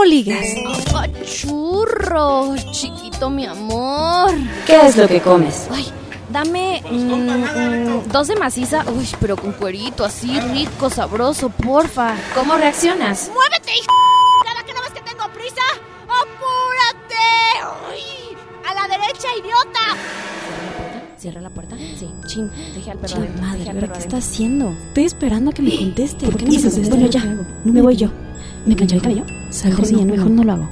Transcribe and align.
cómo 0.00 0.04
ligas. 0.04 0.46
churro! 1.24 2.54
Chiquito, 2.72 3.28
mi 3.28 3.44
amor. 3.44 4.30
¿Qué 4.66 4.86
es 4.86 4.96
lo 4.96 5.06
que 5.06 5.20
comes? 5.20 5.68
Ay, 5.70 5.86
dame 6.30 6.82
mm, 6.90 6.96
mm, 6.96 8.08
dos 8.10 8.28
de 8.28 8.36
maciza. 8.36 8.84
Uy, 8.96 9.06
pero 9.20 9.36
con 9.36 9.52
cuerito, 9.52 10.04
así 10.04 10.40
rico, 10.40 10.88
sabroso, 10.88 11.50
porfa. 11.50 12.14
¿Cómo 12.34 12.56
reaccionas? 12.56 13.30
¡Muévete, 13.34 13.72
hijo! 13.72 13.92
¿Cada 14.46 14.62
que 14.64 14.72
no 14.72 14.80
ves 14.80 14.92
que 14.92 15.00
tengo 15.02 15.24
prisa? 15.34 15.62
¡Apúrate! 16.04 17.92
¡Uy! 17.92 18.36
¡A 18.66 18.74
la 18.74 18.88
derecha, 18.88 19.28
idiota! 19.38 20.00
¿Cierra 21.18 21.42
la 21.42 21.50
puerta? 21.50 21.76
Sí. 21.76 22.08
Chin, 22.26 22.50
deje 22.74 22.90
al 22.90 22.98
perro. 22.98 23.16
Chin, 23.16 23.40
madre, 23.40 23.62
al 23.62 23.68
¿ahora 23.68 23.80
perro 23.80 23.92
qué 23.92 23.98
está 23.98 24.16
haciendo? 24.16 24.70
Estoy 24.88 25.04
esperando 25.04 25.50
a 25.50 25.52
que 25.52 25.60
me 25.60 25.76
conteste. 25.76 26.24
¿Por 26.24 26.36
qué 26.38 26.44
no 26.46 26.50
me 26.52 26.56
dices 26.56 26.72
contesta? 26.72 26.94
Bueno, 26.96 27.10
ya, 27.10 27.20
¿Qué 27.20 27.28
hago? 27.28 27.44
me 27.64 27.82
voy 27.82 27.96
yo. 27.96 28.08
¿Me 28.66 28.76
planché 28.76 28.96
el 28.96 29.02
cabello? 29.02 29.24
Mejor 29.64 29.86
sí, 29.86 29.96
mejor 30.04 30.30
no 30.30 30.44
lo 30.44 30.52
hago. 30.52 30.68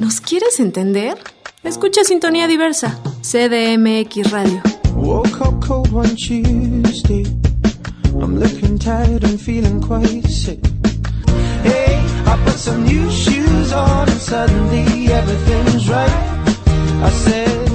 ¿Nos 0.00 0.20
quieres 0.20 0.60
entender? 0.60 1.16
Escucha 1.62 2.04
Sintonía 2.04 2.46
Diversa, 2.46 2.98
CDMX 3.22 4.30
Radio. 4.30 4.60
Woke 4.94 5.40
up 5.40 5.60
cold 5.66 5.92
one 5.92 6.14
Tuesday. 6.16 7.24
I'm 8.20 8.38
looking 8.38 8.78
tired 8.78 9.24
and 9.24 9.40
feeling 9.40 9.80
quite 9.80 10.26
sick. 10.28 10.60
Hey, 11.62 11.98
I 12.26 12.38
put 12.44 12.54
some 12.58 12.84
new 12.84 13.10
shoes 13.10 13.72
on 13.72 14.08
and 14.08 14.20
suddenly 14.20 15.08
everything's 15.12 15.88
right. 15.88 16.10
I 17.02 17.10
said, 17.10 17.70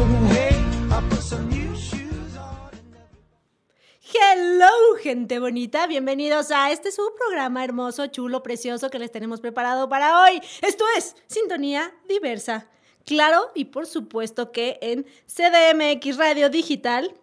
Hello, 4.21 4.95
gente 5.01 5.39
bonita. 5.39 5.87
Bienvenidos 5.87 6.51
a 6.51 6.71
este 6.71 6.91
su 6.91 7.01
programa 7.17 7.63
hermoso, 7.63 8.07
chulo, 8.07 8.43
precioso 8.43 8.89
que 8.89 8.99
les 8.99 9.11
tenemos 9.11 9.39
preparado 9.39 9.87
para 9.87 10.21
hoy. 10.21 10.41
Esto 10.61 10.83
es 10.97 11.15
Sintonía 11.27 11.93
Diversa. 12.07 12.67
Claro, 13.05 13.49
y 13.55 13.65
por 13.65 13.87
supuesto 13.87 14.51
que 14.51 14.77
en 14.81 15.05
CDMX 15.26 16.17
Radio 16.17 16.49
Digital, 16.49 17.13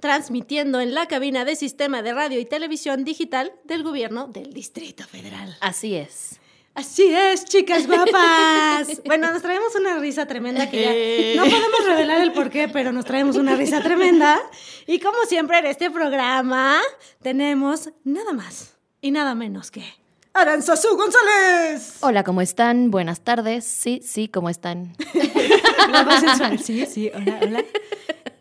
transmitiendo 0.00 0.80
en 0.80 0.94
la 0.94 1.06
cabina 1.06 1.44
de 1.44 1.54
Sistema 1.54 2.02
de 2.02 2.12
Radio 2.12 2.40
y 2.40 2.44
Televisión 2.44 3.04
Digital 3.04 3.52
del 3.62 3.84
Gobierno 3.84 4.26
del 4.26 4.52
Distrito 4.52 5.04
Federal. 5.04 5.56
Así 5.60 5.94
es. 5.94 6.40
Así 6.74 7.12
es, 7.12 7.44
chicas 7.44 7.86
guapas. 7.86 9.02
Bueno, 9.04 9.30
nos 9.30 9.42
traemos 9.42 9.74
una 9.74 9.98
risa 9.98 10.26
tremenda 10.26 10.70
que 10.70 11.34
ya 11.34 11.44
no 11.44 11.50
podemos 11.50 11.84
revelar 11.86 12.20
el 12.22 12.32
por 12.32 12.50
qué, 12.50 12.68
pero 12.68 12.92
nos 12.92 13.04
traemos 13.04 13.36
una 13.36 13.56
risa 13.56 13.82
tremenda. 13.82 14.40
Y 14.86 14.98
como 14.98 15.18
siempre 15.28 15.58
en 15.58 15.66
este 15.66 15.90
programa 15.90 16.80
tenemos 17.20 17.90
nada 18.04 18.32
más 18.32 18.74
y 19.02 19.10
nada 19.10 19.34
menos 19.34 19.70
que 19.70 19.84
Aranzazú 20.32 20.96
González. 20.96 21.98
Hola, 22.00 22.24
¿cómo 22.24 22.40
están? 22.40 22.90
Buenas 22.90 23.20
tardes. 23.20 23.66
Sí, 23.66 24.00
sí, 24.02 24.28
¿cómo 24.28 24.48
están? 24.48 24.96
La 25.90 26.04
voz 26.04 26.20
sensual. 26.20 26.58
Sí, 26.58 26.86
sí, 26.86 27.10
hola, 27.14 27.38
hola. 27.42 27.64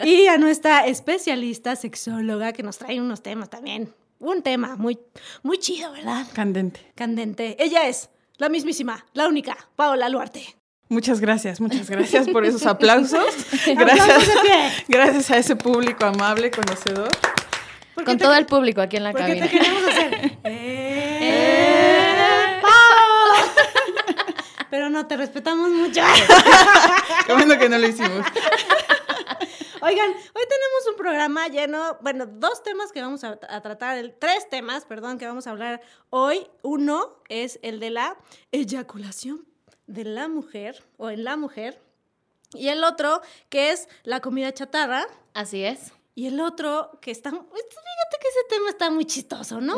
Y 0.06 0.28
a 0.28 0.38
nuestra 0.38 0.88
especialista 0.88 1.76
sexóloga 1.76 2.54
que 2.54 2.64
nos 2.64 2.78
trae 2.78 3.02
unos 3.02 3.22
temas 3.22 3.50
también. 3.50 3.94
Un 4.20 4.42
tema 4.42 4.78
muy, 4.78 5.00
muy 5.44 5.58
chido, 5.58 5.92
¿verdad? 5.92 6.26
Candente. 6.34 6.80
Candente. 6.96 7.58
Ella 7.60 7.88
es 7.88 8.10
la 8.42 8.50
mismísima, 8.50 9.06
la 9.14 9.28
única, 9.28 9.56
Paola 9.76 10.10
Luarte. 10.10 10.56
Muchas 10.90 11.20
gracias, 11.22 11.62
muchas 11.62 11.88
gracias 11.92 12.28
por 12.28 12.44
esos 12.44 12.66
aplausos. 12.66 13.24
Gracias, 13.68 14.30
gracias 14.88 15.30
a 15.30 15.38
ese 15.38 15.56
público 15.56 16.06
amable, 16.06 16.50
conocedor. 16.50 17.08
¿Por 17.94 18.04
qué 18.04 18.06
Con 18.06 18.18
te- 18.18 18.24
todo 18.24 18.34
el 18.34 18.48
público 18.48 18.82
aquí 18.82 18.98
en 18.98 19.04
la 19.04 19.14
cabina. 19.14 19.46
te 19.46 19.52
queremos 19.52 19.84
hacer. 19.88 20.38
¡Eh! 20.44 22.60
¡Pau! 22.64 22.72
Pero 24.72 24.90
no, 24.90 25.06
te 25.06 25.18
respetamos 25.18 25.70
mucho. 25.70 26.02
Qué 27.28 27.34
bueno 27.34 27.60
que 27.60 27.70
no 27.70 27.78
lo 27.78 27.88
hicimos. 27.88 28.26
Oigan, 29.84 30.12
hoy 30.12 30.44
tenemos 30.48 30.88
un 30.92 30.96
programa 30.96 31.48
lleno, 31.48 31.98
bueno, 32.02 32.28
dos 32.28 32.62
temas 32.62 32.92
que 32.92 33.02
vamos 33.02 33.24
a, 33.24 33.40
a 33.50 33.62
tratar, 33.62 33.98
el- 33.98 34.14
tres 34.14 34.48
temas, 34.50 34.86
perdón, 34.86 35.18
que 35.18 35.26
vamos 35.26 35.48
a 35.48 35.52
hablar 35.52 35.82
hoy. 36.12 36.48
Uno 36.62 37.16
es 37.30 37.60
el 37.64 37.80
de 37.80 37.90
la 37.90 38.16
eyaculación 38.52 39.46
de 39.88 40.04
la 40.06 40.28
mujer 40.28 40.84
o 40.98 41.10
en 41.10 41.24
la 41.24 41.36
mujer. 41.36 41.82
Y 42.54 42.68
el 42.68 42.84
otro 42.84 43.22
que 43.50 43.72
es 43.72 43.88
la 44.04 44.20
comida 44.20 44.54
chatarra. 44.54 45.08
Así 45.34 45.64
es. 45.64 45.92
Y 46.14 46.28
el 46.28 46.40
otro 46.42 46.92
que 47.02 47.10
está, 47.10 47.32
fíjate 47.32 47.48
que 47.50 48.28
ese 48.28 48.44
tema 48.50 48.70
está 48.70 48.92
muy 48.92 49.06
chistoso, 49.06 49.62
¿no? 49.62 49.78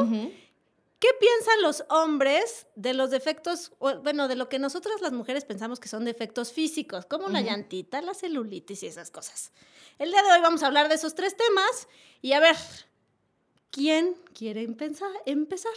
¿Qué 1.00 1.10
piensan 1.20 1.62
los 1.62 1.84
hombres 1.90 2.66
de 2.76 2.94
los 2.94 3.10
defectos, 3.12 3.74
o, 3.80 3.94
bueno, 4.00 4.28
de 4.30 4.36
lo 4.36 4.48
que 4.50 4.58
nosotras 4.58 5.02
las 5.02 5.12
mujeres 5.12 5.44
pensamos 5.46 5.80
que 5.80 5.90
son 5.90 6.06
defectos 6.06 6.52
físicos, 6.54 7.06
como 7.06 7.28
la 7.30 7.42
llantita, 7.42 8.02
la 8.02 8.14
celulitis 8.14 8.84
y 8.84 8.88
esas 8.88 9.12
cosas? 9.12 9.52
El 10.00 10.10
día 10.10 10.24
de 10.24 10.32
hoy 10.32 10.42
vamos 10.42 10.64
a 10.64 10.68
hablar 10.68 10.90
de 10.90 10.96
esos 10.96 11.14
tres 11.14 11.38
temas 11.38 11.88
y 12.22 12.34
a 12.34 12.40
ver, 12.40 12.56
¿quién 13.70 14.16
quiere 14.34 14.64
empezar? 14.64 15.10
empezar? 15.28 15.72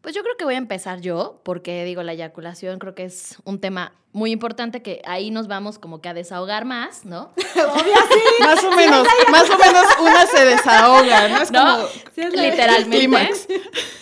Pues 0.00 0.14
yo 0.14 0.22
creo 0.22 0.36
que 0.38 0.44
voy 0.44 0.54
a 0.54 0.58
empezar 0.58 1.00
yo, 1.00 1.40
porque 1.44 1.84
digo, 1.84 2.02
la 2.02 2.12
eyaculación 2.12 2.78
creo 2.78 2.94
que 2.94 3.04
es 3.04 3.36
un 3.44 3.60
tema 3.60 3.92
muy 4.12 4.32
importante 4.32 4.82
que 4.82 5.02
ahí 5.04 5.30
nos 5.30 5.48
vamos 5.48 5.78
como 5.78 6.00
que 6.00 6.08
a 6.08 6.14
desahogar 6.14 6.64
más, 6.64 7.04
¿no? 7.04 7.32
Más 8.40 8.64
o 8.64 8.72
menos, 8.72 9.06
más 9.30 9.48
o 9.48 9.58
menos 9.58 9.84
una 10.00 10.26
se 10.26 10.44
desahoga, 10.44 11.28
¿no? 11.28 11.42
Es 11.42 11.52
¿No? 11.52 11.60
como 11.60 12.32
Literalmente. 12.42 13.30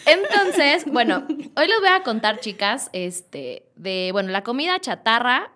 Entonces, 0.06 0.84
bueno, 0.86 1.26
hoy 1.28 1.66
les 1.66 1.80
voy 1.80 1.90
a 1.90 2.02
contar, 2.02 2.40
chicas, 2.40 2.88
este, 2.92 3.66
de, 3.74 4.10
bueno, 4.12 4.30
la 4.30 4.42
comida 4.42 4.80
chatarra 4.80 5.52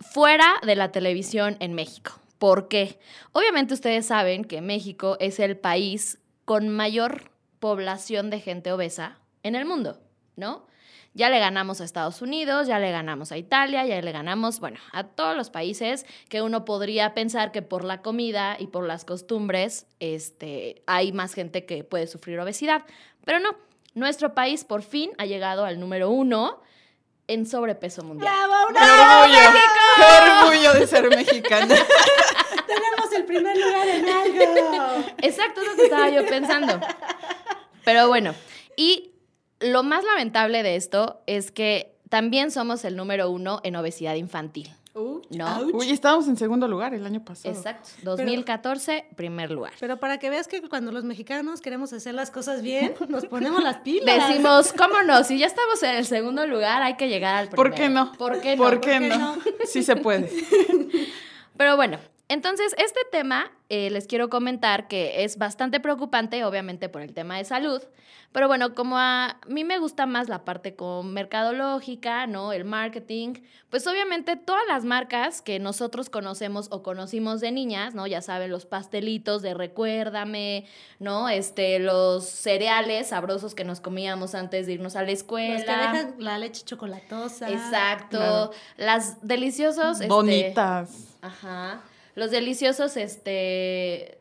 fuera 0.00 0.54
de 0.62 0.76
la 0.76 0.90
televisión 0.90 1.56
en 1.60 1.74
México. 1.74 2.18
¿Por 2.38 2.68
qué? 2.68 2.98
Obviamente 3.32 3.74
ustedes 3.74 4.06
saben 4.06 4.44
que 4.44 4.60
México 4.60 5.16
es 5.20 5.40
el 5.40 5.56
país 5.56 6.18
con 6.44 6.68
mayor 6.68 7.30
población 7.58 8.30
de 8.30 8.40
gente 8.40 8.72
obesa 8.72 9.18
en 9.42 9.54
el 9.54 9.64
mundo, 9.64 10.00
¿no? 10.36 10.66
Ya 11.14 11.30
le 11.30 11.40
ganamos 11.40 11.80
a 11.80 11.84
Estados 11.84 12.22
Unidos, 12.22 12.68
ya 12.68 12.78
le 12.78 12.92
ganamos 12.92 13.32
a 13.32 13.38
Italia, 13.38 13.84
ya 13.84 14.00
le 14.00 14.12
ganamos, 14.12 14.60
bueno, 14.60 14.78
a 14.92 15.02
todos 15.04 15.36
los 15.36 15.50
países 15.50 16.06
que 16.28 16.42
uno 16.42 16.64
podría 16.64 17.12
pensar 17.12 17.50
que 17.50 17.60
por 17.60 17.82
la 17.82 18.02
comida 18.02 18.56
y 18.58 18.68
por 18.68 18.86
las 18.86 19.04
costumbres, 19.04 19.86
este, 19.98 20.82
hay 20.86 21.12
más 21.12 21.34
gente 21.34 21.64
que 21.64 21.82
puede 21.82 22.06
sufrir 22.06 22.38
obesidad. 22.38 22.84
Pero 23.24 23.40
no, 23.40 23.56
nuestro 23.94 24.34
país 24.34 24.64
por 24.64 24.82
fin 24.82 25.10
ha 25.18 25.26
llegado 25.26 25.64
al 25.64 25.80
número 25.80 26.08
uno 26.08 26.62
en 27.26 27.46
sobrepeso 27.46 28.04
mundial. 28.04 28.32
¡Bravo! 28.32 28.68
¡Qué 28.68 28.80
orgullo! 28.80 29.60
¡Qué 29.96 30.04
orgullo 30.30 30.72
de 30.74 30.86
ser 30.86 31.08
mexicana! 31.08 31.74
Tenemos 32.68 33.12
el 33.16 33.24
primer 33.24 33.56
lugar 33.56 33.88
en 33.88 34.08
algo. 34.08 35.04
Exacto, 35.22 35.62
es 35.62 35.66
lo 35.68 35.76
que 35.76 35.84
estaba 35.84 36.08
yo 36.10 36.26
pensando. 36.26 36.80
Pero 37.84 38.08
bueno, 38.08 38.34
y 38.76 39.12
lo 39.60 39.82
más 39.82 40.04
lamentable 40.04 40.62
de 40.62 40.76
esto 40.76 41.20
es 41.26 41.50
que 41.50 41.96
también 42.08 42.50
somos 42.50 42.84
el 42.84 42.96
número 42.96 43.30
uno 43.30 43.60
en 43.64 43.76
obesidad 43.76 44.14
infantil. 44.14 44.70
¿No? 45.30 45.60
Uy, 45.72 45.90
estábamos 45.90 46.26
en 46.26 46.36
segundo 46.36 46.66
lugar 46.66 46.92
el 46.92 47.06
año 47.06 47.24
pasado. 47.24 47.54
Exacto. 47.54 47.90
2014, 48.02 49.06
primer 49.14 49.50
lugar. 49.50 49.72
Pero 49.78 49.98
para 49.98 50.18
que 50.18 50.28
veas 50.28 50.48
que 50.48 50.60
cuando 50.62 50.90
los 50.90 51.04
mexicanos 51.04 51.60
queremos 51.60 51.92
hacer 51.92 52.14
las 52.14 52.30
cosas 52.30 52.62
bien, 52.62 52.94
nos 53.08 53.26
ponemos 53.26 53.62
las 53.62 53.78
pilas. 53.78 54.28
Decimos, 54.28 54.72
¿cómo 54.72 55.02
no? 55.02 55.22
Si 55.22 55.38
ya 55.38 55.46
estamos 55.46 55.80
en 55.84 55.96
el 55.96 56.06
segundo 56.06 56.46
lugar, 56.46 56.82
hay 56.82 56.96
que 56.96 57.08
llegar 57.08 57.36
al 57.36 57.48
primero. 57.48 57.70
¿Por 57.70 57.78
qué 57.78 57.88
no? 57.88 58.12
¿Por 58.12 58.40
qué 58.40 58.56
no? 58.56 58.62
¿Por 58.62 58.80
qué 58.80 58.98
qué 58.98 59.08
no? 59.08 59.36
no? 59.36 59.42
Sí 59.66 59.82
se 59.84 59.94
puede. 59.94 60.30
Pero 61.56 61.76
bueno, 61.76 61.98
entonces 62.28 62.74
este 62.78 63.00
tema 63.10 63.50
eh, 63.68 63.90
les 63.90 64.06
quiero 64.06 64.28
comentar 64.28 64.88
que 64.88 65.24
es 65.24 65.38
bastante 65.38 65.80
preocupante, 65.80 66.44
obviamente 66.44 66.88
por 66.88 67.02
el 67.02 67.14
tema 67.14 67.36
de 67.36 67.44
salud, 67.44 67.82
pero 68.32 68.46
bueno, 68.46 68.74
como 68.74 68.98
a 68.98 69.38
mí 69.46 69.64
me 69.64 69.78
gusta 69.78 70.04
más 70.04 70.28
la 70.28 70.44
parte 70.44 70.74
con 70.74 71.14
mercadológica, 71.14 72.26
¿no? 72.26 72.52
El 72.52 72.64
marketing, 72.66 73.34
pues 73.70 73.86
obviamente 73.86 74.36
todas 74.36 74.62
las 74.68 74.84
marcas 74.84 75.40
que 75.40 75.58
nosotros 75.58 76.10
conocemos 76.10 76.68
o 76.70 76.82
conocimos 76.82 77.40
de 77.40 77.52
niñas, 77.52 77.94
¿no? 77.94 78.06
Ya 78.06 78.20
saben, 78.20 78.50
los 78.50 78.66
pastelitos 78.66 79.40
de 79.40 79.54
recuérdame, 79.54 80.66
¿no? 80.98 81.30
Este, 81.30 81.78
los 81.78 82.26
cereales 82.26 83.08
sabrosos 83.08 83.54
que 83.54 83.64
nos 83.64 83.80
comíamos 83.80 84.34
antes 84.34 84.66
de 84.66 84.74
irnos 84.74 84.94
a 84.96 85.02
la 85.02 85.12
escuela. 85.12 85.54
Los 85.54 85.64
que 85.64 85.72
dejan 85.72 86.14
la 86.18 86.38
leche 86.38 86.64
chocolatosa. 86.64 87.50
Exacto. 87.50 88.18
Claro. 88.18 88.50
Las 88.76 89.26
deliciosos. 89.26 90.00
este, 90.02 90.08
Bonitas. 90.08 91.16
Ajá. 91.22 91.82
Los 92.18 92.32
deliciosos, 92.32 92.96
este, 92.96 94.18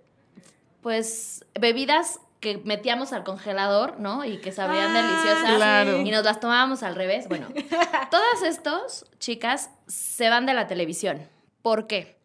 pues, 0.81 1.43
bebidas 1.59 2.19
que 2.39 2.59
metíamos 2.59 3.11
al 3.11 3.23
congelador, 3.23 3.99
¿no? 3.99 4.23
Y 4.23 4.37
que 4.37 4.51
sabían 4.51 4.95
Ah, 4.95 5.01
deliciosas. 5.01 5.55
Claro. 5.55 6.01
Y 6.01 6.11
nos 6.11 6.23
las 6.23 6.39
tomábamos 6.39 6.83
al 6.83 6.93
revés. 6.93 7.27
Bueno, 7.27 7.47
todas 8.11 8.43
estos, 8.43 9.05
chicas, 9.17 9.71
se 9.87 10.29
van 10.29 10.45
de 10.45 10.53
la 10.53 10.67
televisión. 10.67 11.27
¿Por 11.63 11.87
qué? 11.87 12.17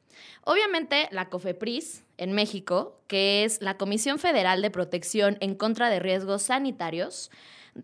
Obviamente, 0.44 1.08
la 1.10 1.30
COFEPRIS 1.30 2.04
en 2.18 2.32
México, 2.32 3.00
que 3.06 3.44
es 3.44 3.62
la 3.62 3.78
Comisión 3.78 4.18
Federal 4.18 4.60
de 4.60 4.70
Protección 4.70 5.38
en 5.40 5.54
contra 5.54 5.88
de 5.88 6.00
Riesgos 6.00 6.42
Sanitarios, 6.42 7.30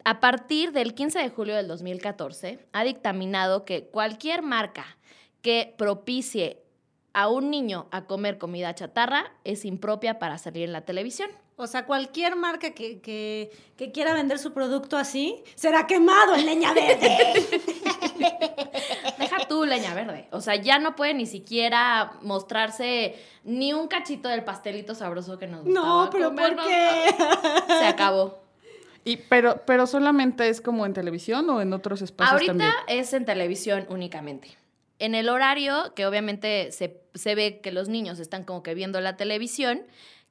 a 0.04 0.20
partir 0.20 0.72
del 0.72 0.92
15 0.92 1.20
de 1.20 1.30
julio 1.30 1.56
del 1.56 1.68
2014, 1.68 2.58
ha 2.74 2.84
dictaminado 2.84 3.64
que 3.64 3.84
cualquier 3.84 4.42
marca 4.42 4.98
que 5.40 5.74
propicie 5.78 6.60
a 7.12 7.28
un 7.28 7.50
niño 7.50 7.86
a 7.90 8.04
comer 8.04 8.38
comida 8.38 8.74
chatarra 8.74 9.32
es 9.44 9.64
impropia 9.64 10.18
para 10.18 10.38
salir 10.38 10.64
en 10.64 10.72
la 10.72 10.82
televisión. 10.82 11.30
O 11.56 11.66
sea, 11.66 11.86
cualquier 11.86 12.36
marca 12.36 12.70
que, 12.70 13.00
que, 13.00 13.50
que 13.76 13.90
quiera 13.90 14.14
vender 14.14 14.38
su 14.38 14.52
producto 14.52 14.96
así 14.96 15.42
será 15.56 15.88
quemado 15.88 16.36
en 16.36 16.46
leña 16.46 16.72
verde. 16.72 17.48
Deja 19.18 19.38
tú 19.48 19.64
leña 19.64 19.92
verde. 19.92 20.28
O 20.30 20.40
sea, 20.40 20.54
ya 20.54 20.78
no 20.78 20.94
puede 20.94 21.14
ni 21.14 21.26
siquiera 21.26 22.12
mostrarse 22.22 23.16
ni 23.42 23.72
un 23.72 23.88
cachito 23.88 24.28
del 24.28 24.44
pastelito 24.44 24.94
sabroso 24.94 25.36
que 25.36 25.48
nos 25.48 25.64
gustaba 25.64 25.86
no, 25.86 26.10
pero 26.10 26.32
¿por 26.32 26.56
qué? 26.64 27.14
Se 27.66 27.86
acabó. 27.86 28.38
Y, 29.04 29.16
pero, 29.16 29.62
pero 29.66 29.86
solamente 29.86 30.48
es 30.48 30.60
como 30.60 30.86
en 30.86 30.92
televisión 30.92 31.48
o 31.50 31.60
en 31.60 31.72
otros 31.72 32.02
espacios 32.02 32.34
Ahorita 32.34 32.52
también. 32.52 32.72
es 32.86 33.12
en 33.14 33.24
televisión 33.24 33.86
únicamente. 33.88 34.56
En 34.98 35.14
el 35.14 35.28
horario, 35.28 35.92
que 35.94 36.06
obviamente 36.06 36.72
se, 36.72 37.00
se 37.14 37.34
ve 37.34 37.60
que 37.60 37.72
los 37.72 37.88
niños 37.88 38.18
están 38.18 38.44
como 38.44 38.62
que 38.62 38.74
viendo 38.74 39.00
la 39.00 39.16
televisión, 39.16 39.82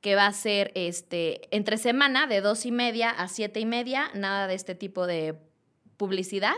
que 0.01 0.15
va 0.15 0.27
a 0.27 0.33
ser 0.33 0.71
este, 0.75 1.47
entre 1.55 1.77
semana 1.77 2.27
de 2.27 2.41
dos 2.41 2.65
y 2.65 2.71
media 2.71 3.09
a 3.09 3.27
siete 3.27 3.59
y 3.59 3.65
media, 3.65 4.09
nada 4.13 4.47
de 4.47 4.55
este 4.55 4.75
tipo 4.75 5.07
de 5.07 5.35
publicidad. 5.97 6.57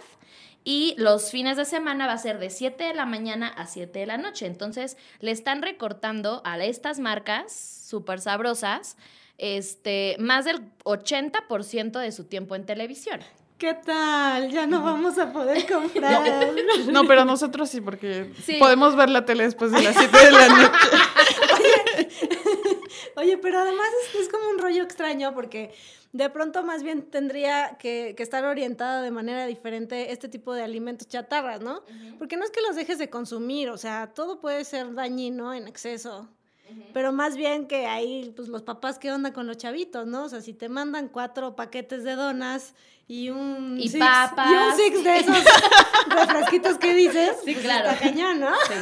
Y 0.63 0.93
los 0.97 1.31
fines 1.31 1.57
de 1.57 1.65
semana 1.65 2.05
va 2.05 2.13
a 2.13 2.17
ser 2.17 2.37
de 2.37 2.49
7 2.49 2.83
de 2.83 2.93
la 2.93 3.05
mañana 3.05 3.47
a 3.47 3.65
7 3.65 3.97
de 3.97 4.05
la 4.05 4.17
noche. 4.17 4.45
Entonces, 4.45 4.97
le 5.19 5.31
están 5.31 5.61
recortando 5.61 6.41
a 6.43 6.59
estas 6.59 6.99
marcas 6.99 7.53
súper 7.53 8.19
sabrosas 8.19 8.97
este, 9.37 10.17
más 10.19 10.45
del 10.45 10.61
80% 10.83 11.99
de 11.99 12.11
su 12.11 12.25
tiempo 12.25 12.55
en 12.55 12.65
televisión. 12.65 13.21
¿Qué 13.59 13.73
tal? 13.73 14.49
Ya 14.49 14.65
no 14.65 14.81
vamos 14.81 15.17
a 15.19 15.31
poder 15.33 15.65
comprar. 15.71 16.23
No, 16.91 17.03
pero 17.05 17.25
nosotros 17.25 17.69
sí, 17.69 17.81
porque 17.81 18.31
Sí. 18.43 18.55
podemos 18.57 18.95
ver 18.95 19.09
la 19.09 19.25
tele 19.25 19.43
después 19.43 19.71
de 19.71 19.81
las 19.83 19.95
7 19.97 20.17
de 20.17 20.31
la 20.31 20.47
noche. 20.47 20.71
Oye, 23.17 23.37
pero 23.37 23.59
además 23.59 23.87
es, 24.13 24.21
es 24.21 24.29
como 24.29 24.49
un 24.49 24.59
rollo 24.59 24.81
extraño 24.81 25.33
porque 25.33 25.73
de 26.13 26.29
pronto 26.29 26.63
más 26.63 26.83
bien 26.83 27.03
tendría 27.03 27.77
que, 27.77 28.13
que 28.15 28.23
estar 28.23 28.45
orientada 28.45 29.01
de 29.01 29.11
manera 29.11 29.45
diferente 29.45 30.11
este 30.13 30.29
tipo 30.29 30.53
de 30.53 30.63
alimentos 30.63 31.07
chatarras, 31.09 31.59
¿no? 31.61 31.83
Porque 32.17 32.37
no 32.37 32.45
es 32.45 32.51
que 32.51 32.61
los 32.61 32.77
dejes 32.77 32.97
de 32.97 33.09
consumir, 33.09 33.69
o 33.69 33.77
sea, 33.77 34.07
todo 34.13 34.39
puede 34.39 34.63
ser 34.63 34.93
dañino 34.93 35.53
en 35.53 35.67
exceso. 35.67 36.29
Pero 36.93 37.11
más 37.11 37.35
bien 37.35 37.67
que 37.67 37.87
ahí, 37.87 38.31
pues 38.35 38.47
los 38.47 38.61
papás, 38.61 38.99
¿qué 38.99 39.11
onda 39.11 39.33
con 39.33 39.47
los 39.47 39.57
chavitos, 39.57 40.05
no? 40.05 40.23
O 40.25 40.29
sea, 40.29 40.39
si 40.39 40.53
te 40.53 40.69
mandan 40.69 41.07
cuatro 41.09 41.55
paquetes 41.55 42.03
de 42.03 42.13
donas 42.15 42.75
y 43.09 43.29
un 43.29 43.77
Y 43.77 43.89
six, 43.89 43.99
papas. 44.05 44.49
y 44.49 44.53
un 44.53 44.75
six 44.77 45.03
de 45.03 45.17
esos 45.17 45.35
refresquitos 46.09 46.77
que 46.77 46.93
dices, 46.93 47.31
Sí, 47.43 47.51
pues, 47.53 47.65
claro. 47.65 47.89
está 47.89 47.99
cañón, 48.05 48.39
¿no? 48.39 48.51
Sí, 48.67 48.73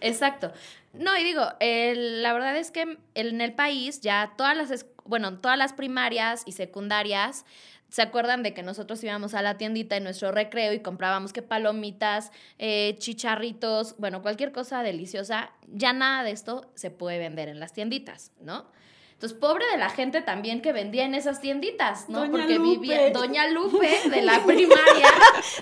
exacto. 0.00 0.52
No, 0.94 1.16
y 1.16 1.22
digo, 1.24 1.46
el- 1.60 2.22
la 2.22 2.32
verdad 2.32 2.56
es 2.56 2.70
que 2.70 2.98
en 3.14 3.40
el 3.42 3.52
país 3.54 4.00
ya 4.00 4.32
todas 4.36 4.56
las, 4.56 4.86
bueno, 5.04 5.38
todas 5.38 5.58
las 5.58 5.72
primarias 5.74 6.42
y 6.46 6.52
secundarias 6.52 7.44
¿Se 7.88 8.02
acuerdan 8.02 8.42
de 8.42 8.52
que 8.52 8.64
nosotros 8.64 9.02
íbamos 9.04 9.32
a 9.34 9.42
la 9.42 9.56
tiendita 9.58 9.96
en 9.96 10.02
nuestro 10.02 10.32
recreo 10.32 10.72
y 10.72 10.80
comprábamos 10.80 11.32
que 11.32 11.40
palomitas, 11.40 12.32
eh, 12.58 12.96
chicharritos, 12.98 13.94
bueno, 13.96 14.22
cualquier 14.22 14.50
cosa 14.50 14.82
deliciosa? 14.82 15.52
Ya 15.68 15.92
nada 15.92 16.24
de 16.24 16.32
esto 16.32 16.68
se 16.74 16.90
puede 16.90 17.20
vender 17.20 17.48
en 17.48 17.60
las 17.60 17.72
tienditas, 17.72 18.32
¿no? 18.40 18.66
Entonces, 19.16 19.38
pobre 19.38 19.64
de 19.72 19.78
la 19.78 19.88
gente 19.88 20.20
también 20.20 20.60
que 20.60 20.74
vendía 20.74 21.04
en 21.06 21.14
esas 21.14 21.40
tienditas, 21.40 22.10
¿no? 22.10 22.18
Doña 22.18 22.32
Porque 22.32 22.56
Lupe. 22.56 22.68
vivía 22.68 23.10
Doña 23.12 23.48
Lupe 23.48 23.98
de 24.10 24.20
la 24.20 24.40
primaria, 24.46 25.08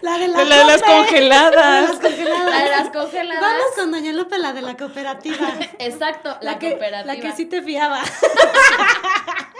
La 0.02 0.18
de, 0.18 0.26
la 0.26 0.38
De 0.38 0.44
la 0.44 0.58
de 0.58 0.64
las 0.64 0.82
congeladas. 0.82 1.54
La 1.54 1.80
de 1.80 1.86
las 1.86 2.00
congeladas. 2.00 2.50
la 2.50 2.64
de 2.64 2.70
las 2.70 2.90
congeladas. 2.90 3.40
Vamos 3.40 3.66
con 3.76 3.92
Doña 3.92 4.12
Lupe, 4.12 4.38
la 4.38 4.52
de 4.54 4.62
la 4.62 4.76
cooperativa. 4.76 5.52
Exacto, 5.78 6.36
la, 6.40 6.58
que, 6.58 6.70
cooperativa. 6.70 7.14
La 7.14 7.20
que 7.20 7.30
sí 7.30 7.46
te 7.46 7.62
fiaba. 7.62 8.02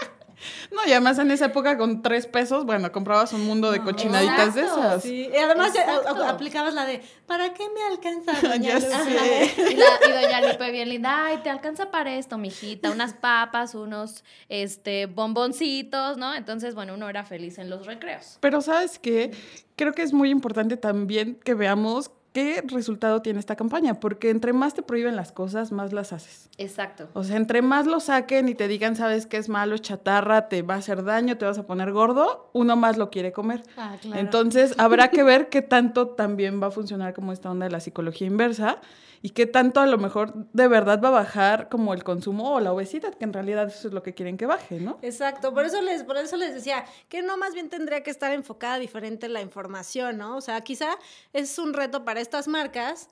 No, 0.73 0.81
y 0.87 0.91
además 0.93 1.19
en 1.19 1.31
esa 1.31 1.47
época 1.47 1.77
con 1.79 2.03
tres 2.03 2.27
pesos, 2.27 2.65
bueno, 2.65 2.91
comprabas 2.93 3.33
un 3.33 3.45
mundo 3.47 3.71
de 3.71 3.81
cochinaditas 3.81 4.55
de 4.55 4.63
esas. 4.63 5.03
Sí. 5.03 5.29
Y 5.33 5.37
además 5.37 5.75
Exacto. 5.75 6.25
aplicabas 6.25 6.75
la 6.75 6.85
de, 6.87 7.03
¿para 7.27 7.55
qué 7.55 7.65
me 7.71 7.83
alcanza, 7.83 8.33
Doña 8.49 8.79
Ya 8.79 8.89
Lupe? 8.99 9.05
sé. 9.05 9.73
Y, 9.73 9.77
la- 9.77 10.09
y 10.09 10.13
doña 10.25 10.41
Lupe 10.53 10.71
bien 10.71 10.89
linda, 10.89 11.27
ay, 11.27 11.39
te 11.43 11.51
alcanza 11.51 11.91
para 11.91 12.15
esto, 12.15 12.39
mijita, 12.39 12.91
unas 12.91 13.15
papas, 13.15 13.75
unos 13.75 14.25
este 14.49 15.07
bomboncitos, 15.07 16.17
¿no? 16.17 16.35
Entonces, 16.35 16.75
bueno, 16.75 16.95
uno 16.95 17.09
era 17.09 17.25
feliz 17.25 17.59
en 17.59 17.71
los 17.71 17.87
recreos. 17.87 18.39
Pero 18.41 18.61
sabes 18.61 18.99
qué, 18.99 19.31
creo 19.77 19.93
que 19.93 20.03
es 20.03 20.13
muy 20.13 20.31
importante 20.31 20.77
también 20.77 21.37
que 21.45 21.55
veamos 21.55 22.11
qué 22.35 22.65
resultado 22.67 23.23
tiene 23.23 23.39
esta 23.39 23.55
campaña, 23.55 24.01
porque 24.01 24.29
entre 24.29 24.53
más 24.53 24.75
te 24.75 24.83
prohíben 24.83 25.15
las 25.15 25.31
cosas, 25.31 25.71
más 25.71 25.93
las 25.93 26.13
haces. 26.13 26.51
Exacto. 26.59 27.09
O 27.15 27.23
sea, 27.23 27.37
entre 27.37 27.63
más 27.63 27.87
lo 27.87 28.01
saquen 28.01 28.49
y 28.49 28.57
te 28.57 28.67
digan, 28.67 28.97
sabes 28.97 29.27
que 29.27 29.37
es 29.37 29.49
malo, 29.49 29.77
es 29.77 29.83
chatarra, 29.83 30.49
te 30.49 30.63
va 30.63 30.75
a 30.75 30.79
hacer 30.79 31.05
daño, 31.05 31.39
te 31.39 31.45
vas 31.45 31.59
a 31.59 31.67
poner 31.67 31.93
gordo, 31.93 32.51
uno 32.53 32.75
más 32.75 32.99
lo 32.99 33.09
quiere 33.09 33.31
comer. 33.31 33.63
Ah, 33.77 33.97
claro. 34.03 34.21
Entonces, 34.21 34.75
habrá 34.79 35.09
que 35.09 35.23
ver 35.23 35.49
qué 35.49 35.63
tanto 35.63 36.09
también 36.09 36.61
va 36.61 36.67
a 36.67 36.71
funcionar 36.73 37.15
como 37.15 37.33
esta 37.33 37.53
onda 37.53 37.67
de 37.67 37.71
la 37.71 37.79
psicología 37.79 38.27
inversa 38.27 38.81
y 39.25 39.31
qué 39.31 39.47
tanto 39.47 39.81
a 39.81 39.87
lo 39.87 39.97
mejor 39.97 40.35
de 40.53 40.69
verdad 40.69 41.01
va 41.03 41.09
a 41.09 41.13
bajar 41.13 41.71
como 41.71 41.95
el 41.95 42.05
consumo 42.05 42.57
o 42.57 42.61
la 42.61 42.75
obesidad, 42.75 43.15
que 43.15 43.25
en 43.25 43.33
realidad 43.33 43.69
eso 43.69 43.89
es 43.89 43.95
lo 43.95 44.03
que 44.03 44.13
quieren 44.13 44.37
que 44.37 44.45
baje, 44.45 44.81
¿no? 44.81 44.99
Exacto, 45.01 45.55
por 45.55 45.65
eso 45.65 45.81
les, 45.81 46.03
por 46.03 46.19
eso 46.19 46.37
les 46.37 46.53
decía 46.53 46.85
que 47.09 47.23
no 47.23 47.39
más 47.39 47.55
bien 47.55 47.71
tendría 47.71 48.03
que 48.03 48.11
estar 48.11 48.33
enfocada 48.33 48.79
diferente 48.79 49.31
la 49.31 49.41
información, 49.41 50.19
¿no? 50.19 50.37
O 50.37 50.43
sea, 50.43 50.61
quizá 50.61 50.99
es 51.33 51.59
un 51.59 51.73
reto 51.73 52.05
para 52.05 52.21
estas 52.25 52.49
marcas 52.49 53.09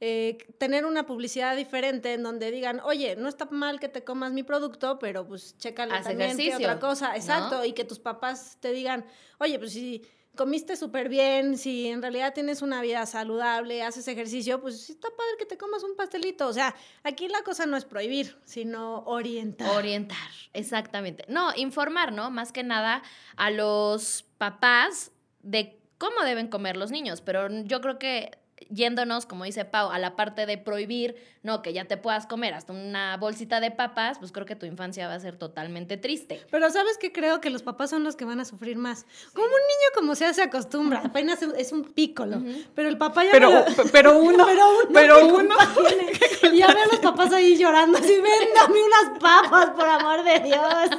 eh, 0.00 0.38
tener 0.58 0.86
una 0.86 1.06
publicidad 1.06 1.56
diferente 1.56 2.14
en 2.14 2.22
donde 2.22 2.52
digan, 2.52 2.78
oye, 2.84 3.16
no 3.16 3.28
está 3.28 3.46
mal 3.46 3.80
que 3.80 3.88
te 3.88 4.04
comas 4.04 4.32
mi 4.32 4.44
producto, 4.44 4.98
pero 5.00 5.26
pues 5.26 5.56
chécale 5.58 5.92
Haz 5.94 6.04
también 6.04 6.30
ejercicio, 6.30 6.58
otra 6.58 6.78
cosa. 6.78 7.08
¿no? 7.08 7.14
Exacto, 7.14 7.64
y 7.64 7.72
que 7.72 7.84
tus 7.84 7.98
papás 7.98 8.58
te 8.60 8.70
digan, 8.70 9.04
oye, 9.38 9.58
pues 9.58 9.72
si 9.72 10.06
comiste 10.36 10.76
súper 10.76 11.08
bien, 11.08 11.58
si 11.58 11.88
en 11.88 12.00
realidad 12.00 12.32
tienes 12.32 12.62
una 12.62 12.80
vida 12.80 13.04
saludable, 13.06 13.82
haces 13.82 14.06
ejercicio, 14.06 14.60
pues 14.60 14.88
está 14.88 15.08
padre 15.08 15.32
que 15.36 15.46
te 15.46 15.58
comas 15.58 15.82
un 15.82 15.96
pastelito. 15.96 16.46
O 16.46 16.52
sea, 16.52 16.76
aquí 17.02 17.26
la 17.26 17.42
cosa 17.42 17.66
no 17.66 17.76
es 17.76 17.84
prohibir, 17.84 18.38
sino 18.44 19.00
orientar. 19.00 19.76
Orientar, 19.76 20.30
exactamente. 20.52 21.24
No, 21.26 21.52
informar, 21.56 22.12
¿no? 22.12 22.30
Más 22.30 22.52
que 22.52 22.62
nada 22.62 23.02
a 23.36 23.50
los 23.50 24.24
papás 24.38 25.10
de 25.42 25.80
cómo 25.98 26.22
deben 26.22 26.46
comer 26.46 26.76
los 26.76 26.92
niños, 26.92 27.20
pero 27.20 27.48
yo 27.64 27.80
creo 27.80 27.98
que 27.98 28.30
yéndonos, 28.70 29.26
como 29.26 29.44
dice 29.44 29.64
Pau, 29.64 29.90
a 29.90 29.98
la 29.98 30.14
parte 30.16 30.46
de 30.46 30.58
prohibir, 30.58 31.16
no, 31.42 31.62
que 31.62 31.72
ya 31.72 31.86
te 31.86 31.96
puedas 31.96 32.26
comer 32.26 32.52
hasta 32.54 32.72
una 32.72 33.16
bolsita 33.16 33.60
de 33.60 33.70
papas, 33.70 34.18
pues 34.18 34.32
creo 34.32 34.44
que 34.44 34.56
tu 34.56 34.66
infancia 34.66 35.06
va 35.08 35.14
a 35.14 35.20
ser 35.20 35.36
totalmente 35.36 35.96
triste. 35.96 36.40
Pero 36.50 36.68
sabes 36.70 36.98
que 36.98 37.12
creo 37.12 37.40
que 37.40 37.48
los 37.50 37.62
papás 37.62 37.90
son 37.90 38.04
los 38.04 38.16
que 38.16 38.24
van 38.24 38.40
a 38.40 38.44
sufrir 38.44 38.76
más. 38.76 39.06
Como 39.32 39.46
un 39.46 39.52
niño 39.52 39.88
como 39.94 40.14
sea 40.14 40.34
se 40.34 40.42
acostumbra, 40.42 41.00
apenas 41.04 41.40
es 41.42 41.72
un 41.72 41.84
pícolo, 41.84 42.42
pero 42.74 42.88
el 42.88 42.98
papá 42.98 43.24
ya 43.24 43.30
Pero, 43.32 43.50
lo- 43.50 43.64
pero 43.92 44.18
uno, 44.18 44.44
pero 44.46 44.68
uno, 44.70 44.84
pero 44.92 45.16
¿qué 45.18 45.24
uno? 45.24 45.54
Y 46.52 46.58
ya 46.58 46.68
veo 46.68 46.84
a 46.84 46.86
los 46.86 47.00
papás 47.00 47.32
ahí 47.32 47.56
llorando, 47.56 47.98
así, 47.98 48.12
ven, 48.14 48.48
dame 48.54 48.78
unas 48.82 49.18
papas, 49.20 49.70
por 49.70 49.86
amor 49.88 50.22
de 50.24 50.40
Dios. 50.40 50.90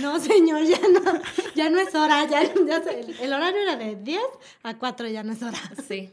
No, 0.00 0.18
señor, 0.20 0.62
ya 0.64 0.78
no, 0.88 1.20
ya 1.54 1.70
no 1.70 1.80
es 1.80 1.94
hora, 1.94 2.24
ya, 2.26 2.42
ya 2.42 2.82
se- 2.82 3.00
el, 3.00 3.18
el 3.20 3.32
horario 3.32 3.62
era 3.62 3.76
de 3.76 3.96
10 3.96 4.20
a 4.62 4.74
4, 4.76 5.08
ya 5.08 5.22
no 5.22 5.32
es 5.32 5.42
hora. 5.42 5.58
Sí. 5.86 6.12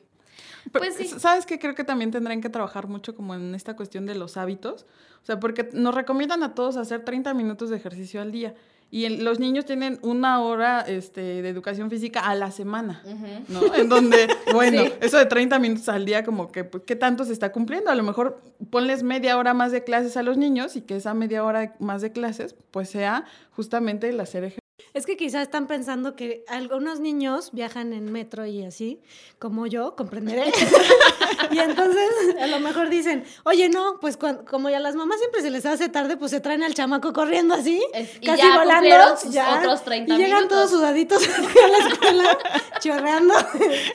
Pues 0.71 0.95
sí. 0.95 1.07
¿Sabes 1.07 1.45
qué? 1.45 1.59
Creo 1.59 1.75
que 1.75 1.83
también 1.83 2.11
tendrán 2.11 2.41
que 2.41 2.49
trabajar 2.49 2.87
mucho 2.87 3.15
como 3.15 3.35
en 3.35 3.53
esta 3.55 3.75
cuestión 3.75 4.05
de 4.05 4.15
los 4.15 4.37
hábitos. 4.37 4.85
O 5.21 5.25
sea, 5.25 5.39
porque 5.39 5.69
nos 5.73 5.93
recomiendan 5.95 6.43
a 6.43 6.53
todos 6.55 6.77
hacer 6.77 7.03
30 7.05 7.33
minutos 7.33 7.69
de 7.69 7.77
ejercicio 7.77 8.21
al 8.21 8.31
día. 8.31 8.55
Y 8.91 9.05
el- 9.05 9.23
los 9.25 9.39
niños 9.39 9.65
tienen 9.65 9.97
una 10.03 10.39
hora 10.41 10.81
este, 10.81 11.41
de 11.41 11.49
educación 11.49 11.89
física 11.89 12.19
a 12.19 12.35
la 12.35 12.51
semana, 12.51 13.01
¿no? 13.49 13.73
En 13.73 13.89
donde, 13.89 14.27
bueno, 14.53 14.83
Sí. 14.83 14.93
eso 15.01 15.17
de 15.17 15.25
30 15.25 15.57
minutos 15.57 15.89
al 15.89 16.05
día, 16.05 16.23
como 16.23 16.51
que, 16.51 16.63
pues, 16.63 16.83
¿qué 16.85 16.95
tanto 16.95 17.25
se 17.25 17.33
está 17.33 17.51
cumpliendo? 17.51 17.89
A 17.89 17.95
lo 17.95 18.03
mejor 18.03 18.39
ponles 18.69 19.01
media 19.01 19.37
hora 19.37 19.55
más 19.55 19.71
de 19.71 19.83
clases 19.83 20.15
a 20.15 20.21
los 20.21 20.37
niños 20.37 20.75
y 20.75 20.81
que 20.81 20.95
esa 20.97 21.15
media 21.15 21.43
hora 21.43 21.73
más 21.79 22.03
de 22.03 22.11
clases, 22.11 22.55
pues 22.69 22.87
sea 22.89 23.25
justamente 23.55 24.09
el 24.09 24.19
hacer 24.19 24.43
ejercicio. 24.43 24.62
Es 24.93 25.05
que 25.05 25.17
quizás 25.17 25.43
están 25.43 25.65
pensando 25.67 26.15
que 26.15 26.43
algunos 26.47 26.99
niños 26.99 27.51
viajan 27.51 27.93
en 27.93 28.11
metro 28.11 28.45
y 28.45 28.63
así, 28.63 29.01
como 29.39 29.65
yo, 29.67 29.95
comprenderé. 29.95 30.51
y 31.51 31.59
entonces 31.59 32.09
a 32.39 32.47
lo 32.47 32.59
mejor 32.59 32.89
dicen, 32.89 33.23
oye, 33.43 33.69
no, 33.69 33.99
pues 33.99 34.17
cuan- 34.17 34.45
como 34.45 34.69
ya 34.69 34.77
a 34.77 34.79
las 34.79 34.95
mamás 34.95 35.19
siempre 35.19 35.41
se 35.41 35.49
les 35.51 35.65
hace 35.65 35.89
tarde, 35.89 36.17
pues 36.17 36.31
se 36.31 36.39
traen 36.41 36.63
al 36.63 36.73
chamaco 36.73 37.11
corriendo 37.13 37.53
así, 37.55 37.83
Es- 37.93 38.17
y 38.21 38.25
casi 38.25 38.41
ya 38.43 38.49
volando. 38.57 38.73
cumplieron 38.73 39.17
sus 39.17 39.35
otros 39.57 39.83
30 39.83 40.13
y 40.13 40.17
llegan 40.17 40.31
minutos. 40.43 40.57
todos 40.57 40.71
sudaditos 40.71 41.23
a 41.63 41.67
la 41.67 41.77
escuela, 41.89 42.37
chorreando. 42.79 43.33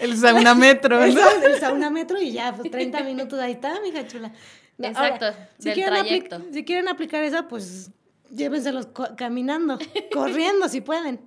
El 0.00 0.16
saunametro, 0.16 1.02
el, 1.04 1.14
¿no? 1.14 1.20
sa- 1.20 1.44
el 1.46 1.60
saunametro 1.60 2.20
y 2.20 2.32
ya, 2.32 2.54
pues 2.56 2.70
30 2.70 3.02
minutos 3.02 3.38
ahí 3.40 3.52
está, 3.52 3.80
mija 3.80 4.06
chula. 4.06 4.32
Exacto, 4.80 5.26
del 5.58 5.74
quieren 5.74 5.94
apli- 5.94 5.98
trayecto. 6.28 6.42
si 6.52 6.64
quieren 6.64 6.88
aplicar 6.88 7.24
esa, 7.24 7.48
pues 7.48 7.90
llévenselos 8.30 8.86
co- 8.86 9.14
caminando, 9.16 9.78
corriendo 10.12 10.68
si 10.68 10.80
pueden. 10.80 11.20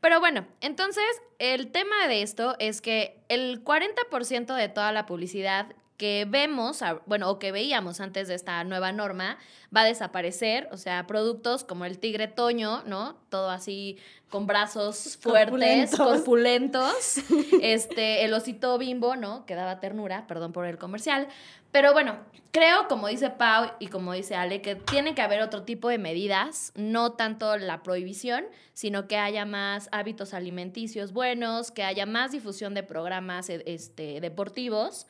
Pero 0.00 0.18
bueno, 0.18 0.46
entonces 0.60 1.04
el 1.38 1.70
tema 1.70 2.08
de 2.08 2.22
esto 2.22 2.56
es 2.58 2.80
que 2.80 3.22
el 3.28 3.62
40% 3.64 4.54
de 4.56 4.68
toda 4.68 4.90
la 4.92 5.06
publicidad 5.06 5.74
que 5.96 6.26
vemos, 6.28 6.80
bueno, 7.06 7.30
o 7.30 7.38
que 7.38 7.52
veíamos 7.52 8.00
antes 8.00 8.26
de 8.26 8.34
esta 8.34 8.64
nueva 8.64 8.90
norma, 8.90 9.38
va 9.74 9.82
a 9.82 9.84
desaparecer. 9.84 10.68
O 10.72 10.76
sea, 10.76 11.06
productos 11.06 11.62
como 11.62 11.84
el 11.84 12.00
tigre 12.00 12.26
toño, 12.26 12.82
¿no? 12.86 13.14
Todo 13.28 13.50
así 13.50 13.98
con 14.28 14.48
brazos 14.48 15.16
fuertes, 15.20 15.50
Corpulentos. 15.90 15.98
corpulentos. 16.00 17.14
Este, 17.62 18.24
el 18.24 18.34
osito 18.34 18.76
bimbo, 18.78 19.14
¿no? 19.14 19.46
Que 19.46 19.54
daba 19.54 19.78
ternura, 19.78 20.26
perdón 20.26 20.52
por 20.52 20.66
el 20.66 20.76
comercial. 20.78 21.28
Pero 21.72 21.94
bueno, 21.94 22.18
creo, 22.52 22.86
como 22.86 23.08
dice 23.08 23.30
Pau 23.30 23.72
y 23.80 23.88
como 23.88 24.12
dice 24.12 24.36
Ale, 24.36 24.60
que 24.60 24.76
tiene 24.76 25.14
que 25.14 25.22
haber 25.22 25.40
otro 25.40 25.64
tipo 25.64 25.88
de 25.88 25.98
medidas, 25.98 26.72
no 26.76 27.12
tanto 27.12 27.56
la 27.56 27.82
prohibición, 27.82 28.44
sino 28.74 29.08
que 29.08 29.16
haya 29.16 29.46
más 29.46 29.88
hábitos 29.90 30.34
alimenticios 30.34 31.12
buenos, 31.12 31.72
que 31.72 31.82
haya 31.82 32.04
más 32.04 32.30
difusión 32.30 32.74
de 32.74 32.82
programas 32.82 33.48
eh, 33.48 33.62
este, 33.66 34.20
deportivos, 34.20 35.06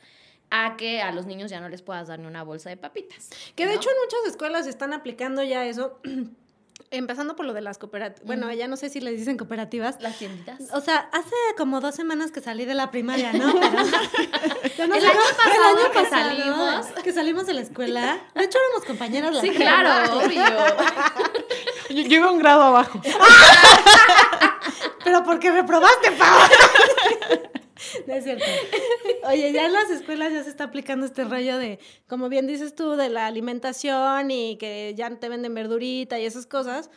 a 0.49 0.77
que 0.77 1.01
a 1.01 1.11
los 1.11 1.25
niños 1.25 1.51
ya 1.51 1.59
no 1.59 1.67
les 1.67 1.81
puedas 1.81 2.07
dar 2.07 2.19
ni 2.19 2.27
una 2.27 2.43
bolsa 2.43 2.69
de 2.69 2.77
papitas. 2.77 3.29
Que 3.55 3.65
de 3.65 3.73
¿no? 3.73 3.79
hecho 3.79 3.89
en 3.89 3.95
muchas 4.05 4.31
escuelas 4.31 4.65
están 4.65 4.93
aplicando 4.93 5.43
ya 5.43 5.65
eso, 5.65 5.99
empezando 6.97 7.35
por 7.35 7.45
lo 7.45 7.53
de 7.53 7.61
las 7.61 7.77
cooperativas. 7.77 8.25
Bueno, 8.25 8.51
ya 8.53 8.67
no 8.67 8.77
sé 8.77 8.89
si 8.89 9.01
les 9.01 9.17
dicen 9.17 9.37
cooperativas. 9.37 9.97
las 10.01 10.17
tienditas. 10.17 10.59
O 10.73 10.81
sea, 10.81 11.09
hace 11.11 11.35
como 11.57 11.79
dos 11.81 11.95
semanas 11.95 12.31
que 12.31 12.41
salí 12.41 12.65
de 12.65 12.73
la 12.73 12.91
primaria, 12.91 13.33
¿no? 13.33 13.53
Pero, 14.77 14.77
Yo 14.77 14.87
no 14.87 14.95
El 14.95 15.05
año 15.05 15.19
pasado 15.37 15.53
el 15.53 15.77
año 15.77 15.91
que 15.91 15.99
pasado, 15.99 16.29
salimos. 16.29 16.85
Que 17.03 17.13
salimos 17.13 17.45
de 17.47 17.53
la 17.53 17.61
escuela. 17.61 18.19
De 18.35 18.43
hecho, 18.43 18.57
éramos 18.67 18.85
compañeras 18.85 19.33
las 19.33 19.41
Sí, 19.41 19.49
claro, 19.51 20.17
obvio. 20.19 20.43
Yo, 21.89 22.01
yo 22.07 22.15
iba 22.17 22.31
un 22.31 22.39
grado 22.39 22.63
abajo. 22.63 22.99
Pero 25.03 25.23
porque 25.23 25.51
reprobaste, 25.51 26.11
Pau. 26.11 26.39
No 28.07 28.13
es 28.13 28.23
cierto. 28.23 28.45
Oye, 29.29 29.51
ya 29.51 29.65
en 29.65 29.73
las 29.73 29.89
escuelas 29.89 30.33
ya 30.33 30.43
se 30.43 30.49
está 30.49 30.65
aplicando 30.65 31.05
este 31.05 31.23
rollo 31.23 31.57
de, 31.57 31.79
como 32.07 32.29
bien 32.29 32.47
dices 32.47 32.75
tú, 32.75 32.95
de 32.95 33.09
la 33.09 33.27
alimentación 33.27 34.31
y 34.31 34.57
que 34.57 34.93
ya 34.95 35.09
te 35.15 35.29
venden 35.29 35.53
verdurita 35.53 36.19
y 36.19 36.25
esas 36.25 36.45
cosas. 36.45 36.89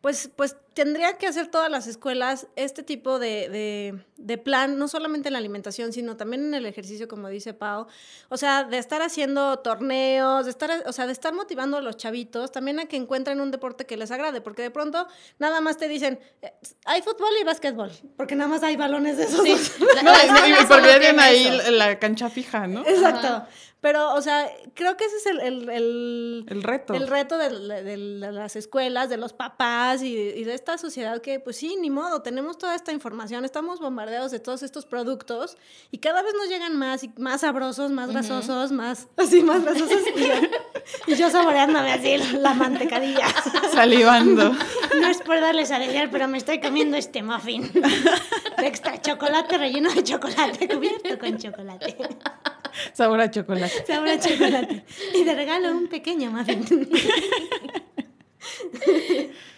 Pues, 0.00 0.30
pues 0.34 0.56
tendrían 0.74 1.16
que 1.18 1.26
hacer 1.26 1.48
todas 1.48 1.70
las 1.70 1.86
escuelas 1.86 2.46
este 2.56 2.82
tipo 2.82 3.18
de, 3.18 3.48
de- 3.48 4.04
de 4.16 4.38
plan, 4.38 4.78
no 4.78 4.86
solamente 4.86 5.28
en 5.28 5.32
la 5.32 5.38
alimentación, 5.40 5.92
sino 5.92 6.16
también 6.16 6.44
en 6.44 6.54
el 6.54 6.64
ejercicio, 6.66 7.08
como 7.08 7.28
dice 7.28 7.54
Pau. 7.54 7.86
O 8.28 8.36
sea, 8.36 8.62
de 8.64 8.78
estar 8.78 9.02
haciendo 9.02 9.58
torneos, 9.58 10.44
de 10.44 10.50
estar, 10.52 10.70
o 10.86 10.92
sea, 10.92 11.06
de 11.06 11.12
estar 11.12 11.34
motivando 11.34 11.76
a 11.78 11.80
los 11.80 11.96
chavitos 11.96 12.52
también 12.52 12.78
a 12.78 12.86
que 12.86 12.96
encuentren 12.96 13.40
un 13.40 13.50
deporte 13.50 13.84
que 13.84 13.96
les 13.96 14.10
agrade, 14.12 14.40
porque 14.40 14.62
de 14.62 14.70
pronto 14.70 15.08
nada 15.38 15.60
más 15.60 15.76
te 15.76 15.88
dicen, 15.88 16.20
eh, 16.40 16.52
hay 16.84 17.02
fútbol 17.02 17.30
y 17.40 17.44
básquetbol, 17.44 17.90
porque 18.16 18.36
nada 18.36 18.48
más 18.48 18.62
hay 18.62 18.76
balones 18.76 19.16
de 19.16 19.24
esos. 19.24 19.44
dos. 19.44 19.72
No, 20.02 20.10
la 20.12 20.48
y- 20.48 20.66
porque 20.68 20.88
tienen 20.88 21.18
ahí 21.20 21.46
eso. 21.46 21.70
la, 21.72 21.98
cancha 21.98 22.30
fija, 22.30 22.66
¿no? 22.66 22.86
Exacto. 22.86 23.46
Pero, 23.80 24.14
o 24.14 24.22
sea, 24.22 24.48
creo 24.74 24.96
que 24.96 25.04
ese 25.06 25.16
es 25.16 25.26
el, 25.26 25.40
el, 25.40 25.68
el, 25.68 26.46
El 26.48 26.62
reto. 26.62 26.94
el 26.94 27.08
reto 27.08 27.36
de 27.36 27.50
las 28.32 28.54
escuelas, 28.54 29.08
de 29.08 29.16
los 29.16 29.32
papás 29.32 30.02
y, 30.02 30.16
y 30.16 30.44
de 30.44 30.54
esta 30.62 30.78
sociedad 30.78 31.20
que, 31.20 31.40
pues 31.40 31.56
sí, 31.56 31.76
ni 31.80 31.90
modo, 31.90 32.22
tenemos 32.22 32.56
toda 32.56 32.76
esta 32.76 32.92
información, 32.92 33.44
estamos 33.44 33.80
bombardeados 33.80 34.30
de 34.30 34.38
todos 34.38 34.62
estos 34.62 34.86
productos 34.86 35.56
y 35.90 35.98
cada 35.98 36.22
vez 36.22 36.34
nos 36.34 36.48
llegan 36.48 36.78
más 36.78 37.02
y 37.02 37.10
más 37.18 37.40
sabrosos, 37.40 37.90
más 37.90 38.12
grasosos, 38.12 38.70
más, 38.70 39.08
así, 39.16 39.42
más 39.42 39.64
grasosos. 39.64 40.02
Y 41.08 41.16
yo, 41.16 41.30
saboreándome 41.30 41.90
así 41.90 42.16
la 42.38 42.54
mantecadilla. 42.54 43.26
Salivando. 43.72 44.54
No 45.00 45.08
es 45.08 45.18
por 45.18 45.40
darles 45.40 45.72
a 45.72 45.76
alegría, 45.76 46.08
pero 46.12 46.28
me 46.28 46.38
estoy 46.38 46.60
comiendo 46.60 46.96
este 46.96 47.24
muffin. 47.24 47.68
De 47.72 48.66
extra 48.66 49.00
chocolate 49.02 49.58
relleno 49.58 49.92
de 49.92 50.04
chocolate, 50.04 50.68
cubierto 50.68 51.18
con 51.18 51.38
chocolate. 51.38 51.96
Sabor 52.92 53.20
a 53.20 53.30
chocolate. 53.32 53.84
Sabor 53.84 54.08
a 54.10 54.20
chocolate. 54.20 54.84
Y 55.12 55.24
te 55.24 55.34
regalo 55.34 55.72
un 55.72 55.88
pequeño 55.88 56.30
muffin. 56.30 56.88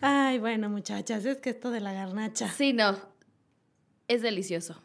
Ay, 0.00 0.38
bueno, 0.38 0.68
muchachas, 0.70 1.24
es 1.24 1.38
que 1.38 1.50
esto 1.50 1.70
de 1.70 1.80
la 1.80 1.92
garnacha. 1.92 2.48
Sí, 2.50 2.72
no. 2.72 2.96
Es 4.08 4.22
delicioso. 4.22 4.76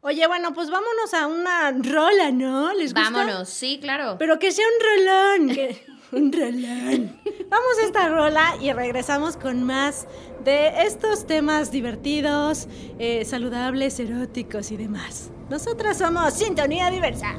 Oye, 0.00 0.26
bueno, 0.26 0.52
pues 0.54 0.70
vámonos 0.70 1.14
a 1.14 1.26
una 1.26 1.70
rola, 1.72 2.30
¿no? 2.32 2.72
¿Les 2.72 2.92
gusta? 2.94 3.10
Vámonos, 3.10 3.48
sí, 3.48 3.78
claro. 3.80 4.16
Pero 4.18 4.38
que 4.38 4.50
sea 4.52 4.64
un 4.66 5.06
rolón. 5.46 5.54
que- 5.54 5.84
un 6.12 6.32
rolón. 6.32 7.20
Vamos 7.48 7.78
a 7.82 7.86
esta 7.86 8.08
rola 8.08 8.56
y 8.60 8.72
regresamos 8.72 9.36
con 9.36 9.62
más 9.62 10.06
de 10.44 10.82
estos 10.86 11.26
temas 11.26 11.70
divertidos, 11.70 12.66
eh, 12.98 13.24
saludables, 13.24 13.98
eróticos 14.00 14.70
y 14.72 14.76
demás. 14.76 15.30
Nosotras 15.50 15.98
somos 15.98 16.32
Sintonía 16.34 16.90
Diversa. 16.90 17.36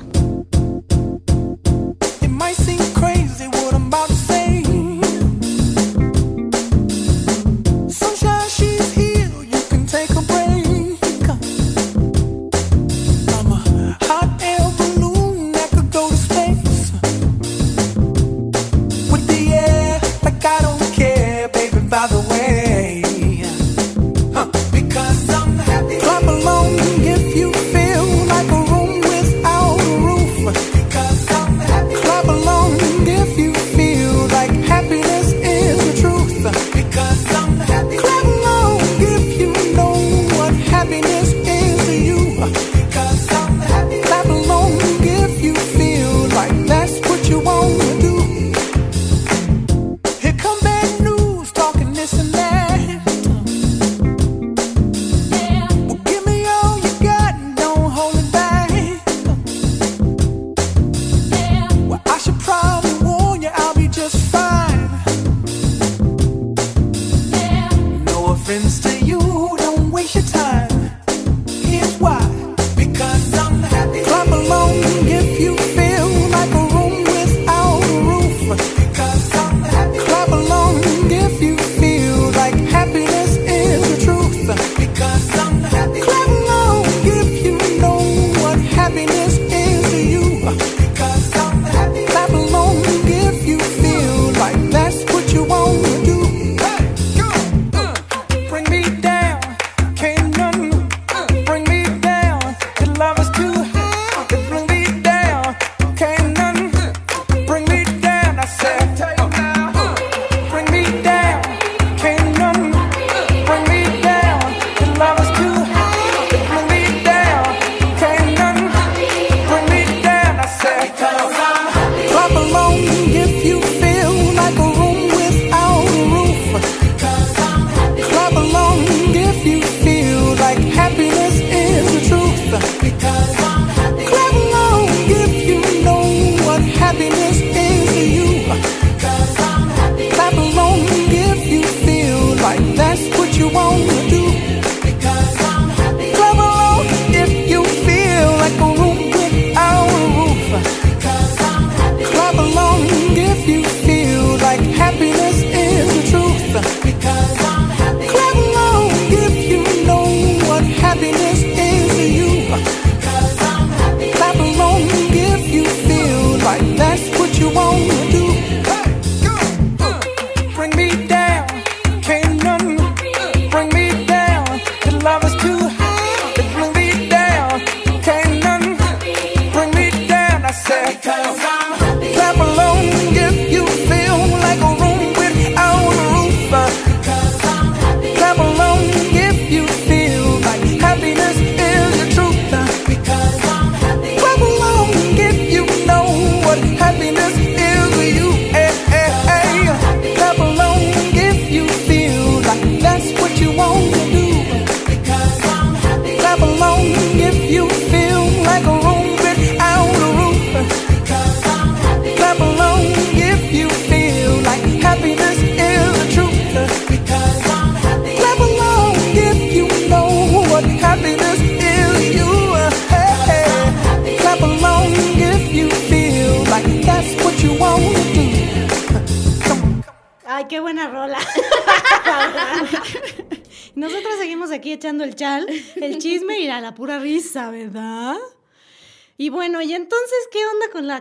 It 2.21 2.29
might 2.29 2.55
seem 2.55 2.77
crazy 2.93 3.47
what 3.47 3.73
I'm 3.73 3.87
about 3.87 4.07
to 4.07 4.15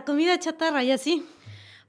comida 0.05 0.39
chatarra 0.39 0.83
y 0.83 0.91
así? 0.91 1.25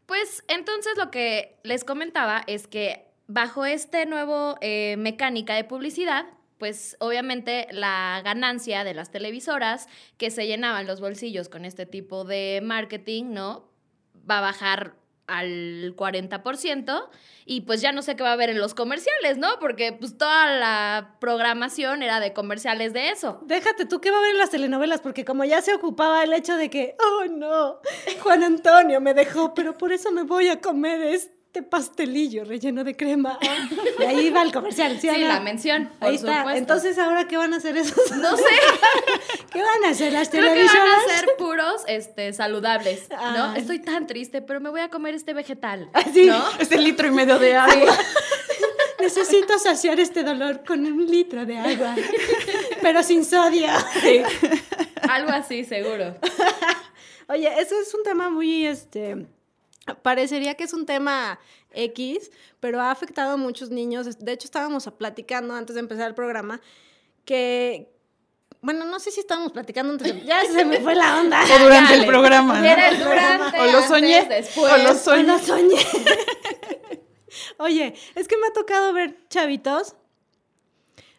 Pues 0.07 0.45
entonces 0.49 0.97
lo 0.97 1.11
que 1.11 1.59
les 1.63 1.85
comentaba 1.85 2.43
es 2.47 2.67
que 2.67 3.07
bajo 3.27 3.65
este 3.65 4.07
nuevo 4.07 4.57
eh, 4.61 4.97
mecánica 4.99 5.55
de 5.55 5.65
publicidad, 5.65 6.27
pues 6.59 6.97
obviamente 7.01 7.67
la 7.71 8.21
ganancia 8.25 8.85
de 8.85 8.95
las 8.95 9.11
televisoras 9.11 9.89
que 10.19 10.31
se 10.31 10.47
llenaban 10.47 10.87
los 10.87 11.01
bolsillos 11.01 11.49
con 11.49 11.65
este 11.65 11.87
tipo 11.87 12.25
de 12.25 12.61
marketing, 12.63 13.33
¿no? 13.33 13.71
Va 14.29 14.39
a 14.39 14.43
bajar 14.43 14.97
al 15.27 15.95
40% 15.97 17.09
y 17.47 17.63
pues 17.63 17.81
ya 17.81 17.93
no 17.93 18.03
sé 18.03 18.17
qué 18.17 18.23
va 18.23 18.31
a 18.31 18.33
haber 18.35 18.51
en 18.51 18.59
los 18.59 18.75
comerciales, 18.75 19.39
¿no? 19.39 19.59
Porque 19.61 19.93
pues 19.93 20.17
toda 20.17 20.51
la 20.59 21.17
programación 21.21 22.03
era 22.03 22.21
de 22.21 22.33
comerciales 22.33 22.93
de 22.93 23.11
eso. 23.11 23.41
Déjate 23.45 23.87
tú 23.87 24.01
qué 24.01 24.11
va 24.11 24.17
a 24.17 24.21
haber 24.21 24.33
en 24.33 24.39
las 24.39 24.51
telenovelas, 24.51 25.01
porque 25.01 25.25
como 25.25 25.45
ya 25.45 25.61
se 25.63 25.75
ocupaba 25.75 26.23
el 26.25 26.33
hecho 26.33 26.57
de 26.57 26.71
que, 26.71 26.97
oh 27.01 27.25
no, 27.31 27.81
Juan 28.23 28.43
Antonio 28.43 29.01
me 29.01 29.15
dejó, 29.15 29.55
pero 29.55 29.77
por 29.77 29.93
eso 29.93 30.11
me 30.13 30.23
voy 30.23 30.49
a 30.49 30.61
comer 30.61 31.03
este 31.55 31.63
pastelillo 31.63 32.45
relleno 32.45 32.83
de 32.83 32.97
crema. 32.97 33.39
Y 34.01 34.03
ahí 34.03 34.31
va 34.31 34.43
el 34.43 34.53
comercial, 34.53 34.99
¿sí? 35.01 35.09
Sí, 35.09 35.21
la 35.21 35.39
mención, 35.39 35.89
por 36.01 36.09
Ahí 36.09 36.17
está. 36.17 36.39
supuesto. 36.39 36.59
Entonces, 36.59 36.99
¿ahora 36.99 37.29
qué 37.29 37.37
van 37.37 37.55
a 37.55 37.59
hacer 37.59 37.77
esos? 37.77 38.11
No 38.17 38.37
sé. 38.37 38.43
¿Qué 39.53 39.63
van 39.63 39.85
a 39.85 39.91
hacer 39.91 40.13
las 40.13 40.29
Creo 40.31 40.43
que 40.43 40.49
televisoras? 40.49 40.85
van 41.07 41.11
a 41.15 41.19
ser 41.21 41.29
puros 41.39 41.83
este, 41.87 42.33
saludables, 42.33 43.09
¿no? 43.37 43.55
Estoy 43.55 43.79
tan 43.79 44.09
triste, 44.09 44.43
pero 44.43 44.61
me 44.61 44.69
voy 44.69 44.81
a 44.81 44.89
comer 44.89 45.15
este 45.15 45.33
vegetal, 45.33 45.89
Así. 45.93 46.27
¿no? 46.27 46.43
Este 46.59 46.77
litro 46.77 47.07
y 47.07 47.13
medio 47.13 47.39
de 47.39 47.55
agua. 47.55 47.97
Necesito 49.01 49.57
saciar 49.61 50.01
este 50.01 50.25
dolor 50.25 50.65
con 50.67 50.85
un 50.85 51.07
litro 51.07 51.47
de 51.47 51.57
agua, 51.57 51.95
pero 52.83 53.03
sin 53.05 53.25
sodio. 53.25 53.69
Algo 55.09 55.31
así, 55.31 55.63
seguro. 55.63 56.17
Oye, 57.29 57.49
eso 57.61 57.79
es 57.81 57.95
un 57.95 58.03
tema 58.03 58.29
muy, 58.29 58.67
este, 58.67 59.27
parecería 60.03 60.55
que 60.55 60.65
es 60.65 60.73
un 60.73 60.87
tema 60.87 61.39
X, 61.73 62.31
pero 62.61 62.81
ha 62.81 62.91
afectado 62.91 63.33
a 63.33 63.37
muchos 63.37 63.71
niños. 63.71 64.19
De 64.19 64.33
hecho, 64.33 64.47
estábamos 64.47 64.89
platicando 64.99 65.55
antes 65.55 65.75
de 65.75 65.81
empezar 65.81 66.09
el 66.09 66.15
programa 66.15 66.61
que, 67.25 67.91
bueno, 68.61 68.85
no 68.87 68.99
sé 69.01 69.11
si 69.11 69.21
estábamos 69.21 69.53
platicando 69.53 69.93
antes, 69.93 70.15
de- 70.15 70.25
ya 70.25 70.43
se 70.45 70.65
me 70.65 70.81
fue 70.81 70.95
la 70.95 71.21
onda. 71.21 71.43
O 71.55 71.59
durante 71.63 71.95
el 71.95 72.07
programa, 72.07 72.59
¿no? 72.61 72.65
Era 72.65 72.89
el 72.89 72.99
durante, 72.99 73.59
O 73.61 73.65
lo 73.65 73.71
antes, 73.73 73.89
soñé, 73.89 74.25
después. 74.27 74.73
o 74.73 74.77
lo 74.79 74.95
soñé. 74.95 75.39
soñé. 75.39 75.77
Oye, 77.59 77.95
es 78.15 78.29
que 78.29 78.37
me 78.37 78.47
ha 78.47 78.53
tocado 78.53 78.93
ver 78.93 79.17
chavitos. 79.29 79.95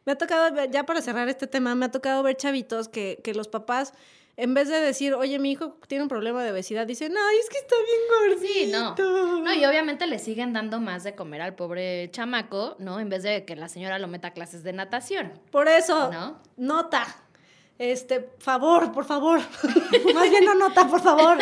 Me 0.05 0.11
ha 0.13 0.17
tocado 0.17 0.53
ver, 0.53 0.69
ya 0.71 0.85
para 0.85 1.01
cerrar 1.01 1.27
este 1.29 1.47
tema, 1.47 1.73
me 1.75 1.85
ha 1.85 1.91
tocado 1.91 2.21
ver 2.23 2.37
chavitos 2.37 2.87
que, 2.87 3.19
que 3.23 3.33
los 3.33 3.47
papás, 3.47 3.93
en 4.37 4.53
vez 4.53 4.67
de 4.67 4.79
decir, 4.79 5.13
oye, 5.13 5.39
mi 5.39 5.51
hijo 5.51 5.77
tiene 5.87 6.03
un 6.03 6.09
problema 6.09 6.43
de 6.43 6.51
obesidad, 6.51 6.85
dicen, 6.85 7.13
ay, 7.17 7.37
es 7.39 7.49
que 7.49 7.57
está 7.57 7.75
bien 7.85 8.29
gordito. 8.29 8.53
Sí, 8.53 8.71
no. 8.71 9.39
No, 9.41 9.53
y 9.53 9.65
obviamente 9.65 10.07
le 10.07 10.19
siguen 10.19 10.51
dando 10.51 10.79
más 10.79 11.03
de 11.03 11.15
comer 11.15 11.41
al 11.41 11.55
pobre 11.55 12.09
chamaco, 12.11 12.75
¿no? 12.79 12.99
En 12.99 13.09
vez 13.09 13.23
de 13.23 13.45
que 13.45 13.55
la 13.55 13.69
señora 13.69 13.97
lo 13.99 14.07
meta 14.07 14.29
a 14.29 14.33
clases 14.33 14.63
de 14.63 14.73
natación. 14.73 15.39
Por 15.51 15.67
eso, 15.67 16.11
¿No? 16.11 16.39
nota. 16.57 17.05
Este, 17.77 18.29
favor, 18.39 18.91
por 18.93 19.05
favor. 19.05 19.39
Más 20.13 20.29
bien 20.29 20.45
no 20.45 20.55
nota, 20.55 20.87
por 20.87 21.01
favor. 21.01 21.37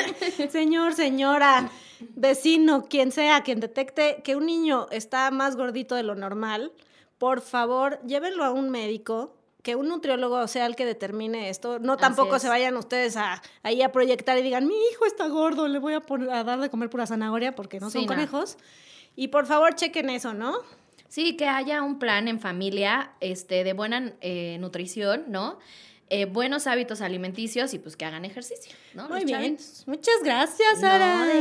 Señor, 0.50 0.94
señora, 0.94 1.70
vecino, 2.16 2.86
quien 2.86 3.12
sea, 3.12 3.42
quien 3.42 3.60
detecte 3.60 4.22
que 4.24 4.36
un 4.36 4.46
niño 4.48 4.88
está 4.90 5.30
más 5.30 5.56
gordito 5.56 5.94
de 5.96 6.02
lo 6.04 6.16
normal, 6.16 6.72
por 7.20 7.42
favor, 7.42 8.00
llévenlo 8.06 8.44
a 8.44 8.52
un 8.52 8.70
médico, 8.72 9.36
que 9.64 9.76
un 9.76 9.88
nutriólogo 9.88 10.48
sea 10.48 10.66
el 10.68 10.76
que 10.76 10.86
determine 10.86 11.50
esto. 11.50 11.80
No 11.80 11.98
tampoco 11.98 12.36
es. 12.36 12.42
se 12.44 12.50
vayan 12.50 12.78
ustedes 12.78 13.18
a, 13.18 13.42
ahí 13.64 13.82
a 13.82 13.92
proyectar 13.92 14.38
y 14.38 14.42
digan, 14.44 14.68
mi 14.68 14.76
hijo 14.92 15.06
está 15.06 15.28
gordo, 15.30 15.68
le 15.68 15.80
voy 15.80 15.94
a, 15.94 16.02
poner, 16.02 16.30
a 16.30 16.44
dar 16.44 16.60
de 16.60 16.70
comer 16.70 16.90
pura 16.90 17.08
zanahoria 17.08 17.56
porque 17.56 17.80
no 17.80 17.90
Sí, 17.90 17.94
son 18.00 18.02
no. 18.04 18.08
conejos. 18.10 18.58
Y 19.16 19.30
por 19.30 19.46
favor, 19.46 19.74
chequen 19.76 20.10
eso, 20.10 20.34
¿no? 20.34 20.54
Sí, 21.08 21.38
que 21.38 21.48
haya 21.48 21.82
un 21.82 21.98
plan 22.00 22.28
en 22.28 22.40
familia 22.40 23.12
este, 23.22 23.64
de 23.64 23.74
buena 23.74 24.14
eh, 24.22 24.58
nutrición, 24.60 25.26
¿no? 25.28 25.60
Eh, 26.10 26.26
buenos 26.26 26.68
hábitos 26.68 27.02
alimenticios 27.02 27.74
y 27.74 27.80
pues 27.80 27.96
que 27.96 28.04
hagan 28.06 28.26
ejercicio, 28.26 28.76
¿no? 28.94 29.04
Muy 29.08 29.20
Los 29.22 29.26
bien. 29.26 29.40
chavitos. 29.58 29.84
Muchas 29.88 30.16
gracias, 30.24 30.74
No, 30.76 30.82
Sara. 30.82 31.26
¿de 31.26 31.34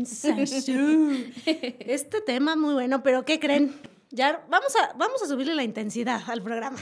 qué? 0.00 0.04
Sasú. 0.04 1.24
Este 1.46 2.20
tema 2.20 2.54
muy 2.54 2.74
bueno, 2.74 3.02
pero 3.02 3.24
¿qué 3.24 3.40
creen? 3.40 3.74
Ya 4.10 4.44
vamos 4.50 4.74
a, 4.76 4.92
vamos 4.98 5.22
a 5.22 5.26
subirle 5.26 5.54
la 5.54 5.62
intensidad 5.62 6.20
al 6.28 6.42
programa. 6.42 6.78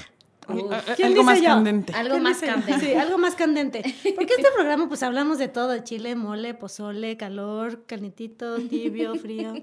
Uf. 0.54 0.72
A- 0.72 0.78
a- 0.78 0.94
¿Quién 0.96 1.08
Algo 1.08 1.20
dice 1.22 1.24
más 1.24 1.38
yo? 1.40 1.44
candente. 1.46 1.92
Algo 1.92 2.10
¿Quién 2.12 2.22
más 2.22 2.38
candente. 2.40 2.86
Sí, 2.86 2.94
algo 2.94 3.18
más 3.18 3.34
candente. 3.34 3.82
Porque 4.16 4.34
este 4.36 4.48
programa 4.54 4.88
pues 4.88 5.02
hablamos 5.02 5.38
de 5.38 5.48
todo, 5.48 5.78
chile, 5.84 6.14
mole, 6.14 6.54
pozole, 6.54 7.16
calor, 7.16 7.84
calentito, 7.86 8.56
tibio, 8.58 9.14
frío. 9.20 9.54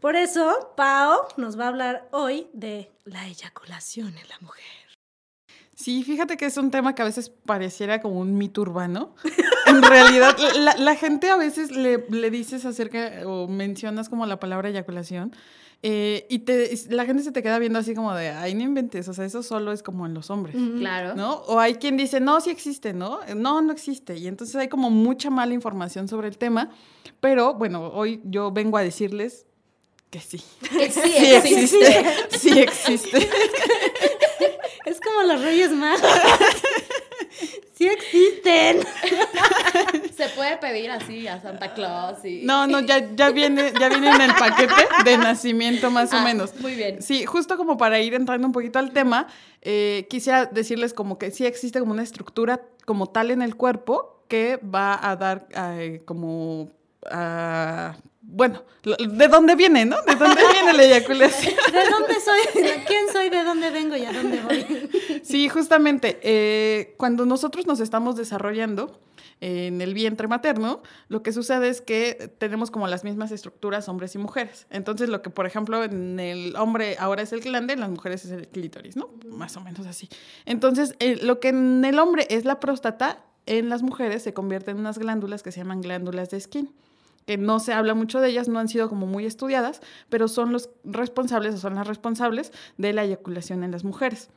Por 0.00 0.16
eso, 0.16 0.72
Pao 0.76 1.26
nos 1.36 1.58
va 1.58 1.64
a 1.64 1.68
hablar 1.68 2.08
hoy 2.12 2.46
de 2.52 2.90
la 3.04 3.26
eyaculación 3.26 4.08
en 4.08 4.28
la 4.28 4.38
mujer. 4.40 4.64
Sí, 5.76 6.04
fíjate 6.04 6.36
que 6.36 6.46
es 6.46 6.56
un 6.56 6.70
tema 6.70 6.94
que 6.94 7.02
a 7.02 7.04
veces 7.04 7.30
pareciera 7.30 8.00
como 8.00 8.20
un 8.20 8.36
mito 8.38 8.60
urbano. 8.62 9.14
En 9.66 9.82
realidad, 9.82 10.36
la, 10.60 10.76
la 10.76 10.94
gente 10.94 11.30
a 11.30 11.36
veces 11.36 11.72
le, 11.72 12.04
le 12.10 12.30
dices 12.30 12.64
acerca 12.66 13.22
o 13.26 13.48
mencionas 13.48 14.10
como 14.10 14.24
la 14.26 14.38
palabra 14.38 14.68
eyaculación 14.68 15.34
eh, 15.86 16.26
y 16.30 16.38
te, 16.38 16.70
la 16.88 17.04
gente 17.04 17.22
se 17.22 17.30
te 17.30 17.42
queda 17.42 17.58
viendo 17.58 17.78
así 17.78 17.94
como 17.94 18.14
de, 18.14 18.30
ay, 18.30 18.54
no 18.54 18.62
inventes, 18.62 19.06
o 19.06 19.12
sea, 19.12 19.26
eso 19.26 19.42
solo 19.42 19.70
es 19.70 19.82
como 19.82 20.06
en 20.06 20.14
los 20.14 20.30
hombres. 20.30 20.56
Claro. 20.78 21.14
¿No? 21.14 21.34
O 21.42 21.60
hay 21.60 21.74
quien 21.74 21.98
dice, 21.98 22.20
no, 22.20 22.40
sí 22.40 22.48
existe, 22.48 22.94
¿no? 22.94 23.20
No, 23.36 23.60
no 23.60 23.70
existe. 23.70 24.16
Y 24.16 24.26
entonces 24.26 24.56
hay 24.56 24.68
como 24.68 24.88
mucha 24.88 25.28
mala 25.28 25.52
información 25.52 26.08
sobre 26.08 26.28
el 26.28 26.38
tema. 26.38 26.70
Pero 27.20 27.52
bueno, 27.52 27.88
hoy 27.88 28.22
yo 28.24 28.50
vengo 28.50 28.78
a 28.78 28.82
decirles 28.82 29.44
que 30.08 30.20
sí. 30.20 30.42
Que 30.70 30.90
sí, 30.90 31.00
Sí 31.18 31.34
existe. 31.34 31.98
existe. 31.98 32.38
Sí 32.38 32.58
existe. 32.60 33.28
Es 34.86 35.00
como 35.00 35.22
los 35.22 35.40
Reyes 35.42 35.70
Magos. 35.72 36.00
sí 37.74 37.86
existen. 37.88 38.80
Se 40.16 40.28
puede 40.30 40.56
pedir 40.58 40.90
así 40.90 41.26
a 41.26 41.40
Santa 41.42 41.74
Claus 41.74 42.24
y... 42.24 42.42
No, 42.44 42.66
no, 42.66 42.80
ya, 42.80 43.14
ya 43.14 43.30
viene, 43.30 43.72
ya 43.78 43.88
viene 43.88 44.10
en 44.10 44.20
el 44.20 44.34
paquete 44.34 44.72
de 45.04 45.18
nacimiento 45.18 45.90
más 45.90 46.12
o 46.12 46.16
Ah, 46.18 46.24
menos. 46.24 46.54
muy 46.60 46.74
bien. 46.74 47.02
Sí, 47.02 47.26
justo 47.26 47.56
como 47.56 47.76
para 47.76 47.98
ir 48.00 48.14
entrando 48.14 48.46
un 48.46 48.52
poquito 48.52 48.78
al 48.78 48.92
tema, 48.92 49.26
eh, 49.62 50.06
quisiera 50.08 50.46
decirles 50.46 50.94
como 50.94 51.18
que 51.18 51.30
sí 51.30 51.44
existe 51.46 51.80
como 51.80 51.92
una 51.92 52.02
estructura 52.02 52.60
como 52.84 53.08
tal 53.08 53.30
en 53.30 53.42
el 53.42 53.56
cuerpo 53.56 54.24
que 54.28 54.58
va 54.58 54.98
a 55.10 55.16
dar 55.16 55.46
eh, 55.54 56.02
como 56.04 56.70
ah, 57.10 57.96
bueno, 58.26 58.64
¿de 58.82 59.28
dónde 59.28 59.54
viene, 59.54 59.84
no? 59.84 59.96
¿De 60.02 60.16
dónde 60.16 60.40
viene 60.52 60.72
la 60.72 60.82
eyaculación? 60.82 61.54
¿De 61.72 61.90
dónde 61.90 62.14
soy? 62.14 62.62
¿Quién 62.86 63.06
soy? 63.12 63.28
¿De 63.28 63.44
dónde 63.44 63.70
vengo 63.70 63.96
y 63.96 64.04
a 64.04 64.12
dónde 64.12 64.40
voy? 64.40 65.20
Sí, 65.22 65.48
justamente, 65.48 66.18
eh, 66.22 66.94
cuando 66.96 67.26
nosotros 67.26 67.66
nos 67.66 67.80
estamos 67.80 68.16
desarrollando 68.16 69.00
en 69.40 69.80
el 69.80 69.94
vientre 69.94 70.26
materno, 70.26 70.82
lo 71.08 71.22
que 71.22 71.32
sucede 71.32 71.68
es 71.68 71.80
que 71.80 72.32
tenemos 72.38 72.70
como 72.70 72.88
las 72.88 73.04
mismas 73.04 73.30
estructuras 73.30 73.88
hombres 73.88 74.14
y 74.14 74.18
mujeres. 74.18 74.66
Entonces, 74.70 75.08
lo 75.08 75.22
que, 75.22 75.30
por 75.30 75.46
ejemplo, 75.46 75.84
en 75.84 76.18
el 76.18 76.56
hombre 76.56 76.96
ahora 76.98 77.22
es 77.22 77.32
el 77.32 77.40
glande, 77.40 77.74
en 77.74 77.80
las 77.80 77.90
mujeres 77.90 78.24
es 78.24 78.32
el 78.32 78.48
clítoris, 78.48 78.96
¿no? 78.96 79.10
Más 79.28 79.56
o 79.56 79.60
menos 79.60 79.86
así. 79.86 80.08
Entonces, 80.46 80.94
eh, 80.98 81.18
lo 81.22 81.40
que 81.40 81.48
en 81.48 81.84
el 81.84 81.98
hombre 81.98 82.26
es 82.30 82.44
la 82.44 82.58
próstata, 82.58 83.22
en 83.46 83.68
las 83.68 83.82
mujeres 83.82 84.22
se 84.22 84.32
convierte 84.32 84.70
en 84.70 84.78
unas 84.78 84.98
glándulas 84.98 85.42
que 85.42 85.52
se 85.52 85.60
llaman 85.60 85.82
glándulas 85.82 86.30
de 86.30 86.40
skin 86.40 86.72
que 87.26 87.38
no 87.38 87.60
se 87.60 87.72
habla 87.72 87.94
mucho 87.94 88.20
de 88.20 88.28
ellas, 88.28 88.48
no 88.48 88.58
han 88.58 88.68
sido 88.68 88.88
como 88.88 89.06
muy 89.06 89.26
estudiadas, 89.26 89.80
pero 90.08 90.28
son 90.28 90.52
los 90.52 90.70
responsables 90.84 91.54
o 91.54 91.58
son 91.58 91.74
las 91.74 91.86
responsables 91.86 92.52
de 92.78 92.92
la 92.92 93.04
eyaculación 93.04 93.64
en 93.64 93.70
las 93.70 93.84
mujeres 93.84 94.30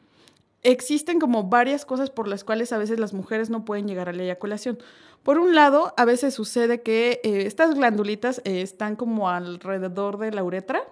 existen 0.63 1.19
como 1.19 1.43
varias 1.43 1.86
cosas 1.86 2.10
por 2.10 2.28
las 2.28 2.43
cuales 2.43 2.73
a 2.73 2.78
veces 2.78 3.00
las 3.00 3.13
mujeres 3.13 3.50
no 3.50 3.65
pueden 3.65 3.88
llegar 3.88 4.10
a 4.10 4.13
la 4.13 4.23
eyaculación. 4.23 4.78
Por 5.23 5.39
un 5.39 5.56
lado, 5.56 5.93
a 5.97 6.06
veces 6.06 6.34
sucede 6.34 6.82
que 6.82 7.19
eh, 7.23 7.43
estas 7.45 7.76
glandulitas 7.76 8.41
eh, 8.43 8.62
están 8.62 8.95
como 8.95 9.30
alrededor 9.30 10.17
de 10.17 10.32
la 10.32 10.43
uretra, 10.43 10.84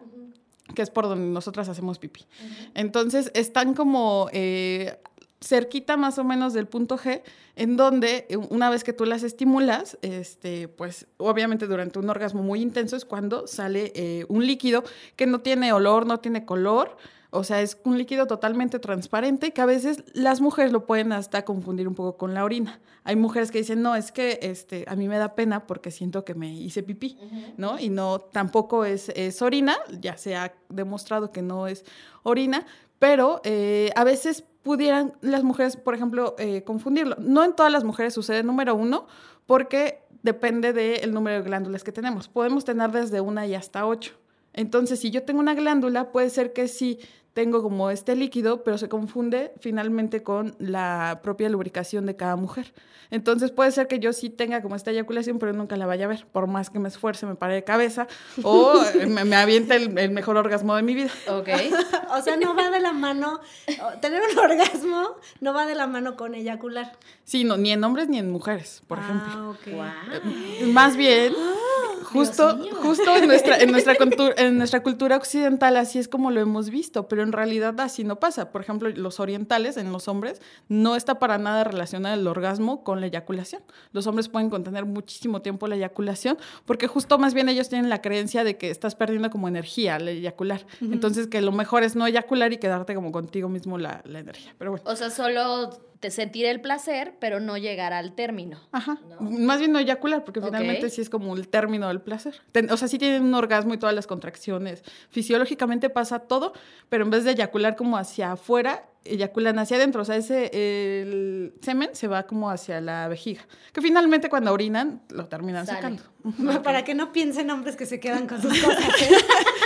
que 0.73 0.81
es 0.81 0.89
por 0.89 1.05
donde 1.05 1.27
nosotras 1.27 1.69
hacemos 1.69 1.99
pipí. 1.99 2.25
Entonces, 2.73 3.31
están 3.33 3.73
como 3.73 4.29
eh, 4.33 4.97
cerquita 5.45 5.95
más 5.95 6.17
o 6.17 6.23
menos 6.23 6.53
del 6.53 6.67
punto 6.67 6.97
G, 6.97 7.21
en 7.55 7.77
donde 7.77 8.25
eh, 8.29 8.37
una 8.37 8.69
vez 8.69 8.83
que 8.83 8.93
tú 8.93 9.05
las 9.05 9.23
estimulas, 9.23 9.97
este, 10.01 10.67
pues 10.67 11.07
obviamente 11.17 11.67
durante 11.67 11.99
un 11.99 12.09
orgasmo 12.09 12.41
muy 12.41 12.61
intenso 12.61 12.95
es 12.95 13.05
cuando 13.05 13.45
sale 13.47 13.91
eh, 13.95 14.25
un 14.27 14.45
líquido 14.45 14.83
que 15.15 15.27
no 15.27 15.39
tiene 15.41 15.71
olor, 15.71 16.05
no 16.07 16.19
tiene 16.19 16.45
color, 16.45 16.97
O 17.31 17.43
sea, 17.43 17.61
es 17.61 17.77
un 17.83 17.97
líquido 17.97 18.27
totalmente 18.27 18.79
transparente 18.79 19.51
que 19.51 19.59
a 19.59 19.65
veces 19.65 20.05
las 20.13 20.39
mujeres 20.39 20.71
lo 20.71 20.85
pueden 20.85 21.11
hasta 21.11 21.43
confundir 21.43 21.85
un 21.85 21.93
poco 21.93 22.15
con 22.15 22.33
la 22.33 22.45
orina. 22.45 22.79
Hay 23.03 23.17
mujeres 23.17 23.51
que 23.51 23.57
dicen, 23.57 23.81
no, 23.81 23.93
es 23.93 24.13
que 24.13 24.39
este, 24.41 24.85
a 24.87 24.95
mí 24.95 25.09
me 25.09 25.17
da 25.17 25.35
pena 25.35 25.67
porque 25.67 25.91
siento 25.91 26.23
que 26.23 26.33
me 26.33 26.53
hice 26.53 26.81
pipí, 26.81 27.17
¿no? 27.57 27.77
Y 27.77 27.89
no, 27.89 28.19
tampoco 28.19 28.85
es, 28.85 29.09
es 29.09 29.41
orina, 29.41 29.75
ya 29.99 30.15
se 30.15 30.37
ha 30.37 30.53
demostrado 30.69 31.31
que 31.31 31.41
no 31.41 31.67
es 31.67 31.83
orina, 32.23 32.65
pero 32.99 33.41
eh, 33.43 33.91
a 33.95 34.05
veces 34.05 34.45
pudieran 34.65 35.13
las 35.21 35.43
mujeres, 35.43 35.77
por 35.77 35.93
ejemplo, 35.93 36.35
eh, 36.39 36.63
confundirlo. 36.63 37.15
No 37.19 37.43
en 37.43 37.55
todas 37.55 37.71
las 37.71 37.83
mujeres 37.83 38.15
sucede, 38.15 38.41
número 38.41 38.73
uno, 38.73 39.05
porque 39.45 39.99
depende 40.23 40.73
del 40.73 41.13
número 41.13 41.37
de 41.37 41.43
glándulas 41.43 41.83
que 41.83 41.91
tenemos. 41.91 42.27
Podemos 42.27 42.65
tener 42.65 42.89
desde 42.89 43.21
una 43.21 43.45
y 43.45 43.53
hasta 43.53 43.85
ocho. 43.85 44.15
Entonces, 44.53 44.99
si 44.99 45.11
yo 45.11 45.21
tengo 45.21 45.39
una 45.39 45.53
glándula, 45.53 46.11
puede 46.11 46.31
ser 46.31 46.51
que 46.51 46.67
sí 46.67 46.97
tengo 47.35 47.61
como 47.61 47.89
este 47.89 48.15
líquido, 48.15 48.63
pero 48.63 48.77
se 48.77 48.87
confunde 48.87 49.51
finalmente 49.59 50.23
con 50.23 50.55
la 50.57 51.19
propia 51.21 51.49
lubricación 51.49 52.05
de 52.05 52.15
cada 52.15 52.37
mujer. 52.37 52.73
Entonces 53.11 53.51
puede 53.51 53.71
ser 53.71 53.87
que 53.87 53.99
yo 53.99 54.13
sí 54.13 54.29
tenga 54.29 54.61
como 54.61 54.75
esta 54.75 54.91
eyaculación, 54.91 55.37
pero 55.37 55.51
nunca 55.51 55.75
la 55.75 55.85
vaya 55.85 56.05
a 56.05 56.07
ver, 56.07 56.25
por 56.31 56.47
más 56.47 56.69
que 56.69 56.79
me 56.79 56.87
esfuerce, 56.87 57.25
me 57.25 57.35
pare 57.35 57.55
de 57.55 57.63
cabeza 57.65 58.07
o 58.43 58.81
me, 59.07 59.25
me 59.25 59.35
aviente 59.35 59.75
el, 59.75 59.97
el 59.97 60.11
mejor 60.11 60.37
orgasmo 60.37 60.77
de 60.77 60.83
mi 60.83 60.95
vida. 60.95 61.11
Ok. 61.27 61.49
O 62.17 62.21
sea, 62.21 62.37
no 62.37 62.55
va 62.55 62.69
de 62.69 62.79
la 62.79 62.93
mano, 62.93 63.41
o- 63.67 63.99
tener 63.99 64.21
un 64.31 64.39
orgasmo 64.39 65.15
no 65.41 65.53
va 65.53 65.65
de 65.65 65.75
la 65.75 65.87
mano 65.87 66.15
con 66.15 66.33
eyacular. 66.33 66.93
Sí, 67.25 67.43
no, 67.43 67.57
ni 67.57 67.71
en 67.71 67.83
hombres 67.83 68.07
ni 68.07 68.19
en 68.19 68.31
mujeres, 68.31 68.83
por 68.87 68.99
ah, 68.99 69.01
ejemplo. 69.01 69.49
ok. 69.49 70.67
Más 70.67 70.95
bien, 70.95 71.33
justo, 72.03 72.57
justo 72.81 73.15
en 73.17 73.27
nuestra, 73.27 73.57
en, 73.57 73.71
nuestra 73.71 73.95
cultura, 73.95 74.33
en 74.37 74.57
nuestra 74.57 74.81
cultura 74.81 75.17
occidental 75.17 75.75
así 75.77 75.99
es 75.99 76.07
como 76.07 76.31
lo 76.31 76.39
hemos 76.39 76.69
visto, 76.69 77.07
pero 77.07 77.24
en 77.25 77.33
realidad 77.33 77.79
así 77.81 78.03
no 78.03 78.19
pasa. 78.19 78.51
Por 78.51 78.61
ejemplo, 78.61 78.89
los 78.89 79.19
orientales, 79.19 79.77
en 79.77 79.91
los 79.91 80.07
hombres, 80.07 80.41
no 80.69 80.95
está 80.95 81.19
para 81.19 81.37
nada 81.37 81.63
relacionado 81.63 82.15
el 82.15 82.25
orgasmo 82.27 82.83
con 82.83 83.01
la 83.01 83.07
eyaculación. 83.07 83.63
Los 83.91 84.07
hombres 84.07 84.29
pueden 84.29 84.49
contener 84.49 84.85
muchísimo 84.85 85.41
tiempo 85.41 85.67
la 85.67 85.75
eyaculación, 85.75 86.37
porque 86.65 86.87
justo 86.87 87.17
más 87.17 87.33
bien 87.33 87.49
ellos 87.49 87.69
tienen 87.69 87.89
la 87.89 88.01
creencia 88.01 88.43
de 88.43 88.57
que 88.57 88.69
estás 88.69 88.95
perdiendo 88.95 89.29
como 89.29 89.47
energía 89.47 89.95
al 89.95 90.07
eyacular. 90.07 90.65
Entonces, 90.81 91.27
que 91.27 91.41
lo 91.41 91.51
mejor 91.51 91.83
es 91.83 91.95
no 91.95 92.07
eyacular 92.07 92.53
y 92.53 92.57
quedarte 92.57 92.95
como 92.95 93.11
contigo 93.11 93.49
mismo 93.49 93.77
la, 93.77 94.01
la 94.05 94.19
energía. 94.19 94.53
Pero 94.57 94.71
bueno. 94.71 94.83
O 94.87 94.95
sea, 94.95 95.09
solo 95.09 95.71
te 96.05 96.11
sentir 96.11 96.45
el 96.45 96.61
placer, 96.61 97.13
pero 97.19 97.39
no 97.39 97.57
llegar 97.57 97.91
al 97.93 98.13
término. 98.13 98.59
Ajá. 98.71 98.99
Más 99.19 99.59
bien 99.59 99.71
no 99.71 99.79
eyacular, 99.79 100.23
porque 100.23 100.39
finalmente 100.41 100.89
sí 100.89 101.01
es 101.01 101.09
como 101.09 101.35
el 101.35 101.47
término 101.47 101.87
del 101.87 102.01
placer. 102.01 102.35
Ten- 102.51 102.69
o 102.71 102.77
sea, 102.77 102.87
sí 102.87 102.97
tienen 102.99 103.23
un 103.23 103.33
orgasmo 103.33 103.73
y 103.73 103.77
todas 103.77 103.95
las 103.95 104.05
contracciones. 104.07 104.83
Fisiológicamente 105.09 105.89
pasa 105.89 106.19
todo, 106.19 106.53
pero 106.89 107.03
en 107.05 107.09
vez 107.09 107.23
de 107.23 107.31
eyacular 107.31 107.75
como 107.75 107.97
hacia 107.97 108.33
afuera, 108.33 108.85
eyaculan 109.03 109.57
hacia 109.59 109.77
adentro. 109.77 110.01
O 110.01 110.05
sea, 110.05 110.15
ese, 110.17 110.49
el 110.53 111.53
semen 111.61 111.89
se 111.93 112.07
va 112.07 112.23
como 112.23 112.49
hacia 112.49 112.81
la 112.81 113.07
vejiga. 113.07 113.41
Que 113.73 113.81
finalmente 113.81 114.29
cuando 114.29 114.51
orinan, 114.53 115.01
lo 115.09 115.25
terminan 115.27 115.65
Sale. 115.65 115.77
sacando. 115.77 116.03
Para 116.63 116.83
que 116.83 116.93
no 116.95 117.11
piensen 117.11 117.49
hombres 117.51 117.75
que 117.75 117.85
se 117.85 117.99
quedan 117.99 118.27
con 118.27 118.41
sus 118.41 118.51
cosas. 118.63 119.01
¿eh? 119.01 119.11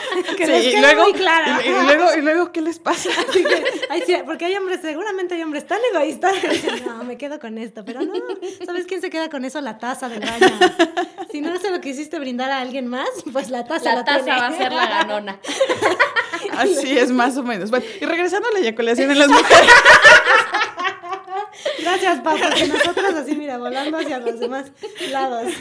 que 0.38 0.46
Sí, 0.46 0.52
les 0.52 0.74
y 0.74 0.78
luego, 0.78 1.04
muy 1.04 1.14
clara. 1.14 1.60
y, 1.64 1.68
y 1.68 1.72
luego, 1.72 2.06
y 2.18 2.22
luego, 2.22 2.52
¿qué 2.52 2.62
les 2.62 2.80
pasa? 2.80 3.10
Así 3.30 3.44
que, 3.44 3.64
ay, 3.90 4.04
sí, 4.06 4.16
porque 4.26 4.46
hay 4.46 4.56
hombres, 4.56 4.80
seguramente 4.82 5.36
hay 5.36 5.44
hombres 5.44 5.66
tan 5.68 5.80
egoístas 5.94 6.34
que 6.38 6.50
dicen, 6.50 6.84
no, 6.86 7.04
me 7.04 7.18
quedo 7.18 7.40
con 7.40 7.58
esto, 7.58 7.84
pero 7.86 8.02
no, 8.02 8.14
¿sabes 8.66 8.86
quién 8.86 9.02
se 9.02 9.10
queda 9.10 9.30
con 9.30 9.46
eso? 9.46 9.60
La 9.62 9.78
taza 9.78 10.10
del 10.10 10.20
baño. 10.22 10.60
Si 11.32 11.42
no 11.42 11.58
se 11.60 11.70
lo 11.72 11.80
quisiste 11.82 12.18
brindar 12.20 12.52
a 12.52 12.60
alguien 12.62 12.88
más, 12.88 13.10
pues 13.32 13.50
la 13.50 13.66
taza 13.66 13.86
La 13.86 13.96
lo 13.96 14.04
taza 14.04 14.24
tiene. 14.26 14.40
va 14.40 14.48
a 14.48 14.58
ser 14.58 14.72
la 14.72 14.86
ganona. 14.88 15.40
Así 16.58 16.98
es, 16.98 17.12
más 17.12 17.38
o 17.38 17.44
menos. 17.44 17.70
Bueno, 17.70 17.86
y 18.02 18.06
regresando 18.06 18.48
a 18.50 18.52
la 18.52 18.60
eyaculación 18.60 19.12
en 19.12 19.20
las 19.20 19.28
mujeres. 19.30 19.72
Gracias, 21.82 22.22
Pau, 22.22 22.38
porque 22.38 22.68
nosotros 22.68 23.14
así, 23.16 23.36
mira, 23.36 23.58
volando 23.58 23.98
hacia 23.98 24.20
los 24.20 24.40
demás 24.40 24.72
lados. 25.12 25.52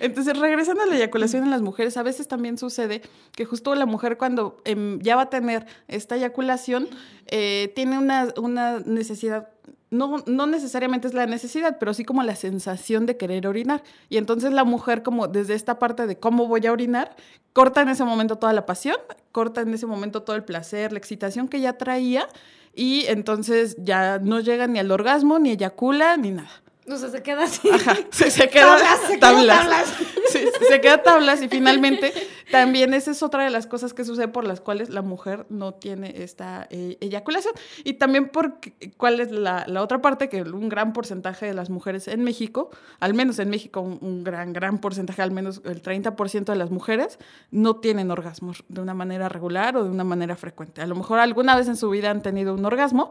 Entonces, 0.00 0.38
regresando 0.38 0.82
a 0.82 0.86
la 0.86 0.96
eyaculación 0.96 1.44
en 1.44 1.50
las 1.50 1.62
mujeres, 1.62 1.96
a 1.96 2.02
veces 2.02 2.28
también 2.28 2.58
sucede 2.58 3.02
que 3.32 3.44
justo 3.44 3.74
la 3.74 3.86
mujer 3.86 4.16
cuando 4.16 4.60
em, 4.64 5.00
ya 5.00 5.16
va 5.16 5.22
a 5.22 5.30
tener 5.30 5.66
esta 5.88 6.16
eyaculación, 6.16 6.88
eh, 7.26 7.72
tiene 7.74 7.98
una, 7.98 8.28
una 8.36 8.80
necesidad, 8.80 9.48
no, 9.90 10.22
no 10.26 10.46
necesariamente 10.46 11.08
es 11.08 11.14
la 11.14 11.26
necesidad, 11.26 11.76
pero 11.78 11.94
sí 11.94 12.04
como 12.04 12.22
la 12.22 12.36
sensación 12.36 13.06
de 13.06 13.16
querer 13.16 13.46
orinar. 13.46 13.82
Y 14.08 14.16
entonces 14.16 14.52
la 14.52 14.64
mujer 14.64 15.02
como 15.02 15.28
desde 15.28 15.54
esta 15.54 15.78
parte 15.78 16.06
de 16.06 16.18
cómo 16.18 16.46
voy 16.46 16.66
a 16.66 16.72
orinar, 16.72 17.16
corta 17.52 17.82
en 17.82 17.88
ese 17.88 18.04
momento 18.04 18.36
toda 18.36 18.52
la 18.52 18.66
pasión, 18.66 18.96
corta 19.32 19.60
en 19.60 19.74
ese 19.74 19.86
momento 19.86 20.22
todo 20.22 20.36
el 20.36 20.44
placer, 20.44 20.92
la 20.92 20.98
excitación 20.98 21.48
que 21.48 21.60
ya 21.60 21.74
traía. 21.74 22.28
Y 22.74 23.06
entonces 23.06 23.76
ya 23.78 24.18
no 24.18 24.40
llega 24.40 24.66
ni 24.66 24.78
al 24.78 24.90
orgasmo, 24.90 25.38
ni 25.38 25.50
eyacula, 25.50 26.16
ni 26.16 26.30
nada. 26.30 26.50
O 26.88 26.96
sea, 26.96 27.08
se 27.10 27.22
queda 27.22 27.44
así. 27.44 27.68
Ajá, 27.68 27.96
se, 28.10 28.30
se 28.30 28.48
queda 28.48 28.76
Tablas, 28.76 29.00
se 29.06 29.18
queda 29.18 29.46
tablas. 29.46 29.94
Sí, 30.30 30.44
se 30.68 30.80
queda 30.80 31.02
tablas 31.02 31.42
y 31.42 31.48
finalmente 31.50 32.12
también 32.50 32.94
esa 32.94 33.10
es 33.10 33.22
otra 33.22 33.44
de 33.44 33.50
las 33.50 33.66
cosas 33.66 33.94
que 33.94 34.04
sucede 34.04 34.28
por 34.28 34.46
las 34.46 34.60
cuales 34.60 34.90
la 34.90 35.02
mujer 35.02 35.46
no 35.50 35.74
tiene 35.74 36.22
esta 36.22 36.66
eh, 36.70 36.96
eyaculación. 37.00 37.54
Y 37.84 37.94
también 37.94 38.28
porque, 38.28 38.72
cuál 38.96 39.20
es 39.20 39.30
la, 39.30 39.64
la 39.66 39.82
otra 39.82 40.00
parte, 40.00 40.28
que 40.28 40.42
un 40.42 40.68
gran 40.68 40.92
porcentaje 40.92 41.46
de 41.46 41.54
las 41.54 41.70
mujeres 41.70 42.08
en 42.08 42.24
México, 42.24 42.70
al 42.98 43.14
menos 43.14 43.38
en 43.38 43.50
México 43.50 43.80
un, 43.80 43.98
un 44.00 44.24
gran, 44.24 44.52
gran 44.52 44.78
porcentaje, 44.78 45.22
al 45.22 45.30
menos 45.30 45.62
el 45.64 45.82
30% 45.82 46.44
de 46.44 46.56
las 46.56 46.70
mujeres, 46.70 47.18
no 47.50 47.76
tienen 47.76 48.10
orgasmos 48.10 48.64
de 48.68 48.80
una 48.80 48.94
manera 48.94 49.28
regular 49.28 49.76
o 49.76 49.84
de 49.84 49.90
una 49.90 50.04
manera 50.04 50.36
frecuente. 50.36 50.80
A 50.82 50.86
lo 50.86 50.94
mejor 50.94 51.18
alguna 51.18 51.56
vez 51.56 51.68
en 51.68 51.76
su 51.76 51.90
vida 51.90 52.10
han 52.10 52.22
tenido 52.22 52.54
un 52.54 52.64
orgasmo 52.64 53.10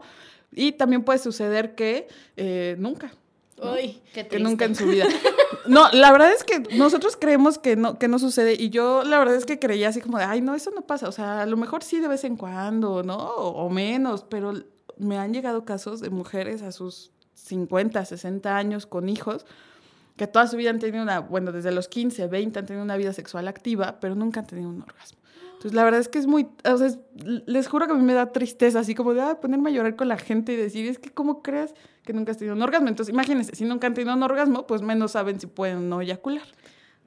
y 0.52 0.72
también 0.72 1.02
puede 1.02 1.18
suceder 1.18 1.74
que 1.74 2.08
eh, 2.36 2.76
nunca. 2.78 3.12
Uy, 3.62 4.00
Qué 4.12 4.26
que 4.26 4.38
nunca 4.38 4.64
en 4.64 4.74
su 4.74 4.86
vida. 4.86 5.06
No, 5.66 5.88
la 5.92 6.10
verdad 6.10 6.32
es 6.32 6.42
que 6.42 6.60
nosotros 6.76 7.16
creemos 7.20 7.58
que 7.58 7.76
no, 7.76 7.98
que 7.98 8.08
no 8.08 8.18
sucede 8.18 8.54
y 8.54 8.70
yo 8.70 9.04
la 9.04 9.18
verdad 9.18 9.36
es 9.36 9.44
que 9.44 9.58
creía 9.60 9.90
así 9.90 10.00
como 10.00 10.18
de, 10.18 10.24
ay, 10.24 10.40
no, 10.40 10.54
eso 10.54 10.70
no 10.74 10.82
pasa. 10.82 11.06
O 11.08 11.12
sea, 11.12 11.42
a 11.42 11.46
lo 11.46 11.56
mejor 11.56 11.84
sí 11.84 12.00
de 12.00 12.08
vez 12.08 12.24
en 12.24 12.36
cuando, 12.36 13.02
¿no? 13.02 13.16
O, 13.16 13.66
o 13.66 13.70
menos, 13.70 14.24
pero 14.28 14.54
me 14.96 15.18
han 15.18 15.32
llegado 15.32 15.64
casos 15.64 16.00
de 16.00 16.10
mujeres 16.10 16.62
a 16.62 16.72
sus 16.72 17.12
50, 17.34 18.04
60 18.04 18.56
años 18.56 18.86
con 18.86 19.08
hijos 19.08 19.46
que 20.16 20.26
toda 20.26 20.46
su 20.46 20.56
vida 20.56 20.70
han 20.70 20.78
tenido 20.78 21.02
una, 21.02 21.20
bueno, 21.20 21.50
desde 21.50 21.72
los 21.72 21.88
15, 21.88 22.26
20 22.26 22.58
han 22.58 22.66
tenido 22.66 22.84
una 22.84 22.98
vida 22.98 23.12
sexual 23.14 23.48
activa, 23.48 24.00
pero 24.00 24.14
nunca 24.14 24.40
han 24.40 24.46
tenido 24.46 24.68
un 24.68 24.82
orgasmo. 24.82 25.19
Entonces, 25.60 25.74
la 25.76 25.84
verdad 25.84 26.00
es 26.00 26.08
que 26.08 26.18
es 26.18 26.26
muy, 26.26 26.48
o 26.64 26.76
sea, 26.78 26.86
es- 26.86 26.98
les 27.44 27.68
juro 27.68 27.86
que 27.86 27.92
a 27.92 27.94
mí 27.96 28.02
me 28.02 28.14
da 28.14 28.32
tristeza, 28.32 28.78
así 28.80 28.94
como 28.94 29.12
de 29.12 29.20
ah, 29.20 29.40
ponerme 29.42 29.68
a 29.68 29.72
llorar 29.74 29.94
con 29.94 30.08
la 30.08 30.16
gente 30.16 30.54
y 30.54 30.56
decir, 30.56 30.88
es 30.88 30.98
que, 30.98 31.10
¿cómo 31.10 31.42
crees 31.42 31.74
que 32.02 32.14
nunca 32.14 32.32
has 32.32 32.38
tenido 32.38 32.56
un 32.56 32.62
orgasmo? 32.62 32.88
Entonces, 32.88 33.12
imagínense, 33.12 33.54
si 33.54 33.66
nunca 33.66 33.86
han 33.86 33.92
tenido 33.92 34.14
un 34.14 34.22
orgasmo, 34.22 34.66
pues 34.66 34.80
menos 34.80 35.12
saben 35.12 35.38
si 35.38 35.46
pueden 35.46 35.76
o 35.76 35.80
no 35.80 36.00
eyacular. 36.00 36.44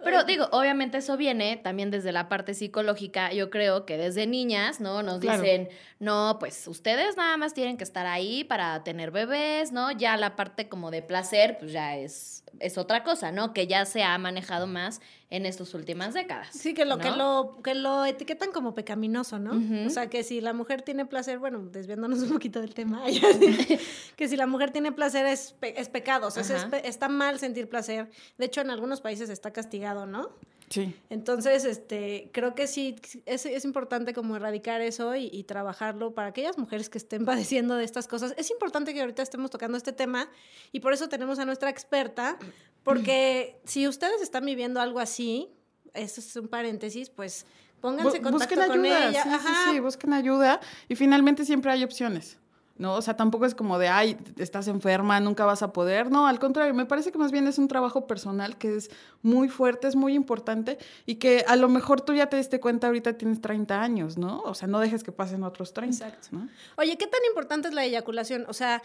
Pero 0.04 0.24
digo, 0.26 0.50
obviamente 0.52 0.98
eso 0.98 1.16
viene 1.18 1.56
también 1.56 1.90
desde 1.90 2.12
la 2.12 2.28
parte 2.30 2.54
psicológica. 2.54 3.32
Yo 3.32 3.50
creo 3.50 3.86
que 3.86 3.98
desde 3.98 4.28
niñas, 4.28 4.82
¿no? 4.82 5.02
Nos 5.02 5.20
Claro. 5.22 5.42
dicen, 5.42 5.70
no, 6.00 6.36
pues 6.40 6.68
ustedes 6.68 7.16
nada 7.16 7.38
más 7.38 7.54
tienen 7.54 7.78
que 7.78 7.86
estar 7.86 8.06
ahí 8.06 8.44
para 8.44 8.84
tener 8.84 9.12
bebés, 9.12 9.72
¿no? 9.72 9.92
Ya 9.94 10.18
la 10.18 10.36
parte 10.36 10.68
como 10.68 10.92
de 10.92 11.02
placer, 11.04 11.56
pues 11.58 11.72
ya 11.72 11.96
es, 11.96 12.44
es 12.60 12.78
otra 12.78 13.04
cosa, 13.06 13.32
¿no? 13.32 13.54
Que 13.54 13.66
ya 13.66 13.86
se 13.86 14.04
ha 14.04 14.18
manejado 14.18 14.68
más 14.68 15.00
en 15.34 15.48
estas 15.48 15.74
últimas 15.74 16.14
décadas. 16.14 16.50
Sí, 16.52 16.76
que 16.76 16.86
lo, 16.86 17.00
que 17.00 17.10
lo, 17.10 17.58
que 17.64 17.74
lo 17.74 18.06
etiquetan 18.06 18.52
como 18.52 18.76
pecaminoso, 18.76 19.40
¿no? 19.40 19.88
O 19.88 19.90
sea, 19.90 20.08
que 20.08 20.22
si 20.24 20.42
la 20.42 20.54
mujer 20.54 20.84
tiene 20.84 21.06
placer, 21.08 21.40
bueno, 21.40 21.60
desviándonos 21.72 22.20
un 22.22 22.30
poquito 22.34 22.62
del 22.62 22.76
tema, 22.76 23.02
que 24.16 24.28
si 24.28 24.38
la 24.38 24.46
mujer 24.46 24.70
tiene 24.72 24.92
placer 24.92 25.26
es, 25.26 25.54
pe- 25.60 25.80
es 25.82 25.90
pecado, 25.90 26.28
o 26.28 26.32
sea, 26.32 26.44
es- 26.44 26.68
está 26.84 27.10
mal 27.10 27.40
sentir 27.40 27.68
placer. 27.68 28.12
De 28.38 28.46
hecho, 28.46 28.62
en 28.62 28.70
algunos 28.70 29.02
países 29.02 29.30
está 29.32 29.52
castigado, 29.52 30.06
¿no? 30.06 30.30
Sí. 30.74 30.96
Entonces, 31.12 31.66
este, 31.66 32.32
creo 32.34 32.56
que 32.56 32.66
sí, 32.66 32.96
es, 33.28 33.46
es 33.46 33.64
importante 33.64 34.12
como 34.12 34.36
erradicar 34.38 34.82
eso 34.82 35.16
y, 35.16 35.30
y 35.32 35.44
trabajarlo 35.44 36.16
para 36.16 36.30
aquellas 36.30 36.58
mujeres 36.58 36.90
que 36.90 36.98
estén 36.98 37.26
padeciendo 37.26 37.76
de 37.76 37.84
estas 37.84 38.08
cosas. 38.08 38.34
Es 38.38 38.50
importante 38.50 38.92
que 38.92 39.02
ahorita 39.02 39.22
estemos 39.22 39.52
tocando 39.52 39.78
este 39.78 39.94
tema 39.94 40.32
y 40.72 40.80
por 40.80 40.92
eso 40.92 41.10
tenemos 41.10 41.38
a 41.38 41.46
nuestra 41.46 41.70
experta, 41.70 42.40
porque 42.84 43.60
si 43.66 43.88
ustedes 43.88 44.24
están 44.24 44.46
viviendo 44.46 44.82
algo 44.82 45.00
así, 45.00 45.52
eso 45.94 46.20
es 46.20 46.36
un 46.38 46.48
paréntesis, 46.48 47.12
pues 47.12 47.46
pónganse 47.80 48.18
en 48.18 48.24
contacto 48.24 48.56
busquen 48.56 48.68
con 48.68 48.86
ayuda, 48.86 49.10
ella. 49.10 49.24
sí, 49.24 49.30
sí, 49.30 49.54
sí, 49.74 49.80
busquen 49.80 50.14
ayuda 50.14 50.60
y 50.90 50.96
finalmente 50.96 51.46
siempre 51.46 51.72
hay 51.72 51.84
opciones. 51.84 52.40
¿No? 52.78 52.96
O 52.96 53.02
sea, 53.02 53.16
tampoco 53.16 53.46
es 53.46 53.54
como 53.54 53.78
de, 53.78 53.88
ay, 53.88 54.18
estás 54.38 54.68
enferma, 54.68 55.20
nunca 55.20 55.46
vas 55.46 55.62
a 55.62 55.72
poder. 55.74 56.10
No, 56.12 56.28
al 56.28 56.40
contrario, 56.40 56.74
me 56.74 56.86
parece 56.86 57.12
que 57.12 57.18
más 57.18 57.32
bien 57.32 57.48
es 57.48 57.58
un 57.58 57.68
trabajo 57.68 58.08
personal 58.08 58.58
que 58.58 58.76
es 58.76 58.90
muy 59.22 59.48
fuerte, 59.48 59.88
es 59.88 59.96
muy 59.96 60.16
importante 60.16 60.78
y 61.06 61.16
que 61.16 61.46
a 61.48 61.56
lo 61.56 61.70
mejor 61.70 62.02
tú 62.02 62.14
ya 62.14 62.28
te 62.28 62.38
diste 62.38 62.60
cuenta 62.60 62.88
ahorita 62.88 63.14
tienes 63.14 63.42
30 63.42 63.82
años, 63.82 64.18
¿no? 64.18 64.42
O 64.42 64.56
sea, 64.56 64.68
no 64.68 64.80
dejes 64.80 65.04
que 65.04 65.12
pasen 65.12 65.44
otros 65.44 65.74
30. 65.74 66.08
Exacto. 66.08 66.30
¿no? 66.32 66.50
Oye, 66.78 66.98
¿qué 66.98 67.08
tan 67.08 67.22
importante 67.28 67.68
es 67.68 67.74
la 67.74 67.86
eyaculación? 67.86 68.46
O 68.48 68.54
sea, 68.54 68.82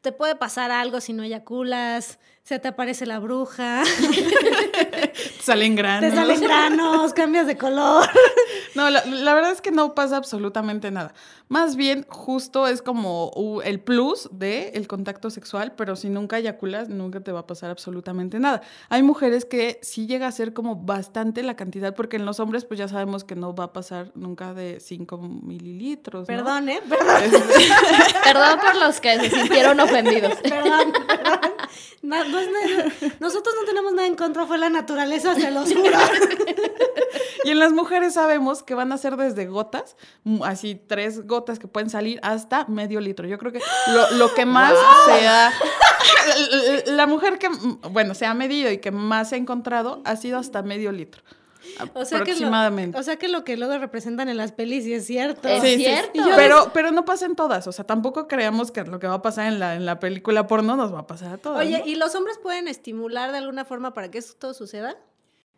te 0.00 0.12
puede 0.12 0.34
pasar 0.34 0.70
algo 0.70 1.00
si 1.00 1.12
no 1.12 1.22
eyaculas, 1.22 2.18
se 2.50 2.58
te 2.58 2.66
aparece 2.66 3.06
la 3.06 3.20
bruja, 3.20 3.84
Salen 5.40 5.76
te 5.76 5.82
granos. 5.82 6.14
salen 6.14 6.40
granos, 6.40 7.14
cambias 7.14 7.46
de 7.46 7.56
color. 7.56 8.08
No, 8.76 8.88
la, 8.88 9.04
la 9.04 9.34
verdad 9.34 9.50
es 9.50 9.60
que 9.60 9.72
no 9.72 9.96
pasa 9.96 10.16
absolutamente 10.16 10.92
nada. 10.92 11.12
Más 11.48 11.74
bien, 11.74 12.06
justo 12.08 12.68
es 12.68 12.82
como 12.82 13.60
el 13.64 13.80
plus 13.80 14.28
de 14.30 14.68
el 14.74 14.86
contacto 14.86 15.28
sexual, 15.28 15.72
pero 15.76 15.96
si 15.96 16.08
nunca 16.08 16.38
eyaculas, 16.38 16.88
nunca 16.88 17.18
te 17.18 17.32
va 17.32 17.40
a 17.40 17.46
pasar 17.48 17.70
absolutamente 17.70 18.38
nada. 18.38 18.62
Hay 18.88 19.02
mujeres 19.02 19.44
que 19.44 19.80
sí 19.82 20.06
llega 20.06 20.28
a 20.28 20.32
ser 20.32 20.52
como 20.52 20.76
bastante 20.76 21.42
la 21.42 21.56
cantidad, 21.56 21.96
porque 21.96 22.16
en 22.16 22.26
los 22.26 22.38
hombres 22.38 22.64
pues 22.64 22.78
ya 22.78 22.86
sabemos 22.86 23.24
que 23.24 23.34
no 23.34 23.56
va 23.56 23.64
a 23.64 23.72
pasar 23.72 24.12
nunca 24.14 24.54
de 24.54 24.78
5 24.78 25.18
mililitros. 25.18 26.20
¿no? 26.20 26.26
Perdón, 26.26 26.68
¿eh? 26.68 26.80
Perdón, 26.88 27.32
Perdón 28.22 28.60
por 28.60 28.76
los 28.76 29.00
que 29.00 29.18
se 29.18 29.30
sintieron 29.30 29.80
ofendidos. 29.80 30.34
perdón, 30.42 30.92
perdón. 31.08 31.40
No, 32.02 32.24
no 32.24 32.39
es 32.40 32.48
nada- 32.50 33.14
Nosotros 33.20 33.54
no 33.60 33.66
tenemos 33.66 33.92
nada 33.92 34.06
en 34.08 34.16
contra, 34.16 34.46
fue 34.46 34.58
la 34.58 34.70
naturaleza, 34.70 35.34
se 35.34 35.50
los 35.50 35.72
juro. 35.72 35.98
Y 37.42 37.50
en 37.52 37.58
las 37.58 37.72
mujeres 37.72 38.14
sabemos 38.14 38.62
que 38.62 38.74
van 38.74 38.92
a 38.92 38.98
ser 38.98 39.16
desde 39.16 39.46
gotas, 39.46 39.96
mm, 40.24 40.42
así 40.42 40.74
tres 40.74 41.26
gotas 41.26 41.58
que 41.58 41.68
pueden 41.68 41.88
salir 41.88 42.20
hasta 42.22 42.66
medio 42.66 43.00
litro. 43.00 43.26
Yo 43.26 43.38
creo 43.38 43.50
que 43.50 43.60
lo, 43.94 44.10
lo 44.18 44.34
que 44.34 44.44
más 44.44 44.74
se 45.06 45.26
ha... 45.26 45.50
La 46.88 47.06
mujer 47.06 47.38
que, 47.38 47.48
mm, 47.48 47.80
bueno, 47.92 48.14
se 48.14 48.26
ha 48.26 48.34
medido 48.34 48.70
y 48.70 48.78
que 48.78 48.90
más 48.90 49.30
se 49.30 49.36
ha 49.36 49.38
encontrado 49.38 50.02
ha 50.04 50.16
sido 50.16 50.38
hasta 50.38 50.62
medio 50.62 50.92
litro. 50.92 51.22
O 51.94 52.04
sea, 52.04 52.18
que 52.18 52.30
aproximadamente. 52.32 52.96
lo, 52.96 53.00
o 53.00 53.02
sea 53.02 53.16
que 53.16 53.28
lo 53.28 53.44
que 53.44 53.56
luego 53.56 53.78
representan 53.78 54.28
en 54.28 54.36
las 54.36 54.52
pelis 54.52 54.84
sí 54.84 54.94
es 54.94 55.06
cierto. 55.06 55.48
Es 55.48 55.62
Sí, 55.62 55.76
cierto. 55.76 56.22
sí. 56.22 56.30
Pero, 56.36 56.70
pero 56.74 56.90
no 56.90 57.04
pasa 57.04 57.26
en 57.26 57.36
todas. 57.36 57.66
O 57.66 57.72
sea, 57.72 57.84
tampoco 57.84 58.28
creamos 58.28 58.70
que 58.70 58.84
lo 58.84 58.98
que 58.98 59.06
va 59.06 59.14
a 59.14 59.22
pasar 59.22 59.46
en 59.46 59.58
la, 59.58 59.74
en 59.76 59.86
la 59.86 59.98
película 60.00 60.46
porno 60.46 60.76
nos 60.76 60.92
va 60.94 61.00
a 61.00 61.06
pasar 61.06 61.32
a 61.34 61.38
todas. 61.38 61.60
Oye, 61.60 61.78
¿no? 61.80 61.86
¿y 61.86 61.94
los 61.96 62.14
hombres 62.14 62.38
pueden 62.42 62.68
estimular 62.68 63.32
de 63.32 63.38
alguna 63.38 63.64
forma 63.64 63.92
para 63.94 64.10
que 64.10 64.18
esto 64.18 64.54
suceda? 64.54 64.96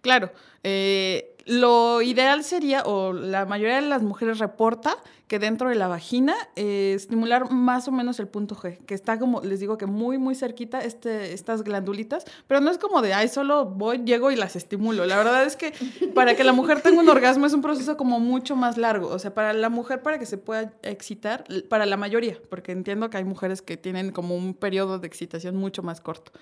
Claro, 0.01 0.33
eh, 0.64 1.32
lo 1.47 2.03
ideal 2.03 2.45
sería, 2.45 2.83
o 2.83 3.13
la 3.13 3.47
mayoría 3.47 3.77
de 3.77 3.89
las 3.89 4.03
mujeres 4.03 4.39
reporta 4.39 4.97
que 5.33 5.39
dentro 5.39 5.71
de 5.71 5.75
la 5.77 5.89
vagina 5.89 6.35
eh, 6.57 6.93
estimular 6.95 7.51
más 7.51 7.89
o 7.89 7.91
menos 7.91 8.21
el 8.21 8.29
punto 8.29 8.55
G, 8.55 8.77
que 8.85 8.95
está 8.95 9.19
como, 9.19 9.41
les 9.41 9.61
digo 9.61 9.79
que 9.79 9.87
muy, 9.87 10.19
muy 10.19 10.35
cerquita 10.35 10.81
este, 10.81 11.33
estas 11.33 11.63
glandulitas, 11.63 12.27
pero 12.47 12.61
no 12.61 12.71
es 12.71 12.77
como 12.77 13.01
de, 13.01 13.15
ay, 13.15 13.29
solo 13.29 13.65
voy, 13.65 14.03
llego 14.05 14.31
y 14.31 14.37
las 14.37 14.57
estimulo. 14.57 15.07
La 15.07 15.17
verdad 15.17 15.45
es 15.45 15.57
que 15.57 15.73
para 16.15 16.37
que 16.37 16.45
la 16.45 16.53
mujer 16.53 16.83
tenga 16.83 17.01
un 17.01 17.09
orgasmo 17.09 17.47
es 17.47 17.55
un 17.55 17.63
proceso 17.63 17.97
como 17.97 18.21
mucho 18.21 18.57
más 18.57 18.77
largo. 18.77 19.09
O 19.09 19.19
sea, 19.19 19.33
para 19.33 19.55
la 19.55 19.71
mujer, 19.71 20.03
para 20.03 20.19
que 20.19 20.27
se 20.27 20.37
pueda 20.37 20.75
excitar, 20.83 21.45
para 21.71 21.87
la 21.87 21.97
mayoría, 21.97 22.37
porque 22.51 22.73
entiendo 22.73 23.09
que 23.09 23.17
hay 23.17 23.25
mujeres 23.25 23.63
que 23.63 23.79
tienen 23.79 24.13
como 24.13 24.37
un 24.37 24.53
periodo 24.53 24.99
de 24.99 25.07
excitación 25.07 25.57
mucho 25.57 25.83
más 25.83 26.03
corto. 26.03 26.33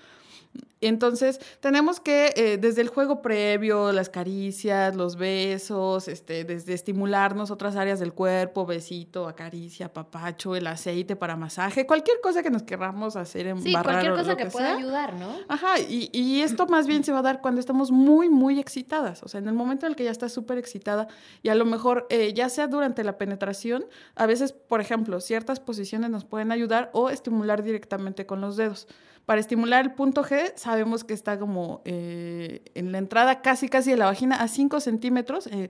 Entonces, 0.83 1.39
tenemos 1.59 1.99
que, 1.99 2.33
eh, 2.35 2.57
desde 2.57 2.81
el 2.81 2.87
juego 2.87 3.21
previo, 3.21 3.91
las 3.91 4.09
caricias, 4.09 4.95
los 4.95 5.15
besos, 5.15 6.07
este, 6.07 6.43
desde 6.43 6.73
estimularnos 6.73 7.51
otras 7.51 7.75
áreas 7.75 7.99
del 7.99 8.13
cuerpo, 8.13 8.65
besito, 8.65 9.27
acaricia, 9.27 9.93
papacho, 9.93 10.55
el 10.55 10.65
aceite 10.65 11.15
para 11.15 11.35
masaje, 11.35 11.85
cualquier 11.85 12.19
cosa 12.19 12.41
que 12.41 12.49
nos 12.49 12.63
querramos 12.63 13.15
hacer 13.15 13.45
en 13.45 13.61
Sí, 13.61 13.73
cualquier 13.73 14.13
cosa 14.13 14.35
que 14.35 14.47
pueda 14.47 14.75
ayudar, 14.75 15.13
¿no? 15.13 15.35
Ajá, 15.47 15.79
y, 15.79 16.09
y 16.13 16.41
esto 16.41 16.65
más 16.65 16.87
bien 16.87 17.03
se 17.03 17.11
va 17.11 17.19
a 17.19 17.23
dar 17.23 17.41
cuando 17.41 17.59
estamos 17.59 17.91
muy, 17.91 18.29
muy 18.29 18.59
excitadas. 18.59 19.21
O 19.21 19.27
sea, 19.27 19.39
en 19.39 19.47
el 19.47 19.53
momento 19.53 19.85
en 19.85 19.91
el 19.91 19.95
que 19.95 20.05
ya 20.05 20.11
estás 20.11 20.33
súper 20.33 20.57
excitada 20.57 21.07
y 21.43 21.49
a 21.49 21.55
lo 21.55 21.65
mejor, 21.65 22.07
eh, 22.09 22.33
ya 22.33 22.49
sea 22.49 22.67
durante 22.67 23.03
la 23.03 23.19
penetración, 23.19 23.85
a 24.15 24.25
veces, 24.25 24.51
por 24.51 24.81
ejemplo, 24.81 25.21
ciertas 25.21 25.59
posiciones 25.59 26.09
nos 26.09 26.25
pueden 26.25 26.51
ayudar 26.51 26.89
o 26.93 27.11
estimular 27.11 27.61
directamente 27.61 28.25
con 28.25 28.41
los 28.41 28.57
dedos. 28.57 28.87
Para 29.25 29.39
estimular 29.39 29.83
el 29.85 29.93
punto 29.93 30.23
G, 30.23 30.51
sabemos 30.55 31.03
que 31.03 31.13
está 31.13 31.37
como 31.39 31.81
eh, 31.85 32.61
en 32.75 32.91
la 32.91 32.97
entrada 32.97 33.41
casi, 33.41 33.69
casi 33.69 33.91
de 33.91 33.97
la 33.97 34.05
vagina 34.05 34.35
a 34.37 34.47
5 34.47 34.79
centímetros. 34.79 35.47
eh, 35.47 35.69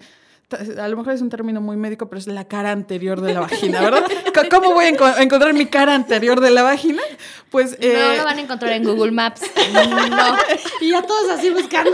a 0.78 0.88
lo 0.90 0.98
mejor 0.98 1.14
es 1.14 1.22
un 1.22 1.30
término 1.30 1.62
muy 1.62 1.78
médico, 1.78 2.10
pero 2.10 2.20
es 2.20 2.28
la 2.28 2.46
cara 2.46 2.72
anterior 2.72 3.22
de 3.22 3.34
la 3.34 3.40
vagina, 3.40 3.80
¿verdad? 3.82 4.04
¿Cómo 4.52 4.74
voy 4.74 4.84
a 4.84 4.90
enco- 4.92 5.06
a 5.16 5.24
encontrar 5.24 5.54
mi 5.54 5.66
cara 5.68 5.96
anterior 5.96 6.42
de 6.42 6.50
la 6.52 6.62
vagina? 6.64 7.02
Pues... 7.50 7.72
No 7.80 7.88
eh, 7.88 8.18
lo 8.18 8.26
van 8.26 8.38
a 8.38 8.42
encontrar 8.42 8.74
en 8.74 8.84
Google 8.84 9.12
Maps. 9.12 9.42
No. 10.10 10.36
Y 10.82 10.90
ya 10.92 11.04
todos 11.04 11.30
así 11.30 11.52
buscando 11.52 11.92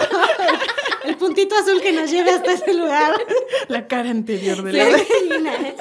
el 1.06 1.18
puntito 1.18 1.56
azul 1.56 1.80
que 1.82 1.92
nos 1.92 2.10
lleve 2.10 2.32
hasta 2.32 2.54
ese 2.54 2.74
lugar. 2.74 3.14
La 3.68 3.88
cara 3.88 4.10
anterior 4.10 4.64
de 4.64 4.74
la 4.74 4.86
Angelina, 4.86 5.54
¿eh? 5.54 5.76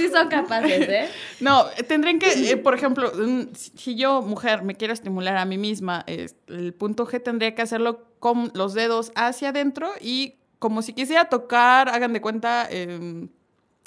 Sí 0.00 0.08
son 0.08 0.28
capaces, 0.28 0.88
¿eh? 0.88 1.08
No, 1.40 1.66
tendrían 1.86 2.18
que, 2.18 2.50
eh, 2.50 2.56
por 2.56 2.74
ejemplo, 2.74 3.12
si 3.54 3.96
yo, 3.96 4.22
mujer, 4.22 4.62
me 4.62 4.74
quiero 4.74 4.92
estimular 4.92 5.36
a 5.36 5.44
mí 5.44 5.58
misma, 5.58 6.04
el 6.06 6.74
punto 6.74 7.06
G 7.06 7.22
tendría 7.22 7.54
que 7.54 7.62
hacerlo 7.62 8.06
con 8.18 8.50
los 8.54 8.74
dedos 8.74 9.12
hacia 9.14 9.50
adentro 9.50 9.90
y 10.00 10.34
como 10.58 10.82
si 10.82 10.92
quisiera 10.92 11.26
tocar, 11.26 11.88
hagan 11.88 12.12
de 12.12 12.20
cuenta, 12.20 12.66
em, 12.70 13.28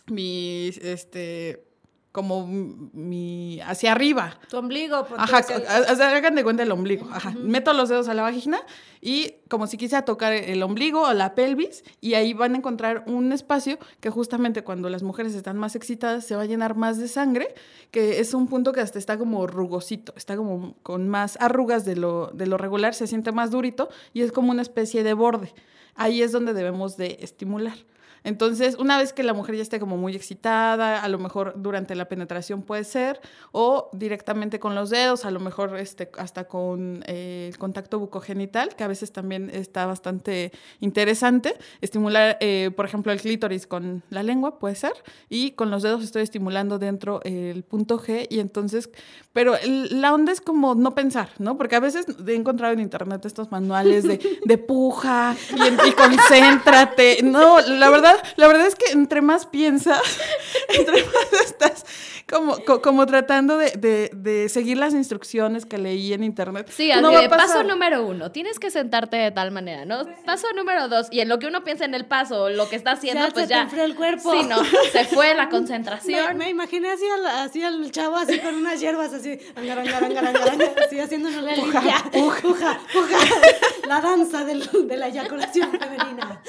mis, 0.08 0.78
este, 0.78 1.63
como 2.13 2.45
mi, 2.45 3.60
hacia 3.62 3.91
arriba. 3.91 4.38
Tu 4.47 4.56
ombligo. 4.56 5.08
Ajá, 5.17 5.39
hagan 5.89 6.36
de 6.36 6.43
cuenta 6.43 6.62
el 6.62 6.71
ombligo. 6.71 7.10
Ajá. 7.12 7.32
Meto 7.32 7.73
los 7.73 7.89
dedos 7.89 8.08
a 8.08 8.13
la 8.13 8.21
vagina 8.21 8.60
y 9.02 9.38
como 9.49 9.65
si 9.65 9.78
quisiera 9.78 10.06
tocar 10.06 10.32
el 10.32 10.62
ombligo 10.62 11.02
o 11.02 11.13
la 11.13 11.34
pelvis 11.34 11.84
y 12.02 12.13
ahí 12.13 12.34
van 12.34 12.54
a 12.54 12.58
encontrar 12.60 13.04
un 13.08 13.34
espacio 13.34 13.80
que 13.99 14.12
justamente 14.12 14.63
cuando 14.63 14.89
las 14.89 15.02
mujeres 15.02 15.34
están 15.34 15.58
más 15.58 15.76
excitadas 15.76 16.23
se 16.23 16.36
va 16.36 16.43
a 16.43 16.45
llenar 16.45 16.76
más 16.76 16.99
de 16.99 17.08
sangre, 17.08 17.56
que 17.89 18.19
es 18.19 18.36
un 18.36 18.47
punto 18.47 18.73
que 18.73 18.82
hasta 18.82 18.99
está 18.99 19.17
como 19.17 19.47
rugosito, 19.47 20.13
está 20.15 20.38
como 20.38 20.76
con 20.84 21.10
más 21.10 21.36
arrugas 21.41 21.84
de 21.84 21.95
lo, 21.95 22.28
de 22.28 22.45
lo 22.45 22.60
regular, 22.60 22.93
se 22.93 23.08
siente 23.08 23.32
más 23.32 23.49
durito 23.49 23.89
y 24.13 24.21
es 24.21 24.32
como 24.32 24.52
una 24.52 24.62
especie 24.62 25.04
de 25.04 25.13
borde. 25.13 25.52
Ahí 25.95 26.21
es 26.21 26.32
donde 26.32 26.54
debemos 26.54 26.95
de 26.95 27.17
estimular. 27.21 27.78
Entonces, 28.24 28.76
una 28.80 28.98
vez 28.98 29.12
que 29.14 29.24
la 29.24 29.34
mujer 29.34 29.56
ya 29.56 29.62
esté 29.62 29.80
como 29.80 29.98
muy 29.98 30.16
excitada, 30.16 31.02
a 31.04 31.08
lo 31.10 31.20
mejor 31.20 31.54
durante 31.58 31.96
la 31.96 32.06
penetración 32.06 32.62
puede 32.62 32.84
ser, 32.84 33.20
o 33.52 33.90
directamente 33.94 34.60
con 34.60 34.76
los 34.76 34.90
dedos, 34.90 35.26
a 35.26 35.32
lo 35.32 35.40
mejor 35.40 35.78
este, 35.78 36.10
hasta 36.18 36.46
con 36.46 37.04
eh, 37.08 37.50
el 37.52 37.58
contacto 37.58 38.00
bucogenital, 38.00 38.76
que 38.76 38.84
a 38.84 38.88
veces 38.88 39.12
también 39.12 39.50
está 39.54 39.86
bastante 39.86 40.52
interesante. 40.80 41.56
Estimular, 41.82 42.38
eh, 42.40 42.72
por 42.76 42.86
ejemplo, 42.86 43.12
el 43.12 43.20
clítoris 43.22 43.68
con 43.68 44.04
la 44.10 44.24
lengua, 44.24 44.60
puede 44.60 44.76
ser, 44.76 44.94
y 45.30 45.52
con 45.52 45.70
los 45.72 45.84
dedos 45.84 46.04
estoy 46.04 46.24
estimulando 46.24 46.80
dentro 46.80 47.20
el 47.24 47.64
punto 47.64 48.00
G, 48.00 48.28
y 48.30 48.40
entonces, 48.40 48.90
pero 49.34 49.56
el- 49.58 50.02
la 50.02 50.14
onda 50.14 50.32
es 50.32 50.42
como 50.42 50.76
no 50.76 50.96
pensar, 50.96 51.30
¿no? 51.40 51.58
Porque 51.58 51.76
a 51.76 51.80
veces 51.80 52.06
he 52.28 52.36
encontrado 52.36 52.74
en 52.74 52.80
internet 52.80 53.26
estos 53.26 53.52
manuales 53.52 54.04
de, 54.08 54.20
de 54.46 54.58
puja 54.58 55.36
y, 55.56 55.90
y 55.90 55.92
concéntrate. 55.94 57.18
No, 57.24 57.60
la 57.62 57.90
verdad, 57.90 58.12
la 58.36 58.47
verdad 58.47 58.67
es 58.67 58.76
que 58.76 58.91
entre 58.91 59.21
más 59.21 59.45
piensas, 59.45 60.02
entre 60.78 61.04
más 61.04 61.41
estás 61.45 61.86
como, 62.30 62.58
co- 62.65 62.82
como 62.82 63.06
tratando 63.06 63.58
de, 63.58 63.71
de- 63.71 64.10
de 64.13 64.49
seguir 64.49 64.78
las 64.78 64.93
instrucciones 64.93 65.65
que 65.65 65.78
leí 65.78 66.13
en 66.13 66.23
internet. 66.23 66.67
Sí, 66.71 66.89
así 66.91 67.04
de 67.15 67.30
paso 67.30 67.63
número 67.63 68.06
uno, 68.06 68.32
tienes 68.32 68.60
que 68.60 68.71
sentarte 68.71 69.17
de 69.17 69.32
tal 69.32 69.52
manera, 69.52 69.86
¿no? 69.86 70.06
Paso 70.26 70.47
número 70.56 70.88
dos, 70.88 71.08
y 71.12 71.19
en 71.19 71.30
lo 71.30 71.38
que 71.38 71.47
uno 71.47 71.63
piensa 71.63 71.86
en 71.86 71.93
el 71.93 72.06
paso, 72.06 72.49
lo 72.49 72.69
que 72.69 72.76
está 72.78 72.91
haciendo, 72.91 73.28
Ya 73.28 73.32
pues 73.34 73.45
se 73.47 73.49
ya. 73.54 73.62
enfrió 73.63 73.84
el 73.84 73.95
cuerpo. 73.95 74.32
Sí, 74.32 74.43
no, 74.47 74.58
se 74.91 75.06
fue 75.06 75.34
la 75.36 75.49
concentración. 75.49 76.38
me 76.38 76.49
imaginé 76.49 76.91
así 76.91 77.06
al, 77.08 77.26
así 77.28 77.63
al 77.63 77.91
chavo 77.91 78.15
así 78.15 78.39
con 78.39 78.56
unas 78.56 78.80
hierbas 78.80 79.13
así, 79.13 79.38
angar, 79.56 79.80
angar, 79.80 80.04
angar, 80.04 80.26
angar, 80.28 80.49
angar, 80.49 80.76
así 80.86 80.99
haciéndole 80.99 81.41
la 81.41 81.54
Puja, 81.56 81.82
limpia. 81.82 82.04
Puja, 82.12 82.80
puja, 82.93 83.17
La 83.88 84.02
danza 84.02 84.43
del- 84.45 84.67
de 84.88 84.97
la 84.97 85.08
eyaculación 85.10 85.69
femenina. 85.71 86.41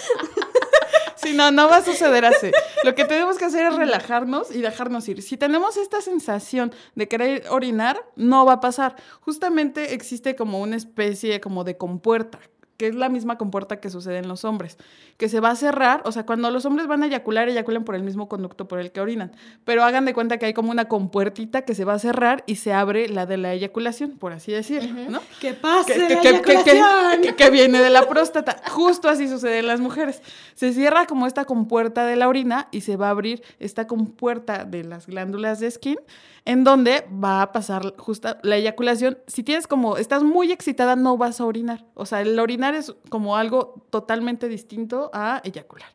Sí, 1.24 1.32
no, 1.32 1.50
no 1.50 1.68
va 1.68 1.78
a 1.78 1.84
suceder 1.84 2.24
así. 2.24 2.50
Lo 2.84 2.94
que 2.94 3.04
tenemos 3.04 3.38
que 3.38 3.46
hacer 3.46 3.66
es 3.66 3.74
relajarnos 3.74 4.54
y 4.54 4.60
dejarnos 4.60 5.08
ir. 5.08 5.22
Si 5.22 5.36
tenemos 5.36 5.76
esta 5.76 6.00
sensación 6.02 6.72
de 6.94 7.08
querer 7.08 7.44
orinar, 7.48 7.98
no 8.14 8.44
va 8.44 8.54
a 8.54 8.60
pasar. 8.60 8.96
Justamente 9.20 9.94
existe 9.94 10.36
como 10.36 10.60
una 10.60 10.76
especie 10.76 11.40
como 11.40 11.64
de 11.64 11.78
compuerta, 11.78 12.38
que 12.76 12.88
es 12.88 12.94
la 12.94 13.08
misma 13.08 13.38
compuerta 13.38 13.80
que 13.80 13.90
sucede 13.90 14.18
en 14.18 14.28
los 14.28 14.44
hombres, 14.44 14.78
que 15.16 15.28
se 15.28 15.40
va 15.40 15.50
a 15.50 15.56
cerrar, 15.56 16.02
o 16.04 16.12
sea, 16.12 16.26
cuando 16.26 16.50
los 16.50 16.64
hombres 16.64 16.86
van 16.88 17.02
a 17.02 17.06
eyacular, 17.06 17.48
eyaculan 17.48 17.84
por 17.84 17.94
el 17.94 18.02
mismo 18.02 18.28
conducto 18.28 18.66
por 18.66 18.80
el 18.80 18.90
que 18.90 19.00
orinan, 19.00 19.32
pero 19.64 19.84
hagan 19.84 20.04
de 20.04 20.14
cuenta 20.14 20.38
que 20.38 20.46
hay 20.46 20.54
como 20.54 20.70
una 20.72 20.86
compuertita 20.86 21.62
que 21.62 21.74
se 21.74 21.84
va 21.84 21.94
a 21.94 21.98
cerrar 21.98 22.42
y 22.46 22.56
se 22.56 22.72
abre 22.72 23.08
la 23.08 23.26
de 23.26 23.36
la 23.36 23.52
eyaculación, 23.52 24.12
por 24.18 24.32
así 24.32 24.50
decirlo, 24.52 25.08
¿no? 25.10 25.20
Que 25.40 25.54
pase 25.54 25.92
que, 25.92 25.98
la 26.00 26.08
que- 26.08 26.14
que- 26.14 26.22
que- 26.42 26.52
eyaculación. 26.72 27.22
que- 27.22 27.34
que 27.36 27.50
viene 27.50 27.80
de 27.80 27.90
la 27.90 28.08
próstata. 28.08 28.60
Justo 28.70 29.08
así 29.08 29.28
sucede 29.28 29.58
en 29.60 29.66
las 29.68 29.80
mujeres. 29.80 30.20
Se 30.54 30.72
cierra 30.72 31.06
como 31.06 31.26
esta 31.26 31.44
compuerta 31.44 32.04
de 32.06 32.16
la 32.16 32.28
orina 32.28 32.68
y 32.72 32.80
se 32.80 32.96
va 32.96 33.06
a 33.08 33.10
abrir 33.10 33.42
esta 33.60 33.86
compuerta 33.86 34.64
de 34.64 34.84
las 34.84 35.06
glándulas 35.06 35.60
de 35.60 35.70
skin, 35.70 35.98
en 36.46 36.62
donde 36.64 37.06
va 37.12 37.40
a 37.42 37.52
pasar 37.52 37.94
justa 37.96 38.38
la 38.42 38.56
eyaculación. 38.56 39.16
Si 39.26 39.42
tienes 39.42 39.66
como, 39.66 39.96
estás 39.96 40.22
muy 40.22 40.52
excitada, 40.52 40.94
no 40.96 41.16
vas 41.16 41.40
a 41.40 41.46
orinar. 41.46 41.84
O 41.94 42.04
sea, 42.04 42.20
el 42.20 42.38
es 42.72 42.94
como 43.10 43.36
algo 43.36 43.84
totalmente 43.90 44.48
distinto 44.48 45.10
a 45.12 45.42
eyacular. 45.44 45.90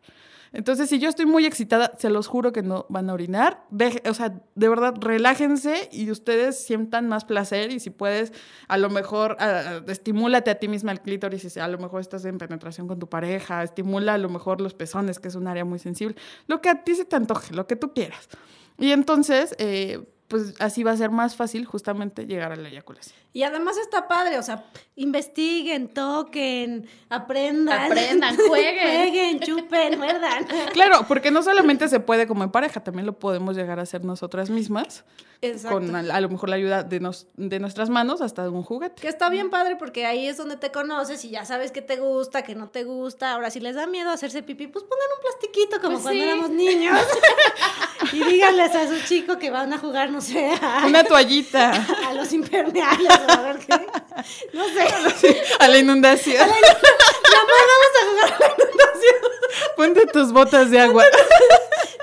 Entonces, 0.52 0.90
si 0.90 0.98
yo 0.98 1.10
estoy 1.10 1.28
muy 1.28 1.46
excitada, 1.46 1.92
se 2.00 2.10
los 2.10 2.26
juro 2.26 2.52
que 2.52 2.64
no 2.64 2.88
van 2.90 3.08
a 3.12 3.14
orinar. 3.14 3.64
Deje- 3.70 4.02
o 4.10 4.14
sea, 4.16 4.42
de 4.56 4.68
verdad, 4.68 4.96
relájense 5.00 5.90
y 5.92 6.10
ustedes 6.10 6.64
sientan 6.64 7.08
más 7.08 7.24
placer. 7.24 7.72
Y 7.72 7.80
si 7.80 7.92
puedes, 7.92 8.34
a 8.68 8.78
lo 8.80 8.90
mejor, 8.90 9.38
estimúlate 9.88 10.50
a 10.50 10.56
ti 10.56 10.68
misma 10.68 10.92
el 10.92 11.02
clítoris. 11.02 11.56
A 11.58 11.68
lo 11.68 11.78
mejor 11.78 12.02
estás 12.02 12.26
en 12.26 12.40
penetración 12.40 12.88
con 12.88 12.98
tu 12.98 13.08
pareja, 13.08 13.62
estimula 13.62 14.16
a 14.16 14.18
lo 14.18 14.30
mejor 14.30 14.60
los 14.60 14.74
pezones, 14.74 15.20
que 15.20 15.28
es 15.28 15.36
un 15.36 15.48
área 15.48 15.66
muy 15.66 15.78
sensible. 15.78 16.16
Lo 16.48 16.62
que 16.62 16.70
a 16.70 16.84
ti 16.84 16.96
se 16.96 17.06
te 17.06 17.16
antoje, 17.16 17.54
lo 17.54 17.68
que 17.68 17.76
tú 17.76 17.94
quieras. 17.94 18.28
Y 18.80 18.92
entonces, 18.92 19.54
eh, 19.60 20.02
pues 20.30 20.54
así 20.60 20.84
va 20.84 20.92
a 20.92 20.98
ser 20.98 21.10
más 21.10 21.36
fácil 21.36 21.66
justamente 21.66 22.26
llegar 22.26 22.52
a 22.52 22.56
la 22.56 22.70
eyaculación. 22.70 23.18
Y 23.34 23.44
además 23.44 23.78
está 23.78 24.08
padre, 24.08 24.40
o 24.40 24.44
sea, 24.44 24.66
investiguen, 24.96 25.88
toquen, 25.90 26.88
aprendan. 27.10 27.92
Aprendan, 27.92 28.38
jueguen. 28.48 28.80
jueguen, 28.96 29.40
chupen, 29.42 29.98
muerdan. 29.98 30.46
Claro, 30.74 31.06
porque 31.08 31.32
no 31.32 31.44
solamente 31.44 31.88
se 31.90 32.00
puede 32.00 32.28
como 32.28 32.44
en 32.44 32.52
pareja, 32.52 32.84
también 32.84 33.06
lo 33.06 33.18
podemos 33.20 33.56
llegar 33.56 33.80
a 33.80 33.84
hacer 33.84 34.04
nosotras 34.06 34.50
mismas, 34.50 35.04
Exacto. 35.42 35.78
con 35.80 35.96
a, 35.96 36.00
a 36.00 36.22
lo 36.22 36.30
mejor 36.30 36.50
la 36.50 36.56
ayuda 36.56 36.84
de, 36.84 37.00
nos- 37.00 37.28
de 37.38 37.60
nuestras 37.60 37.90
manos 37.90 38.22
hasta 38.22 38.44
de 38.44 38.50
un 38.50 38.64
juguete. 38.64 39.02
Que 39.02 39.08
está 39.08 39.30
bien 39.30 39.50
padre 39.50 39.76
porque 39.78 40.06
ahí 40.06 40.28
es 40.28 40.38
donde 40.38 40.58
te 40.58 40.72
conoces 40.72 41.24
y 41.26 41.30
ya 41.30 41.46
sabes 41.46 41.72
qué 41.72 41.82
te 41.82 41.98
gusta, 41.98 42.42
qué 42.44 42.56
no 42.56 42.68
te 42.70 42.84
gusta. 42.84 43.32
Ahora, 43.34 43.50
si 43.52 43.60
les 43.60 43.76
da 43.76 43.88
miedo 43.88 44.10
hacerse 44.12 44.42
pipí, 44.44 44.68
pues 44.68 44.84
pongan 44.86 45.08
un 45.18 45.22
plastiquito 45.24 45.78
como 45.82 45.94
Pues 45.94 46.04
cuando 46.04 46.22
sí. 46.24 46.28
éramos 46.30 46.50
niños. 46.50 46.98
y 48.14 48.24
díganles 48.24 48.74
a 48.76 48.88
su 48.88 49.06
chico 49.08 49.38
que 49.38 49.52
van 49.52 49.72
a 49.74 49.78
jugar, 49.78 50.12
no 50.20 50.26
sé, 50.26 50.52
a, 50.62 50.84
Una 50.86 51.04
toallita 51.06 51.72
a 52.08 52.14
los 52.14 52.34
impermeables 52.34 53.10
a 53.10 53.42
ver 53.42 53.60
qué. 53.60 53.88
No 54.52 54.66
sé. 54.68 55.42
a 55.60 55.68
la 55.70 55.78
inundación. 55.78 56.46
Mi 56.46 56.56
amor, 56.56 57.64
vamos 57.72 57.94
a 57.96 58.06
jugar 58.10 58.34
a 58.34 58.40
la 58.40 58.54
inundación. 58.54 59.16
Ponte 59.78 60.06
tus 60.08 60.34
botas 60.34 60.72
de 60.72 60.80
agua. 60.82 61.06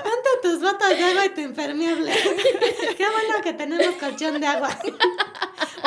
Ponte 0.03 0.29
tus 0.41 0.61
botas 0.61 0.97
de 0.97 1.03
agua 1.03 1.25
y 1.25 1.29
tu 1.29 1.41
impermeable. 1.41 2.11
Qué 2.97 3.05
bueno 3.07 3.43
que 3.43 3.53
tenemos 3.53 3.95
colchón 3.97 4.41
de 4.41 4.47
agua. 4.47 4.69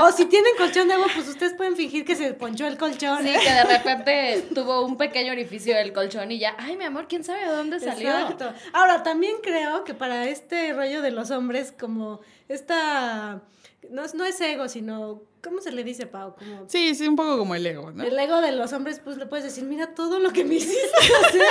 O 0.03 0.13
si 0.13 0.25
tienen 0.27 0.53
colchón 0.57 0.89
de 0.89 0.95
agua, 0.95 1.09
pues 1.15 1.29
ustedes 1.29 1.55
pueden 1.55 1.77
fingir 1.77 2.05
que 2.05 2.17
se 2.17 2.33
ponchó 2.35 2.67
el 2.67 2.77
colchón. 2.77 3.23
Sí, 3.23 3.33
que 3.33 3.53
de 3.53 3.65
repente 3.65 4.45
tuvo 4.55 4.85
un 4.85 4.97
pequeño 4.97 5.33
orificio 5.33 5.77
del 5.77 5.93
colchón 5.93 6.31
y 6.33 6.39
ya, 6.39 6.55
ay, 6.59 6.77
mi 6.77 6.85
amor, 6.85 7.07
¿quién 7.09 7.25
sabe 7.25 7.41
de 7.41 7.53
dónde 7.53 7.81
salió? 7.81 8.11
Exacto. 8.11 8.53
Ahora, 8.73 9.03
también 9.03 9.37
creo 9.43 9.85
que 9.85 9.95
para 9.95 10.29
este 10.29 10.73
rollo 10.73 11.03
de 11.03 11.11
los 11.11 11.31
hombres, 11.31 11.73
como 11.79 12.21
esta. 12.49 13.43
No, 13.89 14.05
es- 14.05 14.15
no 14.15 14.25
es 14.25 14.41
ego, 14.41 14.69
sino. 14.69 15.23
¿Cómo 15.43 15.63
se 15.63 15.73
le 15.73 15.83
dice, 15.85 16.07
Pau? 16.07 16.35
Como. 16.37 16.69
Sí, 16.69 16.95
sí, 16.95 17.09
un 17.09 17.17
poco 17.17 17.39
como 17.39 17.55
el 17.55 17.67
ego, 17.67 17.91
¿no? 17.93 18.05
El 18.05 18.19
ego 18.19 18.43
de 18.43 18.53
los 18.53 18.73
hombres, 18.75 19.01
pues 19.03 19.17
le 19.17 19.25
puedes 19.25 19.45
decir, 19.45 19.65
mira 19.65 19.95
todo 19.95 20.19
lo 20.19 20.31
que 20.33 20.45
me 20.45 20.57
hiciste 20.57 20.97
hacer. 21.27 21.43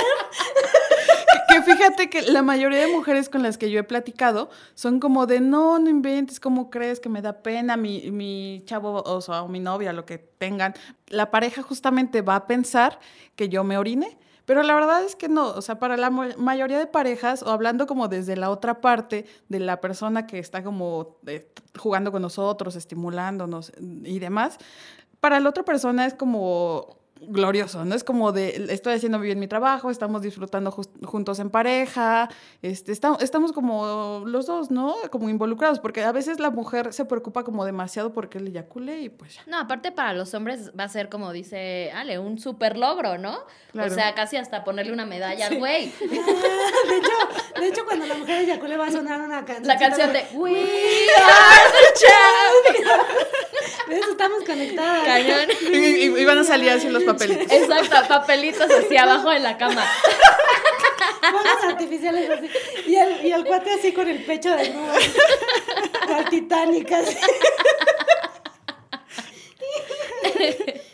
Que 1.48 1.62
fíjate 1.62 2.08
que 2.08 2.22
la 2.22 2.42
mayoría 2.42 2.78
de 2.78 2.86
mujeres 2.92 3.28
con 3.28 3.42
las 3.42 3.58
que 3.58 3.70
yo 3.70 3.80
he 3.80 3.82
platicado 3.82 4.50
son 4.74 5.00
como 5.00 5.26
de 5.26 5.40
no, 5.40 5.80
no 5.80 5.90
inventes, 5.90 6.38
¿cómo 6.38 6.70
crees 6.70 7.00
que 7.00 7.08
me 7.08 7.22
da 7.22 7.42
pena 7.42 7.76
mi, 7.76 8.08
mi 8.12 8.62
chavo 8.66 9.02
o, 9.04 9.20
sea, 9.20 9.42
o 9.42 9.48
mi 9.48 9.58
novia, 9.58 9.92
lo 9.92 10.06
que 10.06 10.18
tengan? 10.18 10.74
La 11.08 11.32
pareja 11.32 11.62
justamente 11.62 12.22
va 12.22 12.36
a 12.36 12.46
pensar 12.46 13.00
que 13.34 13.48
yo 13.48 13.64
me 13.64 13.78
orine. 13.78 14.16
Pero 14.50 14.64
la 14.64 14.74
verdad 14.74 15.04
es 15.04 15.14
que 15.14 15.28
no, 15.28 15.50
o 15.50 15.62
sea, 15.62 15.78
para 15.78 15.96
la 15.96 16.10
mayoría 16.10 16.80
de 16.80 16.88
parejas, 16.88 17.44
o 17.44 17.50
hablando 17.50 17.86
como 17.86 18.08
desde 18.08 18.36
la 18.36 18.50
otra 18.50 18.80
parte 18.80 19.24
de 19.48 19.60
la 19.60 19.80
persona 19.80 20.26
que 20.26 20.40
está 20.40 20.64
como 20.64 21.18
eh, 21.28 21.52
jugando 21.78 22.10
con 22.10 22.20
nosotros, 22.20 22.74
estimulándonos 22.74 23.70
y 23.78 24.18
demás, 24.18 24.58
para 25.20 25.38
la 25.38 25.50
otra 25.50 25.64
persona 25.64 26.04
es 26.04 26.14
como 26.14 26.99
glorioso, 27.28 27.84
¿no? 27.84 27.94
Es 27.94 28.02
como 28.04 28.32
de, 28.32 28.66
estoy 28.70 28.94
haciendo 28.94 29.18
bien 29.20 29.38
mi 29.38 29.46
trabajo, 29.46 29.90
estamos 29.90 30.22
disfrutando 30.22 30.70
juntos 31.04 31.38
en 31.38 31.50
pareja, 31.50 32.28
este, 32.62 32.92
esta- 32.92 33.16
estamos 33.20 33.52
como 33.52 34.22
los 34.26 34.46
dos, 34.46 34.70
¿no? 34.70 34.94
Como 35.10 35.28
involucrados, 35.28 35.80
porque 35.80 36.02
a 36.02 36.12
veces 36.12 36.40
la 36.40 36.50
mujer 36.50 36.92
se 36.92 37.04
preocupa 37.04 37.44
como 37.44 37.64
demasiado 37.64 38.12
porque 38.12 38.38
él 38.38 38.48
eyacule 38.48 39.00
y 39.00 39.08
pues 39.10 39.34
ya. 39.36 39.42
No, 39.46 39.58
aparte 39.58 39.92
para 39.92 40.12
los 40.14 40.32
hombres 40.34 40.70
va 40.78 40.84
a 40.84 40.88
ser 40.88 41.08
como 41.08 41.32
dice 41.32 41.90
Ale, 41.94 42.18
un 42.18 42.38
super 42.38 42.76
logro, 42.78 43.18
¿no? 43.18 43.38
Claro. 43.72 43.92
O 43.92 43.94
sea, 43.94 44.14
casi 44.14 44.36
hasta 44.36 44.64
ponerle 44.64 44.92
una 44.92 45.06
medalla 45.06 45.46
al 45.48 45.58
güey. 45.58 45.92
de, 46.00 46.06
hecho, 46.06 47.60
de 47.60 47.68
hecho, 47.68 47.84
cuando 47.84 48.06
la 48.06 48.14
mujer 48.14 48.44
eyacule 48.44 48.76
va 48.76 48.86
a 48.86 48.90
sonar 48.92 49.20
una 49.20 49.44
canción. 49.44 49.66
La 49.66 49.78
canción 49.78 50.12
de 50.12 50.24
We 50.34 50.50
De 53.88 53.98
eso 53.98 54.10
estamos 54.12 54.44
conectadas. 54.44 55.04
Cañón. 55.04 55.48
Y, 55.72 55.76
y- 55.76 56.04
y 56.20 56.24
van 56.24 56.38
a 56.38 56.44
salir 56.44 56.70
así 56.70 56.88
los 56.88 57.02
papelitos. 57.12 57.52
Exacto, 57.52 58.08
papelitos 58.08 58.70
así 58.70 58.96
abajo 58.96 59.30
de 59.30 59.40
la 59.40 59.56
cama. 59.56 59.84
Fuegos 61.20 61.64
artificiales 61.68 62.30
así. 62.30 62.50
Y 62.86 62.96
el, 62.96 63.26
y 63.26 63.32
el 63.32 63.44
cuate 63.44 63.72
así 63.72 63.92
con 63.92 64.08
el 64.08 64.24
pecho 64.24 64.54
desnudo. 64.56 64.92
Al 66.14 66.28
Titanic 66.28 66.90
así. 66.92 67.16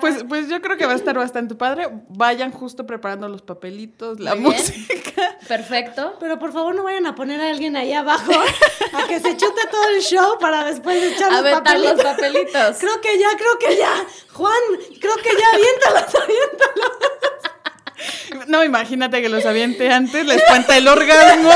Pues, 0.00 0.24
pues 0.28 0.48
yo 0.48 0.60
creo 0.60 0.76
que 0.76 0.86
va 0.86 0.92
a 0.92 0.96
estar 0.96 1.16
bastante 1.16 1.54
padre. 1.54 1.88
Vayan 2.08 2.50
justo 2.52 2.86
preparando 2.86 3.28
los 3.28 3.42
papelitos, 3.42 4.20
la 4.20 4.34
Muy 4.34 4.50
bien. 4.54 4.62
música. 4.62 5.38
Perfecto. 5.48 6.16
Pero 6.20 6.38
por 6.38 6.52
favor 6.52 6.74
no 6.74 6.84
vayan 6.84 7.06
a 7.06 7.14
poner 7.14 7.40
a 7.40 7.48
alguien 7.50 7.76
ahí 7.76 7.92
abajo 7.92 8.32
a 8.92 9.06
que 9.06 9.20
se 9.20 9.36
chute 9.36 9.60
todo 9.70 9.88
el 9.94 10.00
show 10.02 10.38
para 10.38 10.64
después 10.64 11.02
echar 11.02 11.30
los 11.30 11.40
Aventar 11.40 11.78
los 11.78 11.92
papelitos. 11.92 12.04
papelitos. 12.16 12.76
Creo 12.78 13.00
que 13.00 13.18
ya, 13.18 13.28
creo 13.36 13.58
que 13.58 13.76
ya. 13.76 13.92
Juan, 14.32 14.54
creo 15.00 15.16
que 15.16 15.30
ya, 15.38 15.46
aviéntalos, 15.52 16.14
aviéntalos. 16.22 16.90
No, 18.48 18.64
imagínate 18.64 19.22
que 19.22 19.28
los 19.28 19.46
aviente 19.46 19.90
antes, 19.90 20.26
les 20.26 20.42
cuenta 20.44 20.76
el 20.76 20.88
orgasmo. 20.88 21.50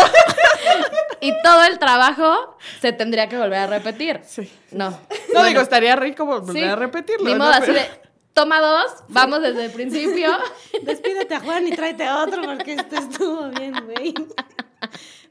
Y 1.21 1.33
todo 1.43 1.65
el 1.65 1.79
trabajo 1.81 2.57
se 2.81 2.93
tendría 2.93 3.29
que 3.29 3.37
volver 3.37 3.59
a 3.59 3.67
repetir. 3.67 4.21
Sí. 4.25 4.49
No. 4.71 4.91
No 4.91 4.99
Bueno, 5.33 5.49
digo, 5.49 5.61
estaría 5.63 5.97
rico 5.97 6.25
volver 6.25 6.55
sí. 6.55 6.63
a 6.63 6.77
repetirlo. 6.77 7.25
Ni 7.27 7.33
¿no? 7.33 7.39
modo 7.39 7.51
así 7.51 7.63
Pero- 7.67 7.81
de, 7.81 7.89
toma 8.39 8.61
dos, 8.61 8.93
vamos 9.09 9.43
desde 9.43 9.65
el 9.65 9.73
principio. 9.73 10.31
Despídete 10.83 11.35
a 11.35 11.41
Juan 11.41 11.67
y 11.67 11.73
tráete 11.73 12.05
a 12.05 12.23
otro 12.23 12.43
porque 12.43 12.75
esto 12.75 12.95
estuvo 12.97 13.49
bien, 13.51 13.75
güey. 13.85 14.15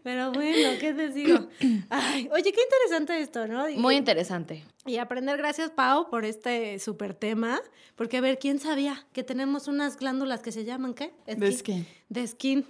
Pero 0.03 0.32
bueno, 0.34 0.78
¿qué 0.80 0.93
te 0.93 1.10
digo? 1.10 1.39
Ay, 1.89 2.30
oye, 2.34 2.51
qué 2.51 2.62
interesante 2.62 3.20
esto, 3.22 3.47
¿no? 3.47 3.68
Y- 3.70 3.78
Muy 3.78 3.95
interesante. 3.95 4.66
Y 4.86 4.97
aprender, 4.97 5.38
gracias 5.38 5.70
Pau, 5.72 6.10
por 6.10 6.26
este 6.26 6.80
súper 6.80 7.14
tema. 7.14 7.60
Porque, 7.95 8.18
a 8.18 8.22
ver, 8.22 8.39
¿quién 8.39 8.60
sabía 8.60 9.05
que 9.14 9.24
tenemos 9.24 9.68
unas 9.68 9.97
glándulas 9.97 10.41
que 10.41 10.51
se 10.51 10.66
llaman 10.66 10.93
qué? 10.93 11.14
De 11.26 11.51
skin. 11.51 11.88
De 12.10 12.28
skin. 12.28 12.66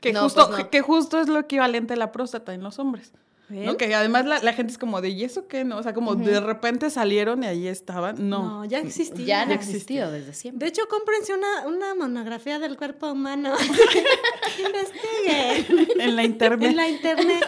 Que, 0.00 0.12
No, 0.12 0.22
justo, 0.22 0.46
pues 0.48 0.58
no. 0.60 0.70
que 0.70 0.80
justo 0.80 1.20
es 1.20 1.28
lo 1.28 1.40
equivalente 1.40 1.94
a 1.94 1.96
la 1.96 2.12
próstata 2.12 2.54
en 2.54 2.62
los 2.62 2.78
hombres. 2.78 3.12
¿Ven? 3.50 3.66
¿no? 3.66 3.76
Que 3.76 3.92
además 3.94 4.24
la, 4.26 4.38
la 4.38 4.52
gente 4.52 4.72
es 4.72 4.78
como 4.78 5.00
de, 5.00 5.10
¿y 5.10 5.24
eso 5.24 5.48
qué? 5.48 5.64
No? 5.64 5.78
O 5.78 5.82
sea, 5.82 5.92
como 5.92 6.14
de 6.14 6.40
repente 6.40 6.88
salieron 6.88 7.42
y 7.42 7.46
ahí 7.46 7.68
estaban. 7.68 8.28
No. 8.28 8.60
No, 8.60 8.64
ya 8.64 8.78
existía. 8.78 9.26
Ya 9.26 9.42
han 9.42 9.50
existido 9.50 10.10
desde 10.10 10.32
siempre. 10.32 10.64
De 10.64 10.70
hecho, 10.70 10.82
cómprense 10.88 11.34
una, 11.34 11.66
una 11.66 11.94
monografía 11.94 12.58
del 12.58 12.76
cuerpo 12.76 13.10
humano. 13.10 13.54
Investiguen 14.58 16.00
En 16.00 16.16
la 16.16 16.24
internet. 16.24 16.70
en 16.70 16.76
la 16.76 16.88
internet. 16.88 17.44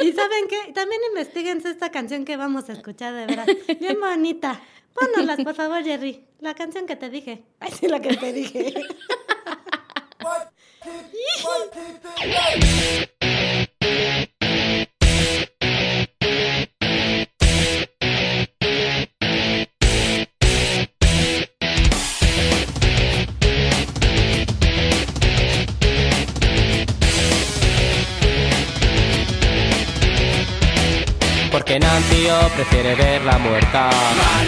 Y 0.00 0.12
¿saben 0.12 0.48
qué? 0.48 0.72
También 0.72 1.00
investiguen 1.10 1.62
esta 1.64 1.90
canción 1.90 2.24
que 2.24 2.36
vamos 2.36 2.68
a 2.68 2.72
escuchar, 2.72 3.14
de 3.14 3.26
verdad. 3.26 3.46
Bien 3.80 3.98
bonita. 4.00 4.60
Pónnoslas, 4.94 5.40
por 5.42 5.54
favor, 5.54 5.82
Jerry. 5.84 6.24
La 6.40 6.54
canción 6.54 6.86
que 6.86 6.96
te 6.96 7.08
dije. 7.08 7.44
Ay, 7.60 7.72
sí, 7.72 7.86
la 7.86 8.00
que 8.00 8.16
te 8.16 8.32
dije. 8.32 8.74
Nancy 31.78 32.28
O 32.30 32.48
prefiere 32.50 32.94
verla 32.94 33.38
muerta. 33.38 33.90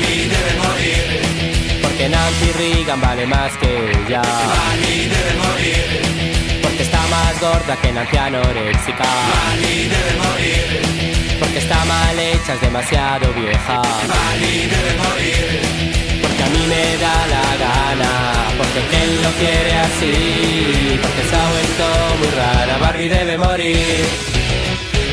Debe 0.00 0.52
morir. 0.62 1.80
Porque 1.82 2.08
Nancy 2.08 2.52
Reagan 2.52 3.00
vale 3.00 3.26
más 3.26 3.52
que 3.58 3.90
ella. 3.90 4.22
Bali 4.22 5.08
debe 5.08 5.34
morir. 5.44 6.60
Porque 6.62 6.82
está 6.82 7.00
más 7.08 7.40
gorda 7.40 7.76
que 7.82 7.92
Nancy 7.92 8.16
anoréxica. 8.16 9.04
Bali 9.04 9.88
debe 9.94 10.12
morir. 10.22 11.38
Porque 11.40 11.58
está 11.58 11.84
mal 11.84 12.18
hecha, 12.18 12.54
es 12.54 12.60
demasiado 12.60 13.32
vieja. 13.34 13.82
Bali 14.14 14.56
debe 14.72 14.92
morir. 15.02 16.20
Porque 16.22 16.42
a 16.42 16.48
mí 16.54 16.66
me 16.72 16.96
da 17.04 17.16
la 17.34 17.46
gana. 17.64 18.12
Porque 18.56 18.80
él 19.02 19.22
lo 19.22 19.30
quiere 19.40 19.72
así. 19.86 20.98
Porque 21.02 21.22
se 21.28 21.36
ha 21.36 21.50
vuelto 21.50 21.84
muy 22.20 22.30
rara. 22.38 22.78
Barbie 22.78 23.08
debe 23.08 23.36
morir. 23.36 24.04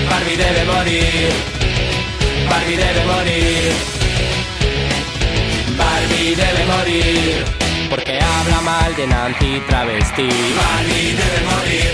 Barbie 0.09 0.37
debe 0.37 0.65
morir. 0.65 1.55
Barbie 2.55 2.77
debe 2.77 3.03
morir. 3.05 3.63
Barbie 5.77 6.35
debe 6.35 6.65
morir. 6.73 7.45
Porque 7.89 8.17
ha 8.17 8.39
habla 8.39 8.61
mal 8.61 8.95
de 8.95 9.07
Nancy 9.07 9.61
travesti. 9.67 10.29
Bali 10.59 11.03
debe 11.19 11.39
morir. 11.51 11.93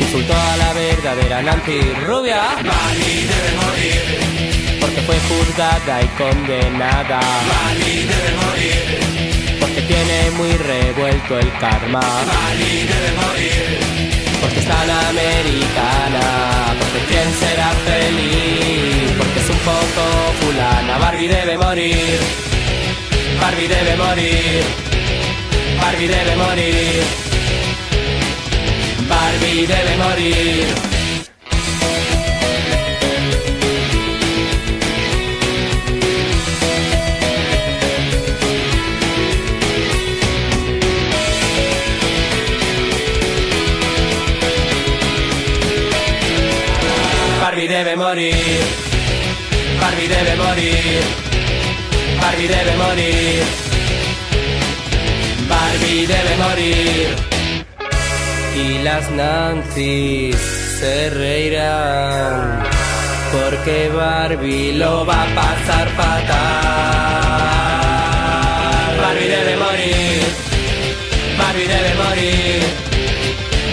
Insultó 0.00 0.34
a 0.34 0.56
la 0.56 0.72
verdadera 0.72 1.40
Nancy 1.42 1.78
rubia. 2.04 2.42
Bali 2.72 3.14
debe 3.30 3.50
morir. 3.62 4.78
Porque 4.80 5.00
fue 5.02 5.18
juzgada 5.28 6.02
y 6.02 6.08
condenada. 6.18 7.20
Bali 7.52 7.96
debe 8.10 8.30
morir. 8.42 9.58
Porque 9.60 9.82
tiene 9.82 10.30
muy 10.32 10.52
revuelto 10.52 11.38
el 11.38 11.52
karma. 11.58 12.00
Bali 12.00 12.74
debe 12.90 13.10
morir. 13.22 14.05
Porque 14.46 14.60
es 14.60 14.66
tan 14.66 14.88
americana. 14.88 16.24
Porque 16.78 17.00
quién 17.08 17.28
será 17.34 17.70
feliz. 17.84 19.10
Porque 19.18 19.40
es 19.40 19.50
un 19.50 19.58
poco 19.58 20.02
fulana. 20.40 20.98
Barbie 20.98 21.26
debe 21.26 21.58
morir. 21.58 22.20
Barbie 23.40 23.66
debe 23.66 23.96
morir. 23.96 24.62
Barbie 25.80 26.06
debe 26.06 26.36
morir. 26.36 27.02
Barbie 29.08 29.66
debe 29.66 29.96
morir. 29.96 30.95
Barbie 47.66 47.84
debe 47.84 47.96
morir. 47.96 48.62
Barbie 49.80 50.08
debe 50.08 50.36
morir. 50.36 51.02
Barbie 52.20 52.48
debe 52.48 52.76
morir. 52.76 53.42
Barbie 55.48 56.06
debe 56.06 56.36
morir. 56.44 57.08
Y 58.54 58.78
las 58.84 59.10
Nancy 59.10 60.32
se 60.78 61.10
reirán. 61.10 62.62
Porque 63.32 63.88
Barbie 63.88 64.72
lo 64.74 65.04
va 65.04 65.22
a 65.22 65.26
pasar 65.34 65.88
fatal. 65.98 66.36
Barbie 69.00 69.28
debe 69.28 69.56
morir. 69.56 70.22
Barbie 71.36 71.66
debe 71.66 71.94
morir. 72.04 72.62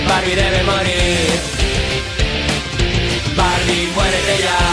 Barbie 0.08 0.36
debe 0.36 0.64
morir. 0.64 1.63
Ya. 4.24 4.64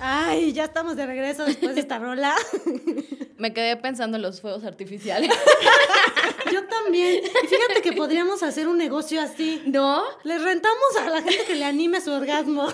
Ay, 0.00 0.52
ya 0.52 0.64
estamos 0.64 0.96
de 0.96 1.06
regreso 1.06 1.44
después 1.44 1.74
de 1.74 1.80
esta 1.82 1.98
rola. 1.98 2.34
Me 3.42 3.52
quedé 3.52 3.76
pensando 3.76 4.18
en 4.18 4.22
los 4.22 4.40
fuegos 4.40 4.62
artificiales. 4.64 5.28
Yo 6.52 6.64
también. 6.68 7.22
Y 7.42 7.46
fíjate 7.48 7.82
que 7.82 7.92
podríamos 7.92 8.40
hacer 8.44 8.68
un 8.68 8.78
negocio 8.78 9.20
así. 9.20 9.60
¿No? 9.66 10.04
Les 10.22 10.40
rentamos 10.40 10.96
a 11.00 11.10
la 11.10 11.22
gente 11.22 11.42
que 11.44 11.56
le 11.56 11.64
anime 11.64 12.00
su 12.00 12.12
orgasmo. 12.12 12.68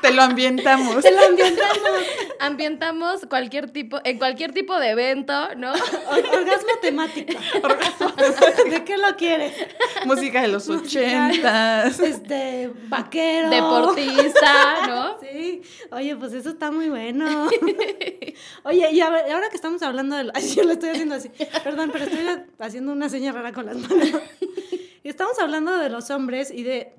Te 0.00 0.12
lo 0.12 0.22
ambientamos. 0.22 1.02
Se 1.02 1.10
lo 1.10 1.20
ambientamos. 1.26 1.90
Ambientamos 2.38 3.20
cualquier 3.28 3.70
tipo, 3.70 3.98
en 4.04 4.18
cualquier 4.18 4.52
tipo 4.52 4.78
de 4.78 4.90
evento, 4.90 5.32
¿no? 5.56 5.72
Or- 5.72 6.26
orgasmo 6.38 6.72
temático. 6.80 7.32
¿De 8.70 8.84
qué 8.84 8.96
lo 8.98 9.16
quieres? 9.16 9.54
Música 10.04 10.42
de 10.42 10.48
los 10.48 10.68
ochentas. 10.68 11.98
Este, 12.00 12.70
vaquero. 12.88 13.48
Deportista, 13.50 14.86
¿no? 14.88 15.18
Sí. 15.20 15.62
Oye, 15.90 16.16
pues 16.16 16.32
eso 16.32 16.50
está 16.50 16.70
muy 16.70 16.88
bueno. 16.90 17.48
Oye, 18.64 18.90
y 18.92 19.00
a 19.00 19.10
ver, 19.10 19.31
ahora 19.32 19.48
que 19.48 19.56
estamos 19.56 19.82
hablando 19.82 20.16
de... 20.16 20.24
lo- 20.24 20.32
Ay, 20.34 20.48
yo 20.54 20.62
lo 20.64 20.72
estoy 20.72 20.90
haciendo 20.90 21.14
así. 21.16 21.30
Perdón, 21.64 21.90
pero 21.92 22.04
estoy 22.04 22.26
haciendo 22.58 22.92
una 22.92 23.08
seña 23.08 23.32
rara 23.32 23.52
con 23.52 23.66
las 23.66 23.76
manos. 23.76 24.08
Y 25.02 25.08
estamos 25.08 25.38
hablando 25.38 25.76
de 25.76 25.88
los 25.88 26.10
hombres 26.10 26.50
y 26.50 26.62
de 26.62 26.94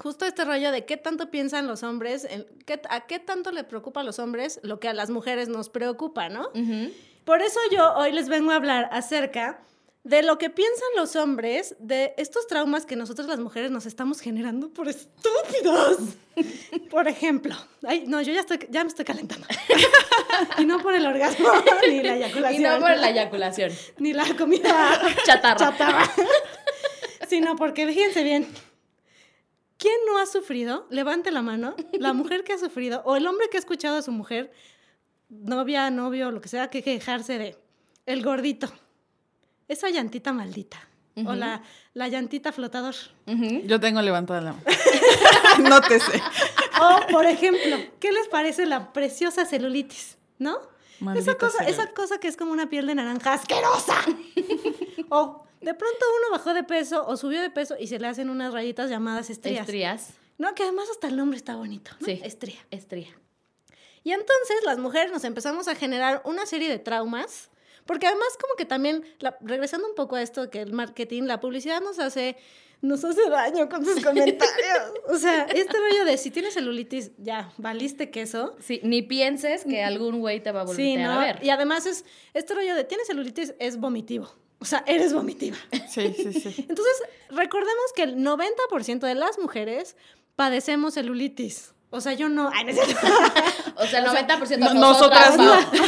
justo 0.00 0.24
este 0.26 0.44
rollo 0.44 0.70
de 0.70 0.84
qué 0.84 0.96
tanto 0.96 1.30
piensan 1.30 1.66
los 1.66 1.82
hombres, 1.82 2.24
en 2.30 2.46
qué- 2.66 2.80
a 2.88 3.06
qué 3.06 3.18
tanto 3.18 3.50
le 3.52 3.64
preocupa 3.64 4.00
a 4.00 4.04
los 4.04 4.18
hombres 4.18 4.60
lo 4.62 4.78
que 4.80 4.88
a 4.88 4.94
las 4.94 5.10
mujeres 5.10 5.48
nos 5.48 5.68
preocupa, 5.70 6.28
¿no? 6.28 6.50
Por 7.24 7.42
eso 7.42 7.58
yo 7.72 7.94
hoy 7.94 8.12
les 8.12 8.28
vengo 8.28 8.52
a 8.52 8.56
hablar 8.56 8.88
acerca 8.92 9.60
de 10.08 10.22
lo 10.22 10.38
que 10.38 10.48
piensan 10.48 10.88
los 10.96 11.16
hombres 11.16 11.76
de 11.78 12.14
estos 12.16 12.46
traumas 12.46 12.86
que 12.86 12.96
nosotros 12.96 13.26
las 13.28 13.38
mujeres 13.38 13.70
nos 13.70 13.84
estamos 13.84 14.20
generando 14.20 14.70
por 14.72 14.88
estúpidos. 14.88 15.98
Por 16.90 17.08
ejemplo, 17.08 17.54
ay, 17.86 18.04
no, 18.06 18.22
yo 18.22 18.32
ya 18.32 18.40
estoy, 18.40 18.60
ya 18.70 18.84
me 18.84 18.88
estoy 18.88 19.04
calentando. 19.04 19.46
y 20.58 20.64
no 20.64 20.80
por 20.80 20.94
el 20.94 21.04
orgasmo 21.04 21.48
ni 21.88 22.00
la 22.00 22.14
Y 22.16 22.22
eyaculación. 22.22 22.62
no 22.62 22.78
por 22.80 22.96
la 22.96 23.10
eyaculación. 23.10 23.72
ni 23.98 24.12
la 24.12 24.24
comida 24.36 25.00
Chatarra. 25.26 25.56
chatarra. 25.56 26.10
sino 27.28 27.56
porque 27.56 27.86
fíjense 27.88 28.22
bien. 28.22 28.46
¿Quién 29.78 29.96
no 30.06 30.18
ha 30.18 30.26
sufrido? 30.26 30.86
Levante 30.90 31.30
la 31.32 31.42
mano. 31.42 31.74
La 31.92 32.12
mujer 32.12 32.44
que 32.44 32.52
ha 32.52 32.58
sufrido 32.58 33.02
o 33.04 33.16
el 33.16 33.26
hombre 33.26 33.48
que 33.50 33.56
ha 33.56 33.60
escuchado 33.60 33.98
a 33.98 34.02
su 34.02 34.12
mujer, 34.12 34.52
novia, 35.28 35.90
novio, 35.90 36.30
lo 36.30 36.40
que 36.40 36.48
sea, 36.48 36.70
que 36.70 36.82
quejarse 36.82 37.36
de 37.38 37.56
el 38.06 38.22
gordito. 38.22 38.72
Esa 39.68 39.90
llantita 39.90 40.32
maldita. 40.32 40.78
O 41.26 41.34
la, 41.34 41.62
la 41.94 42.06
llantita 42.06 42.52
flotador. 42.52 42.94
Yo 43.64 43.80
tengo 43.80 44.00
levantada 44.02 44.40
la 44.40 44.52
mano. 44.52 44.64
Nótese. 45.68 46.22
O, 46.80 47.06
por 47.10 47.26
ejemplo, 47.26 47.76
¿qué 47.98 48.12
les 48.12 48.28
parece 48.28 48.66
la 48.66 48.92
preciosa 48.92 49.44
celulitis? 49.44 50.16
¿No? 50.38 50.60
Maldita 51.00 51.32
esa, 51.32 51.38
cosa, 51.38 51.58
celulitis. 51.58 51.78
esa 51.84 51.92
cosa 51.92 52.18
que 52.18 52.28
es 52.28 52.36
como 52.36 52.52
una 52.52 52.70
piel 52.70 52.86
de 52.86 52.94
naranja 52.94 53.32
asquerosa. 53.32 53.96
o 55.08 55.44
de 55.60 55.74
pronto 55.74 56.06
uno 56.18 56.38
bajó 56.38 56.54
de 56.54 56.62
peso 56.62 57.04
o 57.04 57.16
subió 57.16 57.42
de 57.42 57.50
peso 57.50 57.74
y 57.78 57.88
se 57.88 57.98
le 57.98 58.06
hacen 58.06 58.30
unas 58.30 58.52
rayitas 58.52 58.88
llamadas 58.88 59.28
estrías. 59.28 59.62
Estrías. 59.62 60.10
No, 60.38 60.54
que 60.54 60.62
además 60.62 60.88
hasta 60.90 61.08
el 61.08 61.16
nombre 61.16 61.36
está 61.36 61.56
bonito. 61.56 61.90
¿no? 61.98 62.06
Sí. 62.06 62.20
Estría. 62.22 62.64
Estría. 62.70 63.08
Y 64.04 64.12
entonces 64.12 64.56
las 64.64 64.78
mujeres 64.78 65.10
nos 65.10 65.24
empezamos 65.24 65.66
a 65.66 65.74
generar 65.74 66.22
una 66.24 66.46
serie 66.46 66.68
de 66.68 66.78
traumas, 66.78 67.50
porque 67.88 68.06
además 68.06 68.28
como 68.40 68.54
que 68.56 68.66
también, 68.66 69.02
la- 69.18 69.36
regresando 69.40 69.88
un 69.88 69.94
poco 69.96 70.14
a 70.16 70.22
esto 70.22 70.50
que 70.50 70.60
el 70.60 70.72
marketing, 70.72 71.22
la 71.24 71.40
publicidad 71.40 71.80
nos 71.80 71.98
hace, 71.98 72.36
nos 72.82 73.02
hace 73.02 73.28
daño 73.30 73.68
con 73.68 73.82
sus 73.84 74.04
comentarios. 74.04 74.78
o 75.08 75.16
sea, 75.16 75.42
este 75.54 75.76
rollo 75.78 76.04
de 76.04 76.18
si 76.18 76.30
tienes 76.30 76.52
celulitis, 76.54 77.12
ya, 77.16 77.50
valiste 77.56 78.10
queso. 78.10 78.54
Sí, 78.60 78.78
ni 78.84 79.00
pienses 79.02 79.64
que 79.64 79.82
algún 79.82 80.20
güey 80.20 80.40
te 80.42 80.52
va 80.52 80.60
a 80.60 80.64
volver 80.64 80.84
Sí, 80.84 80.96
a 80.96 81.14
¿no? 81.14 81.20
ver. 81.20 81.40
Y 81.42 81.48
además 81.50 81.86
es, 81.86 82.04
este 82.34 82.54
rollo 82.54 82.74
de 82.76 82.84
tienes 82.84 83.06
celulitis 83.06 83.54
es 83.58 83.78
vomitivo. 83.80 84.30
O 84.60 84.64
sea, 84.66 84.84
eres 84.86 85.12
vomitiva. 85.14 85.56
Sí, 85.88 86.12
sí, 86.14 86.32
sí. 86.34 86.54
Entonces, 86.68 86.94
recordemos 87.30 87.92
que 87.96 88.02
el 88.02 88.16
90% 88.18 88.98
de 89.00 89.14
las 89.14 89.38
mujeres 89.38 89.96
padecemos 90.36 90.94
celulitis. 90.94 91.72
O 91.90 92.00
sea, 92.02 92.12
yo 92.12 92.28
no. 92.28 92.50
Ay, 92.52 92.64
no 92.64 92.70
es 92.72 92.76
cierto. 92.84 93.06
O 93.80 93.86
sea, 93.86 94.00
el 94.00 94.06
90% 94.06 94.46
de 94.48 94.56
no- 94.58 94.74
nosotras, 94.74 95.36
nosotras 95.38 95.72
no. 95.72 95.78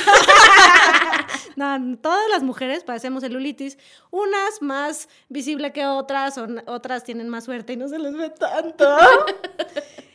No, 1.61 1.99
todas 1.99 2.27
las 2.31 2.43
mujeres 2.43 2.85
padecemos 2.85 3.23
celulitis, 3.23 3.77
unas 4.11 4.63
más 4.63 5.11
visible 5.29 5.75
que 5.75 5.85
otras, 5.85 6.39
o 6.39 6.47
otras 6.65 7.05
tienen 7.05 7.29
más 7.29 7.45
suerte 7.45 7.75
y 7.75 7.77
no 7.77 7.87
se 7.87 7.99
les 7.99 8.17
ve 8.17 8.31
tanto. 8.31 8.87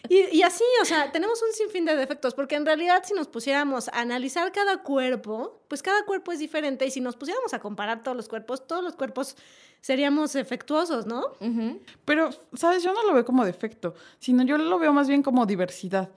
Y, 0.08 0.38
y 0.38 0.44
así, 0.44 0.64
o 0.84 0.86
sea, 0.86 1.12
tenemos 1.12 1.42
un 1.42 1.52
sinfín 1.52 1.84
de 1.84 1.96
defectos, 1.96 2.36
porque 2.36 2.54
en 2.54 2.64
realidad 2.64 3.02
si 3.04 3.16
nos 3.16 3.28
pusiéramos 3.28 3.88
a 3.88 4.02
analizar 4.02 4.52
cada 4.52 4.84
cuerpo, 4.84 5.64
pues 5.68 5.82
cada 5.82 6.06
cuerpo 6.06 6.32
es 6.32 6.38
diferente 6.38 6.86
y 6.86 6.92
si 6.92 7.02
nos 7.02 7.16
pusiéramos 7.16 7.56
a 7.56 7.60
comparar 7.60 8.04
todos 8.04 8.16
los 8.16 8.30
cuerpos, 8.30 8.68
todos 8.68 8.84
los 8.84 8.96
cuerpos 8.96 9.36
seríamos 9.82 10.34
defectuosos, 10.34 11.08
¿no? 11.08 11.32
Pero, 12.06 12.30
¿sabes? 12.54 12.84
Yo 12.84 12.94
no 12.94 13.02
lo 13.02 13.16
veo 13.16 13.26
como 13.26 13.44
defecto, 13.46 13.96
sino 14.20 14.44
yo 14.44 14.60
lo 14.60 14.78
veo 14.78 14.94
más 14.94 15.08
bien 15.08 15.24
como 15.24 15.48
diversidad. 15.48 16.12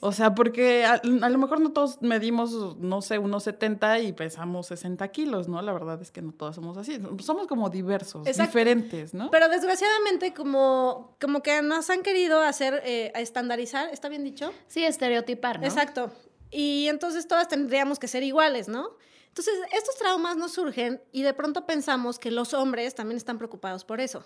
O 0.00 0.12
sea, 0.12 0.34
porque 0.34 0.84
a, 0.84 0.94
a 0.94 1.28
lo 1.30 1.38
mejor 1.38 1.60
no 1.60 1.72
todos 1.72 2.02
medimos, 2.02 2.76
no 2.78 3.00
sé, 3.00 3.18
unos 3.18 3.44
70 3.44 4.00
y 4.00 4.12
pesamos 4.12 4.66
60 4.66 5.08
kilos, 5.08 5.48
¿no? 5.48 5.60
La 5.62 5.72
verdad 5.72 6.00
es 6.02 6.10
que 6.10 6.20
no 6.20 6.32
todos 6.32 6.56
somos 6.56 6.76
así. 6.76 7.00
Somos 7.20 7.46
como 7.46 7.70
diversos, 7.70 8.26
Exacto. 8.26 8.50
diferentes, 8.50 9.14
¿no? 9.14 9.30
Pero 9.30 9.48
desgraciadamente 9.48 10.34
como, 10.34 11.16
como 11.20 11.42
que 11.42 11.62
nos 11.62 11.88
han 11.88 12.02
querido 12.02 12.42
hacer 12.42 12.82
eh, 12.84 13.10
estandarizar, 13.14 13.88
¿está 13.90 14.08
bien 14.08 14.22
dicho? 14.22 14.52
Sí, 14.66 14.84
estereotipar, 14.84 15.60
¿no? 15.60 15.66
Exacto. 15.66 16.10
Y 16.50 16.88
entonces 16.88 17.26
todas 17.26 17.48
tendríamos 17.48 17.98
que 17.98 18.06
ser 18.06 18.22
iguales, 18.22 18.68
¿no? 18.68 18.90
Entonces, 19.28 19.54
estos 19.72 19.96
traumas 19.96 20.36
nos 20.36 20.52
surgen 20.52 21.02
y 21.12 21.20
de 21.22 21.34
pronto 21.34 21.66
pensamos 21.66 22.18
que 22.18 22.30
los 22.30 22.54
hombres 22.54 22.94
también 22.94 23.18
están 23.18 23.36
preocupados 23.36 23.84
por 23.84 24.00
eso, 24.00 24.24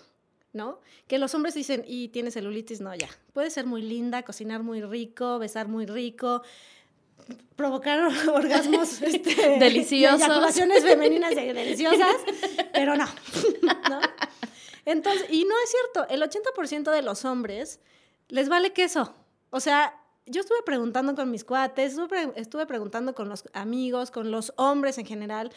¿no? 0.53 0.79
Que 1.07 1.17
los 1.17 1.33
hombres 1.35 1.53
dicen, 1.53 1.83
y 1.87 2.09
tienes 2.09 2.33
celulitis, 2.33 2.81
no, 2.81 2.93
ya. 2.95 3.09
Puede 3.33 3.49
ser 3.49 3.65
muy 3.65 3.81
linda, 3.81 4.23
cocinar 4.23 4.63
muy 4.63 4.81
rico, 4.81 5.39
besar 5.39 5.67
muy 5.67 5.85
rico, 5.85 6.41
provocar 7.55 7.99
orgasmos 8.33 9.01
este, 9.01 9.59
Deliciosos. 9.59 10.21
eyaculaciones 10.21 10.83
femeninas 10.83 11.35
de- 11.35 11.53
deliciosas, 11.53 12.15
pero 12.73 12.95
no, 12.95 13.05
¿no? 13.89 13.99
Entonces, 14.85 15.27
y 15.29 15.43
no 15.45 15.55
es 15.63 15.69
cierto, 15.71 16.09
el 16.13 16.21
80% 16.23 16.91
de 16.91 17.01
los 17.03 17.23
hombres 17.25 17.79
les 18.29 18.49
vale 18.49 18.73
queso. 18.73 19.13
O 19.51 19.59
sea, 19.59 19.97
yo 20.25 20.41
estuve 20.41 20.63
preguntando 20.65 21.13
con 21.15 21.29
mis 21.29 21.43
cuates, 21.43 21.91
estuve, 21.91 22.07
pre- 22.07 22.31
estuve 22.35 22.65
preguntando 22.65 23.13
con 23.13 23.29
los 23.29 23.43
amigos, 23.53 24.09
con 24.11 24.31
los 24.31 24.53
hombres 24.55 24.97
en 24.97 25.05
general, 25.05 25.51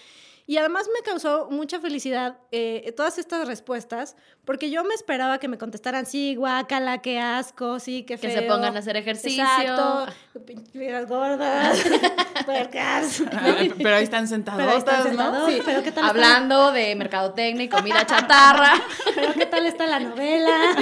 y 0.46 0.58
además 0.58 0.88
me 0.94 1.02
causó 1.02 1.48
mucha 1.50 1.80
felicidad 1.80 2.38
eh, 2.52 2.92
todas 2.96 3.18
estas 3.18 3.46
respuestas, 3.48 4.14
porque 4.44 4.70
yo 4.70 4.84
me 4.84 4.94
esperaba 4.94 5.38
que 5.38 5.48
me 5.48 5.56
contestaran, 5.56 6.04
sí, 6.06 6.34
guácala, 6.36 7.00
qué 7.00 7.18
asco, 7.18 7.80
sí, 7.80 8.02
qué 8.04 8.18
Que 8.18 8.28
feo. 8.28 8.40
se 8.40 8.46
pongan 8.46 8.76
a 8.76 8.80
hacer 8.80 8.96
ejercicio. 8.96 9.42
Exacto, 9.42 10.06
pinches 10.44 11.08
gordas, 11.08 11.78
puercas. 12.44 13.22
Pero 13.30 13.46
ahí 13.46 13.64
están 13.68 13.78
Pero 13.78 13.96
ahí 13.96 14.04
están 14.04 14.28
sentadotas, 14.28 14.98
¿no? 14.98 15.02
sentados, 15.04 15.50
pero 15.64 15.82
¿qué 15.82 15.92
tal 15.92 16.04
está- 16.04 16.08
Hablando 16.08 16.72
de 16.72 16.94
mercadotecnia 16.94 17.64
y 17.64 17.68
comida 17.68 18.04
chatarra. 18.06 18.74
pero 19.14 19.32
qué 19.32 19.46
tal 19.46 19.64
está 19.66 19.86
la 19.86 20.00
novela, 20.00 20.74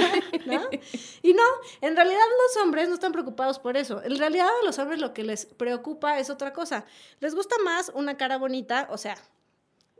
¿no? 0.45 0.61
Y 1.21 1.33
no, 1.33 1.43
en 1.81 1.95
realidad 1.95 2.19
los 2.47 2.63
hombres 2.63 2.89
no 2.89 2.95
están 2.95 3.11
preocupados 3.13 3.59
por 3.59 3.77
eso. 3.77 4.01
En 4.03 4.17
realidad 4.17 4.47
a 4.47 4.65
los 4.65 4.77
hombres 4.79 4.99
lo 4.99 5.13
que 5.13 5.23
les 5.23 5.45
preocupa 5.45 6.19
es 6.19 6.29
otra 6.29 6.51
cosa. 6.51 6.85
Les 7.21 7.33
gusta 7.33 7.55
más 7.63 7.91
una 7.93 8.17
cara 8.17 8.37
bonita, 8.37 8.87
o 8.91 8.97
sea, 8.97 9.15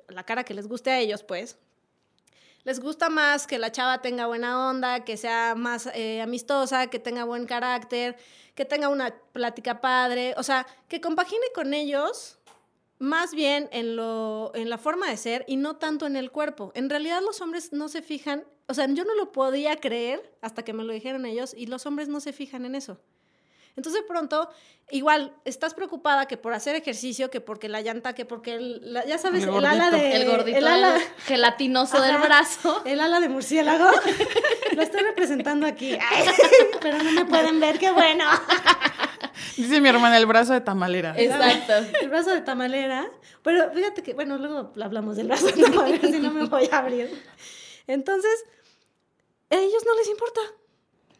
la 0.08 0.24
cara 0.24 0.44
que 0.44 0.54
les 0.54 0.68
guste 0.68 0.92
a 0.92 1.00
ellos, 1.00 1.24
pues. 1.24 1.58
Les 2.64 2.80
gusta 2.80 3.10
más 3.10 3.46
que 3.46 3.60
la 3.60 3.72
chava 3.72 4.02
tenga 4.02 4.26
buena 4.26 4.70
onda, 4.70 5.04
que 5.04 5.18
sea 5.18 5.54
más 5.56 5.90
eh, 5.94 6.22
amistosa, 6.22 6.88
que 6.88 6.98
tenga 6.98 7.26
buen 7.26 7.46
carácter, 7.46 8.16
que 8.56 8.64
tenga 8.64 8.88
una 8.88 9.14
plática 9.34 9.82
padre, 9.82 10.34
o 10.38 10.44
sea, 10.44 10.66
que 10.88 11.02
compagine 11.02 11.46
con 11.54 11.74
ellos 11.74 12.40
más 13.00 13.34
bien 13.34 13.68
en, 13.74 13.98
lo, 13.98 14.54
en 14.56 14.70
la 14.70 14.78
forma 14.78 15.10
de 15.10 15.18
ser 15.18 15.44
y 15.46 15.58
no 15.58 15.76
tanto 15.76 16.06
en 16.06 16.16
el 16.16 16.32
cuerpo. 16.32 16.72
En 16.74 16.90
realidad 16.90 17.22
los 17.22 17.42
hombres 17.42 17.74
no 17.74 17.90
se 17.90 18.02
fijan, 18.02 18.46
o 18.68 18.74
sea, 18.74 18.88
yo 18.88 19.04
no 19.04 19.14
lo 19.16 19.34
podía 19.34 19.76
creer 19.76 20.32
hasta 20.42 20.64
que 20.64 20.72
me 20.72 20.86
lo 20.86 20.94
dijeron 20.94 21.26
ellos 21.26 21.54
y 21.54 21.66
los 21.66 21.86
hombres 21.86 22.08
no 22.08 22.22
se 22.22 22.32
fijan 22.32 22.64
en 22.64 22.76
eso. 22.76 22.98
Entonces 23.76 24.02
de 24.04 24.08
pronto, 24.08 24.50
igual, 24.92 25.34
estás 25.46 25.74
preocupada 25.74 26.28
que 26.28 26.38
por 26.38 26.54
hacer 26.54 26.76
ejercicio, 26.76 27.32
que 27.32 27.42
porque 27.42 27.70
la 27.70 27.82
llanta, 27.82 28.14
que 28.14 28.24
porque, 28.26 28.54
el, 28.54 28.94
la- 28.94 29.04
ya 29.06 29.18
sabes, 29.18 29.44
El 29.44 29.50
el, 29.50 29.66
ala 29.66 29.90
de... 29.90 30.16
El 30.16 30.28
gordito 30.30 30.58
el 30.58 30.68
ala, 30.68 30.94
del 30.94 31.02
gelatinoso 31.26 32.00
del 32.02 32.18
brazo. 32.18 32.84
el 32.86 33.00
ala 33.00 33.20
de 33.20 33.30
murciélago. 33.30 33.90
lo 34.76 34.82
estoy 34.82 35.02
representando 35.02 35.66
aquí. 35.66 35.94
Ay, 36.00 36.26
pero 36.82 37.02
no 37.02 37.12
me 37.12 37.26
pueden 37.26 37.60
ver, 37.60 37.80
qué 37.80 37.92
bueno. 37.92 38.26
Dice 39.58 39.82
mi 39.82 39.90
hermana, 39.90 40.18
el 40.18 40.26
brazo 40.26 40.54
de 40.54 40.62
tamalera. 40.62 41.16
Exacto. 41.18 41.74
El 42.02 42.10
brazo 42.10 42.30
de 42.32 42.42
tamalera. 42.42 43.10
Pero 43.42 43.72
fíjate 43.72 44.04
que, 44.04 44.14
bueno, 44.14 44.38
luego 44.38 44.72
hablamos 44.82 45.16
del 45.16 45.28
brazo 45.28 45.48
de 45.48 45.64
tamalera, 45.64 46.08
si 46.08 46.20
no 46.20 46.32
me 46.32 46.46
voy 46.46 46.70
a 46.72 46.78
abrir. 46.78 47.24
Entonces, 47.88 48.46
a 49.50 49.56
ellos 49.56 49.84
no 49.86 49.96
les 49.96 50.10
importa. 50.10 50.42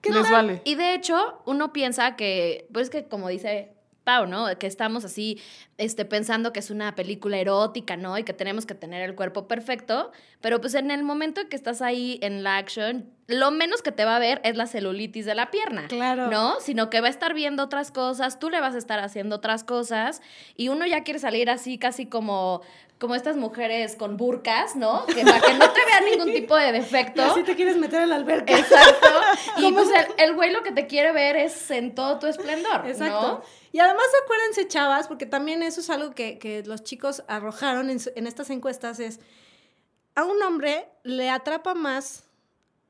¿Qué 0.04 0.12
Les 0.12 0.24
tal? 0.24 0.32
vale. 0.34 0.62
Y 0.66 0.76
de 0.76 0.94
hecho, 0.94 1.42
uno 1.46 1.74
piensa 1.74 2.16
que, 2.18 2.68
pues 2.72 2.90
que 2.90 3.08
como 3.08 3.30
dice 3.30 3.72
Pau, 4.04 4.28
¿no? 4.28 4.48
Que 4.60 4.68
estamos 4.68 5.06
así, 5.06 5.42
este, 5.78 6.04
pensando 6.04 6.52
que 6.52 6.60
es 6.60 6.70
una 6.70 6.94
película 6.94 7.38
erótica, 7.38 7.96
¿no? 7.96 8.18
Y 8.18 8.24
que 8.24 8.34
tenemos 8.34 8.66
que 8.66 8.76
tener 8.76 9.02
el 9.02 9.16
cuerpo 9.16 9.48
perfecto. 9.48 10.12
Pero 10.42 10.60
pues 10.60 10.74
en 10.76 10.92
el 10.92 11.04
momento 11.04 11.40
en 11.40 11.48
que 11.48 11.56
estás 11.56 11.82
ahí 11.82 12.20
en 12.22 12.44
la 12.44 12.58
action, 12.58 13.10
lo 13.34 13.52
menos 13.52 13.82
que 13.82 13.92
te 13.92 14.06
va 14.06 14.16
a 14.16 14.20
ver 14.20 14.42
es 14.44 14.56
la 14.58 14.68
celulitis 14.68 15.26
de 15.26 15.36
la 15.36 15.52
pierna. 15.52 15.88
Claro. 15.88 16.28
¿No? 16.28 16.60
Sino 16.60 16.90
que 16.90 17.02
va 17.02 17.08
a 17.08 17.10
estar 17.10 17.34
viendo 17.34 17.64
otras 17.64 17.92
cosas, 17.92 18.40
tú 18.40 18.50
le 18.50 18.60
vas 18.62 18.76
a 18.76 18.78
estar 18.78 19.00
haciendo 19.00 19.38
otras 19.38 19.64
cosas. 19.64 20.22
Y 20.56 20.70
uno 20.70 20.86
ya 20.86 21.04
quiere 21.04 21.20
salir 21.20 21.50
así, 21.50 21.78
casi 21.78 22.06
como. 22.06 22.62
Como 23.00 23.16
estas 23.16 23.36
mujeres 23.36 23.98
con 23.98 24.16
burcas, 24.16 24.78
¿no? 24.78 25.06
Que 25.08 25.26
para 25.26 25.42
que 25.42 25.54
no 25.56 25.70
te 25.72 25.86
vean 25.86 26.06
ningún 26.10 26.32
tipo 26.32 26.56
de 26.56 26.72
defecto. 26.72 27.22
Así 27.22 27.44
te 27.44 27.54
quieres 27.58 27.76
meter 27.76 28.00
a 28.00 28.06
la 28.06 28.16
alberca. 28.16 28.58
Exacto. 28.58 29.10
Y 29.58 29.64
¿Cómo 29.64 29.78
pues 29.78 29.90
el, 29.90 30.30
el 30.30 30.36
güey 30.36 30.54
lo 30.54 30.64
que 30.64 30.72
te 30.72 30.88
quiere 30.88 31.12
ver 31.12 31.36
es 31.36 31.70
en 31.70 31.96
todo 31.96 32.20
tu 32.20 32.28
esplendor. 32.28 32.86
Exacto. 32.86 33.22
¿no? 33.22 33.42
Y 33.74 33.80
además 33.80 34.06
acuérdense, 34.24 34.70
chavas, 34.70 35.10
porque 35.10 35.26
también 35.26 35.64
eso 35.64 35.82
es 35.82 35.90
algo 35.90 36.12
que, 36.12 36.38
que 36.38 36.64
los 36.64 36.84
chicos 36.84 37.24
arrojaron 37.28 37.90
en, 37.90 38.00
en 38.16 38.26
estas 38.26 38.50
encuestas, 38.52 39.02
es 39.02 39.20
a 40.16 40.24
un 40.24 40.42
hombre 40.44 40.88
le 41.04 41.30
atrapa 41.30 41.74
más 41.74 42.24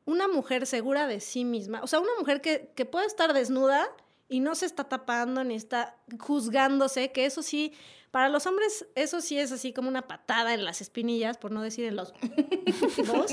una 0.05 0.27
mujer 0.27 0.65
segura 0.67 1.07
de 1.07 1.19
sí 1.19 1.45
misma, 1.45 1.81
o 1.83 1.87
sea, 1.87 1.99
una 1.99 2.11
mujer 2.19 2.41
que, 2.41 2.71
que 2.75 2.85
puede 2.85 3.05
estar 3.05 3.33
desnuda 3.33 3.89
y 4.29 4.39
no 4.39 4.55
se 4.55 4.65
está 4.65 4.85
tapando 4.85 5.43
ni 5.43 5.55
está 5.55 5.95
juzgándose, 6.19 7.11
que 7.11 7.25
eso 7.25 7.43
sí, 7.43 7.73
para 8.11 8.29
los 8.29 8.45
hombres 8.47 8.87
eso 8.95 9.21
sí 9.21 9.37
es 9.37 9.51
así 9.51 9.73
como 9.73 9.89
una 9.89 10.07
patada 10.07 10.53
en 10.53 10.65
las 10.65 10.81
espinillas, 10.81 11.37
por 11.37 11.51
no 11.51 11.61
decir 11.61 11.85
en 11.85 11.95
los 11.95 12.13
dos. 13.05 13.31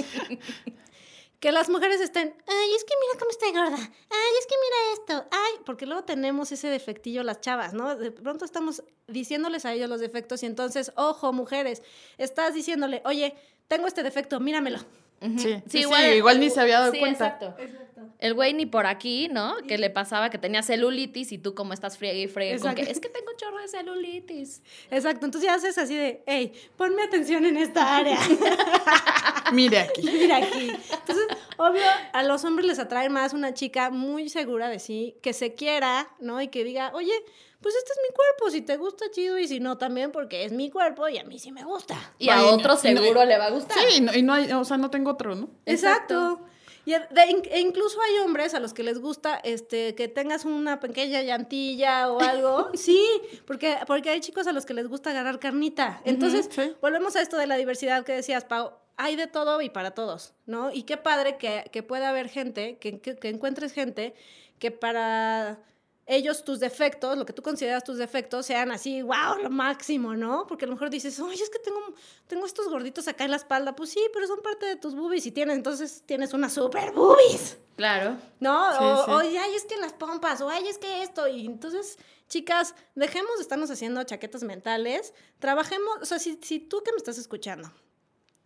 Que 1.39 1.53
las 1.53 1.71
mujeres 1.71 2.03
estén, 2.03 2.35
ay, 2.47 2.75
es 2.77 2.85
que 2.85 2.95
mira 3.01 3.18
cómo 3.18 3.31
estoy 3.31 3.51
gorda, 3.51 3.77
ay, 3.77 4.33
es 4.39 4.47
que 4.47 4.55
mira 4.62 4.77
esto, 4.93 5.29
ay, 5.31 5.53
porque 5.64 5.87
luego 5.87 6.05
tenemos 6.05 6.53
ese 6.53 6.68
defectillo 6.68 7.23
las 7.23 7.41
chavas, 7.41 7.73
¿no? 7.73 7.97
De 7.97 8.12
pronto 8.12 8.45
estamos 8.45 8.83
diciéndoles 9.09 9.64
a 9.64 9.73
ellos 9.73 9.89
los 9.89 10.01
defectos 10.01 10.43
y 10.43 10.47
entonces, 10.47 10.93
ojo, 10.97 11.33
mujeres, 11.33 11.83
estás 12.18 12.53
diciéndole, 12.53 13.01
oye, 13.07 13.35
tengo 13.68 13.87
este 13.87 14.03
defecto, 14.03 14.39
míramelo. 14.39 14.81
Sí, 15.21 15.37
sí, 15.37 15.62
sí, 15.68 15.79
igual, 16.16 16.41
ni 16.41 16.49
se 16.49 16.61
había 16.61 16.81
dado 16.81 16.93
sí, 16.93 16.99
cuenta. 16.99 17.27
Exacto. 17.27 17.55
El 18.18 18.34
güey 18.34 18.55
ni 18.55 18.66
por 18.66 18.86
aquí, 18.86 19.28
¿no? 19.28 19.57
Que 19.68 19.78
le 19.78 19.90
pasaba 19.90 20.30
que 20.30 20.38
tenía 20.38 20.62
celulitis 20.62 21.32
y 21.32 21.38
tú 21.38 21.55
como 21.55 21.72
estás 21.72 21.98
friegue 21.98 22.22
y 22.22 22.28
friegue 22.28 22.59
con 22.61 22.74
que 22.74 22.82
es 22.82 23.01
que 23.01 23.09
tengo 23.09 23.30
un 23.30 23.36
chorro 23.36 23.59
de 23.61 23.68
celulitis. 23.68 24.62
Exacto, 24.90 25.26
entonces 25.26 25.48
ya 25.48 25.55
haces 25.55 25.78
así 25.78 25.96
de, 25.96 26.22
hey, 26.26 26.53
ponme 26.76 27.03
atención 27.03 27.44
en 27.44 27.57
esta 27.57 27.96
área. 27.96 28.18
Mire 29.53 29.78
aquí. 29.80 30.03
Mira 30.03 30.36
aquí. 30.36 30.70
Entonces, 30.70 31.26
obvio, 31.57 31.82
a 32.12 32.22
los 32.22 32.44
hombres 32.44 32.66
les 32.66 32.78
atrae 32.78 33.09
más 33.09 33.32
una 33.32 33.55
chica 33.55 33.90
muy 33.90 34.28
segura 34.28 34.68
de 34.68 34.78
sí, 34.78 35.16
que 35.22 35.32
se 35.32 35.55
quiera, 35.55 36.09
¿no? 36.20 36.40
Y 36.40 36.48
que 36.48 36.64
diga, 36.64 36.92
oye, 36.94 37.12
pues 37.61 37.74
este 37.74 37.92
es 37.92 37.98
mi 38.09 38.14
cuerpo, 38.14 38.51
si 38.51 38.62
te 38.62 38.76
gusta, 38.76 39.07
chido, 39.11 39.38
y 39.38 39.46
si 39.46 39.61
no, 39.61 39.76
también, 39.76 40.12
porque 40.12 40.44
es 40.44 40.53
mi 40.53 40.70
cuerpo 40.70 41.09
y 41.09 41.18
a 41.18 41.24
mí 41.24 41.38
sí 41.38 41.53
me 41.53 41.64
gusta. 41.64 41.96
Y 42.18 42.30
a 42.30 42.44
otro 42.46 42.76
seguro 42.76 43.24
le 43.24 43.36
va 43.36 43.46
a 43.46 43.51
gustar. 43.51 43.78
Sí, 43.78 43.98
y 43.98 44.01
no, 44.01 44.14
y 44.14 44.22
no 44.22 44.32
hay, 44.32 44.51
o 44.53 44.64
sea, 44.64 44.78
no 44.78 44.90
tengo 44.90 45.11
otro, 45.11 45.34
¿no? 45.34 45.51
Exacto. 45.66 46.40
Y 46.87 46.93
de- 46.93 47.43
e 47.51 47.61
incluso 47.61 48.01
hay 48.01 48.18
hombres 48.18 48.55
a 48.55 48.61
los 48.61 48.72
que 48.72 48.83
les 48.83 48.99
gusta 48.99 49.37
este 49.45 49.95
que 49.95 50.09
tengas 50.09 50.45
una 50.45 50.81
pequeña 50.81 51.22
llantilla 51.22 52.11
o 52.11 52.20
algo. 52.20 52.70
sí, 52.74 53.05
porque, 53.47 53.76
porque 53.87 54.11
hay 54.11 54.20
chicos 54.20 54.47
a 54.47 54.53
los 54.53 54.64
que 54.66 54.74
les 54.74 54.89
gusta 54.89 55.11
agarrar 55.11 55.39
carnita. 55.39 56.01
Entonces, 56.05 56.49
sí. 56.51 56.72
volvemos 56.81 57.16
a 57.16 57.20
esto 57.22 57.37
de 57.37 57.47
la 57.47 57.57
diversidad 57.57 58.05
que 58.05 58.12
decías, 58.12 58.45
Pau. 58.45 58.72
Hay 59.03 59.16
de 59.16 59.26
todo 59.26 59.62
y 59.62 59.70
para 59.70 59.93
todos, 59.93 60.35
¿no? 60.45 60.70
Y 60.72 60.83
qué 60.83 60.99
padre 60.99 61.39
que, 61.39 61.70
que 61.72 61.83
pueda 61.83 62.11
haber 62.11 62.28
gente, 62.28 62.76
que, 62.78 63.01
que- 63.01 63.16
que 63.16 63.28
encuentres 63.31 63.72
gente 63.72 64.14
que 64.59 64.70
para 64.70 65.59
ellos 66.11 66.42
tus 66.42 66.58
defectos, 66.58 67.16
lo 67.16 67.24
que 67.24 67.32
tú 67.32 67.40
consideras 67.40 67.84
tus 67.84 67.96
defectos, 67.96 68.44
sean 68.44 68.72
así, 68.72 69.00
wow, 69.00 69.38
lo 69.40 69.48
máximo, 69.48 70.16
¿no? 70.16 70.44
Porque 70.48 70.64
a 70.64 70.68
lo 70.68 70.74
mejor 70.74 70.90
dices, 70.90 71.20
oye, 71.20 71.40
es 71.40 71.48
que 71.48 71.61
tengo, 71.61 71.78
tengo 72.26 72.44
estos 72.46 72.68
gorditos 72.68 73.06
acá 73.06 73.24
en 73.24 73.30
la 73.30 73.36
espalda. 73.36 73.76
Pues 73.76 73.90
sí, 73.90 74.00
pero 74.12 74.26
son 74.26 74.40
parte 74.40 74.66
de 74.66 74.74
tus 74.74 74.96
boobies 74.96 75.24
y 75.26 75.30
tienes, 75.30 75.56
entonces 75.56 76.02
tienes 76.04 76.34
una 76.34 76.50
super 76.50 76.90
boobies. 76.90 77.58
Claro. 77.76 78.16
¿No? 78.40 78.72
Sí, 78.72 78.78
o, 78.84 79.04
sí. 79.04 79.11
oye, 79.12 79.38
ay, 79.38 79.54
es 79.54 79.64
que 79.64 79.76
las 79.76 79.92
pompas, 79.92 80.40
o 80.40 80.50
ay, 80.50 80.66
es 80.66 80.78
que 80.78 81.04
esto. 81.04 81.28
Y 81.28 81.46
entonces, 81.46 81.96
chicas, 82.28 82.74
dejemos 82.96 83.36
de 83.36 83.42
estarnos 83.42 83.70
haciendo 83.70 84.02
chaquetas 84.02 84.42
mentales. 84.42 85.14
Trabajemos, 85.38 85.98
o 86.02 86.04
sea, 86.04 86.18
si, 86.18 86.40
si 86.42 86.58
tú 86.58 86.82
que 86.84 86.90
me 86.90 86.98
estás 86.98 87.18
escuchando 87.18 87.70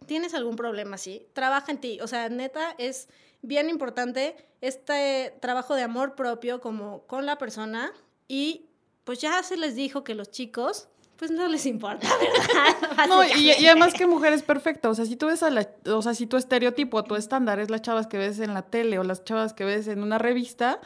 tienes 0.06 0.34
algún 0.34 0.56
problema 0.56 0.96
así, 0.96 1.26
trabaja 1.32 1.72
en 1.72 1.80
ti. 1.80 1.98
O 2.00 2.06
sea, 2.06 2.28
neta, 2.28 2.74
es 2.78 3.08
bien 3.44 3.68
importante 3.68 4.36
este 4.60 5.34
trabajo 5.40 5.74
de 5.74 5.82
amor 5.82 6.14
propio 6.14 6.60
como 6.60 7.06
con 7.06 7.26
la 7.26 7.38
persona. 7.38 7.92
Y 8.28 8.66
pues 9.04 9.20
ya 9.20 9.42
se 9.42 9.56
les 9.56 9.76
dijo 9.76 10.02
que 10.02 10.14
los 10.14 10.30
chicos, 10.30 10.88
pues 11.16 11.30
no 11.30 11.46
les 11.48 11.66
importa, 11.66 12.08
¿verdad? 12.20 13.06
No, 13.08 13.24
y, 13.24 13.52
y 13.52 13.66
además 13.66 13.94
que 13.94 14.06
mujer 14.06 14.32
es 14.32 14.42
perfecta. 14.42 14.88
O 14.88 14.94
sea, 14.94 15.04
si 15.04 15.16
tú 15.16 15.26
ves 15.26 15.42
a 15.42 15.50
la, 15.50 15.68
o 15.86 16.02
sea, 16.02 16.14
si 16.14 16.26
tu 16.26 16.36
estereotipo, 16.36 17.04
tu 17.04 17.14
estándar 17.14 17.60
es 17.60 17.70
las 17.70 17.82
chavas 17.82 18.06
que 18.06 18.18
ves 18.18 18.40
en 18.40 18.54
la 18.54 18.62
tele 18.62 18.98
o 18.98 19.04
las 19.04 19.24
chavas 19.24 19.52
que 19.52 19.64
ves 19.64 19.86
en 19.86 20.02
una 20.02 20.18
revista, 20.18 20.80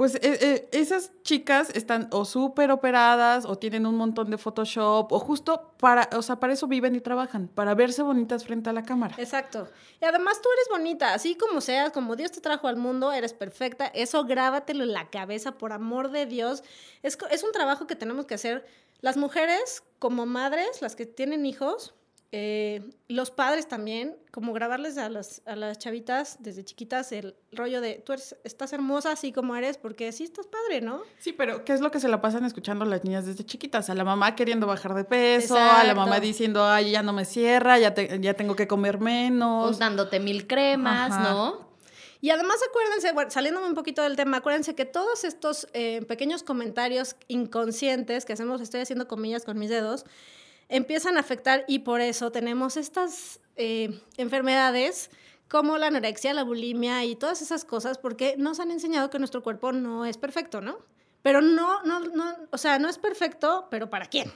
pues 0.00 0.14
eh, 0.14 0.20
eh, 0.22 0.68
esas 0.72 1.12
chicas 1.24 1.68
están 1.74 2.08
o 2.10 2.24
súper 2.24 2.70
operadas 2.70 3.44
o 3.44 3.58
tienen 3.58 3.84
un 3.84 3.96
montón 3.96 4.30
de 4.30 4.38
Photoshop 4.38 5.12
o 5.12 5.18
justo 5.18 5.74
para, 5.78 6.08
o 6.16 6.22
sea, 6.22 6.40
para 6.40 6.54
eso 6.54 6.66
viven 6.66 6.94
y 6.94 7.02
trabajan, 7.02 7.48
para 7.48 7.74
verse 7.74 8.00
bonitas 8.00 8.46
frente 8.46 8.70
a 8.70 8.72
la 8.72 8.82
cámara. 8.82 9.14
Exacto. 9.18 9.68
Y 10.00 10.06
además 10.06 10.40
tú 10.40 10.48
eres 10.54 10.68
bonita, 10.70 11.12
así 11.12 11.34
como 11.34 11.60
seas, 11.60 11.90
como 11.90 12.16
Dios 12.16 12.32
te 12.32 12.40
trajo 12.40 12.66
al 12.66 12.78
mundo, 12.78 13.12
eres 13.12 13.34
perfecta. 13.34 13.88
Eso 13.88 14.24
grábatelo 14.24 14.84
en 14.84 14.94
la 14.94 15.10
cabeza, 15.10 15.58
por 15.58 15.70
amor 15.70 16.10
de 16.10 16.24
Dios. 16.24 16.64
Es, 17.02 17.18
es 17.30 17.44
un 17.44 17.52
trabajo 17.52 17.86
que 17.86 17.94
tenemos 17.94 18.24
que 18.24 18.36
hacer 18.36 18.64
las 19.02 19.18
mujeres 19.18 19.82
como 19.98 20.24
madres, 20.24 20.80
las 20.80 20.96
que 20.96 21.04
tienen 21.04 21.44
hijos, 21.44 21.92
eh, 22.32 22.88
los 23.08 23.32
padres 23.32 23.66
también, 23.66 24.16
como 24.30 24.52
grabarles 24.52 24.96
a 24.98 25.08
las, 25.08 25.42
a 25.46 25.56
las 25.56 25.78
chavitas 25.78 26.36
desde 26.40 26.64
chiquitas 26.64 27.10
el 27.10 27.34
rollo 27.50 27.80
de, 27.80 27.94
tú 28.06 28.12
eres, 28.12 28.36
estás 28.44 28.72
hermosa 28.72 29.10
así 29.10 29.32
como 29.32 29.56
eres, 29.56 29.78
porque 29.78 30.12
sí 30.12 30.22
estás 30.24 30.46
padre, 30.46 30.80
¿no? 30.80 31.02
Sí, 31.18 31.32
pero 31.32 31.64
¿qué 31.64 31.72
es 31.72 31.80
lo 31.80 31.90
que 31.90 31.98
se 31.98 32.06
la 32.08 32.20
pasan 32.20 32.44
escuchando 32.44 32.84
las 32.84 33.02
niñas 33.02 33.26
desde 33.26 33.44
chiquitas? 33.44 33.90
A 33.90 33.94
la 33.96 34.04
mamá 34.04 34.36
queriendo 34.36 34.68
bajar 34.68 34.94
de 34.94 35.02
peso, 35.04 35.56
a 35.56 35.82
la 35.82 35.94
mamá 35.94 36.20
diciendo, 36.20 36.64
ay, 36.64 36.92
ya 36.92 37.02
no 37.02 37.12
me 37.12 37.24
cierra, 37.24 37.78
ya, 37.80 37.94
te- 37.94 38.20
ya 38.20 38.34
tengo 38.34 38.54
que 38.54 38.68
comer 38.68 39.00
menos. 39.00 39.78
dándote 39.80 40.20
mil 40.20 40.46
cremas, 40.46 41.10
Ajá. 41.10 41.32
¿no? 41.32 41.68
Y 42.22 42.30
además 42.30 42.58
acuérdense, 42.68 43.12
bueno, 43.12 43.30
saliéndome 43.30 43.66
un 43.66 43.74
poquito 43.74 44.02
del 44.02 44.14
tema, 44.14 44.36
acuérdense 44.36 44.74
que 44.74 44.84
todos 44.84 45.24
estos 45.24 45.66
eh, 45.72 46.02
pequeños 46.06 46.42
comentarios 46.42 47.16
inconscientes 47.28 48.24
que 48.24 48.34
hacemos, 48.34 48.60
estoy 48.60 48.80
haciendo 48.82 49.08
comillas 49.08 49.44
con 49.44 49.58
mis 49.58 49.70
dedos, 49.70 50.04
empiezan 50.70 51.16
a 51.16 51.20
afectar 51.20 51.64
y 51.68 51.80
por 51.80 52.00
eso 52.00 52.32
tenemos 52.32 52.76
estas 52.76 53.40
eh, 53.56 54.00
enfermedades 54.16 55.10
como 55.48 55.76
la 55.78 55.88
anorexia, 55.88 56.32
la 56.32 56.44
bulimia 56.44 57.04
y 57.04 57.16
todas 57.16 57.42
esas 57.42 57.64
cosas, 57.64 57.98
porque 57.98 58.36
nos 58.38 58.60
han 58.60 58.70
enseñado 58.70 59.10
que 59.10 59.18
nuestro 59.18 59.42
cuerpo 59.42 59.72
no 59.72 60.06
es 60.06 60.16
perfecto, 60.16 60.60
¿no? 60.60 60.78
Pero 61.22 61.42
no, 61.42 61.82
no, 61.82 62.00
no, 62.00 62.36
o 62.50 62.56
sea, 62.56 62.78
no 62.78 62.88
es 62.88 62.98
perfecto, 62.98 63.66
pero 63.68 63.90
¿para 63.90 64.06
quién? 64.06 64.32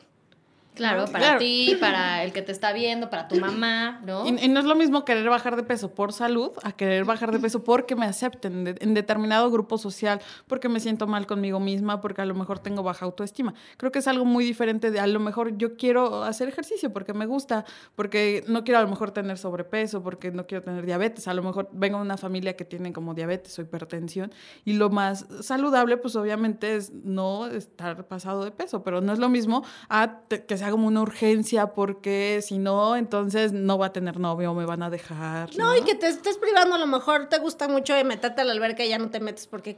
Claro, 0.74 1.04
para 1.06 1.18
Claro. 1.24 1.38
ti, 1.38 1.76
para 1.80 2.24
el 2.24 2.32
que 2.32 2.42
te 2.42 2.50
está 2.52 2.72
viendo, 2.72 3.08
para 3.10 3.28
tu 3.28 3.36
mamá, 3.36 4.00
¿no? 4.04 4.26
Y, 4.26 4.30
y 4.44 4.48
no 4.48 4.58
es 4.60 4.66
lo 4.66 4.74
mismo 4.74 5.04
querer 5.04 5.28
bajar 5.28 5.54
de 5.56 5.62
peso 5.62 5.94
por 5.94 6.12
salud 6.12 6.50
a 6.64 6.72
querer 6.72 7.04
bajar 7.04 7.30
de 7.32 7.38
peso 7.38 7.62
porque 7.62 7.94
me 7.94 8.06
acepten 8.06 8.64
de- 8.64 8.76
en 8.80 8.92
determinado 8.94 9.50
grupo 9.50 9.78
social, 9.78 10.20
porque 10.48 10.68
me 10.68 10.80
siento 10.80 11.06
mal 11.06 11.26
conmigo 11.26 11.60
misma, 11.60 12.00
porque 12.00 12.22
a 12.22 12.26
lo 12.26 12.34
mejor 12.34 12.58
tengo 12.58 12.82
baja 12.82 13.04
autoestima. 13.04 13.54
Creo 13.76 13.92
que 13.92 14.00
es 14.00 14.08
algo 14.08 14.24
muy 14.24 14.44
diferente 14.44 14.90
de 14.90 14.98
a 14.98 15.06
lo 15.06 15.20
mejor 15.20 15.56
yo 15.56 15.76
quiero 15.76 16.24
hacer 16.24 16.48
ejercicio 16.48 16.92
porque 16.92 17.14
me 17.14 17.26
gusta, 17.26 17.64
porque 17.94 18.42
no 18.48 18.64
quiero 18.64 18.78
a 18.80 18.82
lo 18.82 18.88
mejor 18.88 19.12
tener 19.12 19.38
sobrepeso, 19.38 20.02
porque 20.02 20.32
no 20.32 20.46
quiero 20.46 20.64
tener 20.64 20.84
diabetes. 20.86 21.28
A 21.28 21.34
lo 21.34 21.42
mejor 21.42 21.68
vengo 21.72 21.98
de 21.98 22.02
una 22.04 22.16
familia 22.16 22.56
que 22.56 22.64
tiene 22.64 22.92
como 22.92 23.14
diabetes 23.14 23.56
o 23.58 23.62
hipertensión 23.62 24.32
y 24.64 24.72
lo 24.72 24.90
más 24.90 25.26
saludable 25.40 25.96
pues 25.98 26.16
obviamente 26.16 26.74
es 26.76 26.92
no 26.92 27.46
estar 27.46 28.06
pasado 28.08 28.44
de 28.44 28.50
peso, 28.50 28.82
pero 28.82 29.00
no 29.00 29.12
es 29.12 29.18
lo 29.18 29.28
mismo 29.28 29.62
a 29.88 30.20
te- 30.28 30.44
que 30.44 30.63
sea 30.64 30.70
como 30.70 30.86
una 30.86 31.02
urgencia 31.02 31.74
porque 31.74 32.40
si 32.42 32.56
no, 32.56 32.96
entonces 32.96 33.52
no 33.52 33.76
va 33.76 33.86
a 33.86 33.92
tener 33.92 34.18
novio 34.18 34.54
me 34.54 34.64
van 34.64 34.82
a 34.82 34.88
dejar. 34.88 35.54
No, 35.58 35.76
y 35.76 35.82
que 35.82 35.94
te 35.94 36.08
estés 36.08 36.38
privando, 36.38 36.76
a 36.76 36.78
lo 36.78 36.86
mejor 36.86 37.28
te 37.28 37.38
gusta 37.38 37.68
mucho 37.68 37.92
de 37.92 38.02
meterte 38.02 38.40
a 38.40 38.44
la 38.44 38.52
alberca 38.52 38.82
y 38.82 38.88
ya 38.88 38.96
no 38.96 39.10
te 39.10 39.20
metes 39.20 39.46
porque, 39.46 39.76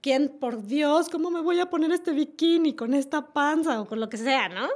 ¿quién, 0.00 0.28
por 0.28 0.64
Dios, 0.64 1.08
cómo 1.08 1.30
me 1.30 1.40
voy 1.40 1.60
a 1.60 1.70
poner 1.70 1.92
este 1.92 2.10
bikini 2.10 2.74
con 2.74 2.94
esta 2.94 3.32
panza 3.32 3.80
o 3.80 3.86
con 3.86 4.00
lo 4.00 4.08
que 4.08 4.16
sea, 4.16 4.48
¿no? 4.48 4.66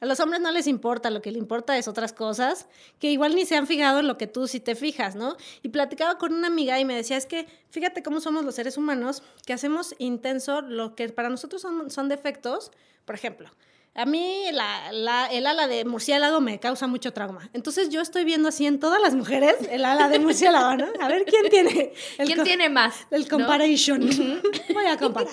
A 0.00 0.06
los 0.06 0.18
hombres 0.18 0.40
no 0.40 0.50
les 0.50 0.66
importa, 0.66 1.10
lo 1.10 1.20
que 1.20 1.30
le 1.30 1.38
importa 1.38 1.76
es 1.76 1.88
otras 1.88 2.14
cosas 2.14 2.66
que 2.98 3.10
igual 3.10 3.34
ni 3.34 3.44
se 3.44 3.56
han 3.56 3.66
fijado 3.66 4.00
en 4.00 4.08
lo 4.08 4.16
que 4.16 4.26
tú 4.26 4.48
sí 4.48 4.60
te 4.60 4.74
fijas, 4.74 5.14
¿no? 5.14 5.36
Y 5.62 5.68
platicaba 5.68 6.16
con 6.16 6.32
una 6.32 6.46
amiga 6.46 6.80
y 6.80 6.86
me 6.86 6.96
decía, 6.96 7.18
es 7.18 7.26
que 7.26 7.46
fíjate 7.68 8.02
cómo 8.02 8.20
somos 8.20 8.46
los 8.46 8.54
seres 8.54 8.78
humanos, 8.78 9.22
que 9.46 9.52
hacemos 9.52 9.94
intenso 9.98 10.62
lo 10.62 10.94
que 10.94 11.10
para 11.10 11.28
nosotros 11.28 11.60
son, 11.60 11.90
son 11.90 12.08
defectos, 12.08 12.72
por 13.04 13.14
ejemplo. 13.14 13.50
A 13.94 14.06
mí 14.06 14.44
la- 14.52 14.90
la- 14.90 15.26
el 15.26 15.46
ala 15.46 15.66
de 15.68 15.84
murciélago 15.84 16.40
me 16.40 16.58
causa 16.58 16.86
mucho 16.86 17.12
trauma. 17.12 17.50
Entonces 17.52 17.90
yo 17.90 18.00
estoy 18.00 18.24
viendo 18.24 18.48
así 18.48 18.64
en 18.66 18.80
todas 18.80 19.02
las 19.02 19.14
mujeres 19.14 19.54
el 19.70 19.84
ala 19.84 20.08
de 20.08 20.18
murciélago, 20.18 20.76
¿no? 20.76 20.86
A 20.98 21.08
ver 21.08 21.26
quién 21.26 21.50
tiene. 21.50 21.92
el 22.16 22.26
¿Quién 22.26 22.42
tiene 22.42 22.70
más? 22.70 23.06
El 23.10 23.22
¿no? 23.24 23.28
comparison. 23.28 24.00
Voy 24.72 24.86
a 24.86 24.96
comparar. 24.96 25.30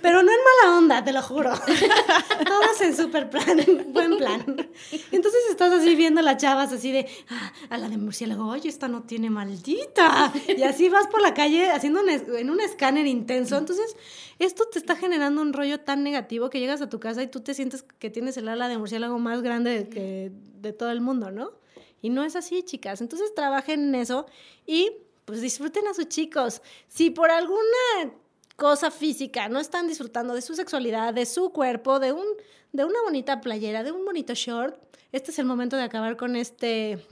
Pero 0.00 0.22
no 0.22 0.30
en 0.30 0.38
mala 0.62 0.78
onda, 0.78 1.02
te 1.04 1.12
lo 1.12 1.22
juro. 1.22 1.52
Todos 2.46 2.80
en 2.82 2.96
super 2.96 3.28
plan, 3.30 3.58
buen 3.88 4.16
plan. 4.16 4.68
Entonces 5.10 5.40
estás 5.50 5.72
así 5.72 5.96
viendo 5.96 6.20
a 6.20 6.22
las 6.22 6.36
chavas 6.36 6.72
así 6.72 6.92
de, 6.92 7.08
ah, 7.30 7.52
a 7.68 7.78
la 7.78 7.88
de 7.88 7.96
murciélago, 7.96 8.46
oye, 8.46 8.68
esta 8.68 8.86
no 8.86 9.02
tiene 9.02 9.28
maldita. 9.28 10.32
Y 10.46 10.62
así 10.62 10.88
vas 10.88 11.08
por 11.08 11.20
la 11.20 11.34
calle 11.34 11.70
haciendo 11.72 12.00
un 12.00 12.08
en 12.08 12.48
un 12.50 12.60
escáner 12.60 13.06
intenso. 13.08 13.56
Entonces, 13.58 13.96
esto 14.44 14.64
te 14.70 14.78
está 14.78 14.96
generando 14.96 15.42
un 15.42 15.52
rollo 15.52 15.80
tan 15.80 16.02
negativo 16.02 16.50
que 16.50 16.60
llegas 16.60 16.80
a 16.80 16.88
tu 16.88 17.00
casa 17.00 17.22
y 17.22 17.26
tú 17.26 17.40
te 17.40 17.54
sientes 17.54 17.84
que 17.98 18.10
tienes 18.10 18.36
el 18.36 18.48
ala 18.48 18.68
de 18.68 18.78
murciélago 18.78 19.18
más 19.18 19.42
grande 19.42 19.70
de, 19.70 19.88
que, 19.88 20.32
de 20.60 20.72
todo 20.72 20.90
el 20.90 21.00
mundo, 21.00 21.30
¿no? 21.30 21.52
Y 22.00 22.10
no 22.10 22.22
es 22.22 22.36
así, 22.36 22.62
chicas. 22.62 23.00
Entonces 23.00 23.34
trabajen 23.34 23.88
en 23.88 23.94
eso 23.96 24.26
y 24.66 24.92
pues 25.24 25.40
disfruten 25.40 25.86
a 25.88 25.94
sus 25.94 26.08
chicos. 26.08 26.62
Si 26.86 27.10
por 27.10 27.30
alguna 27.30 28.12
cosa 28.56 28.90
física 28.90 29.48
no 29.48 29.60
están 29.60 29.88
disfrutando 29.88 30.34
de 30.34 30.42
su 30.42 30.54
sexualidad, 30.54 31.12
de 31.14 31.26
su 31.26 31.50
cuerpo, 31.50 31.98
de, 31.98 32.12
un, 32.12 32.26
de 32.72 32.84
una 32.84 33.02
bonita 33.02 33.40
playera, 33.40 33.82
de 33.82 33.92
un 33.92 34.04
bonito 34.04 34.34
short, 34.34 34.76
este 35.12 35.30
es 35.30 35.38
el 35.38 35.46
momento 35.46 35.76
de 35.76 35.82
acabar 35.82 36.16
con 36.16 36.36
este 36.36 37.04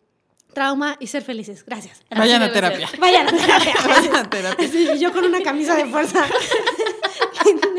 trauma 0.52 0.96
y 1.00 1.06
ser 1.08 1.22
felices. 1.22 1.64
Gracias. 1.64 2.02
Vayan 2.10 2.42
a 2.42 2.50
terapia. 2.50 2.88
Vayan 2.98 3.28
a 3.28 3.30
terapia. 3.30 3.74
Vayan 3.86 4.16
a 4.16 4.30
terapia. 4.30 4.68
Sí, 4.68 4.88
yo 4.98 5.12
con 5.12 5.24
una 5.24 5.42
camisa 5.42 5.76
de 5.76 5.86
fuerza. 5.86 6.24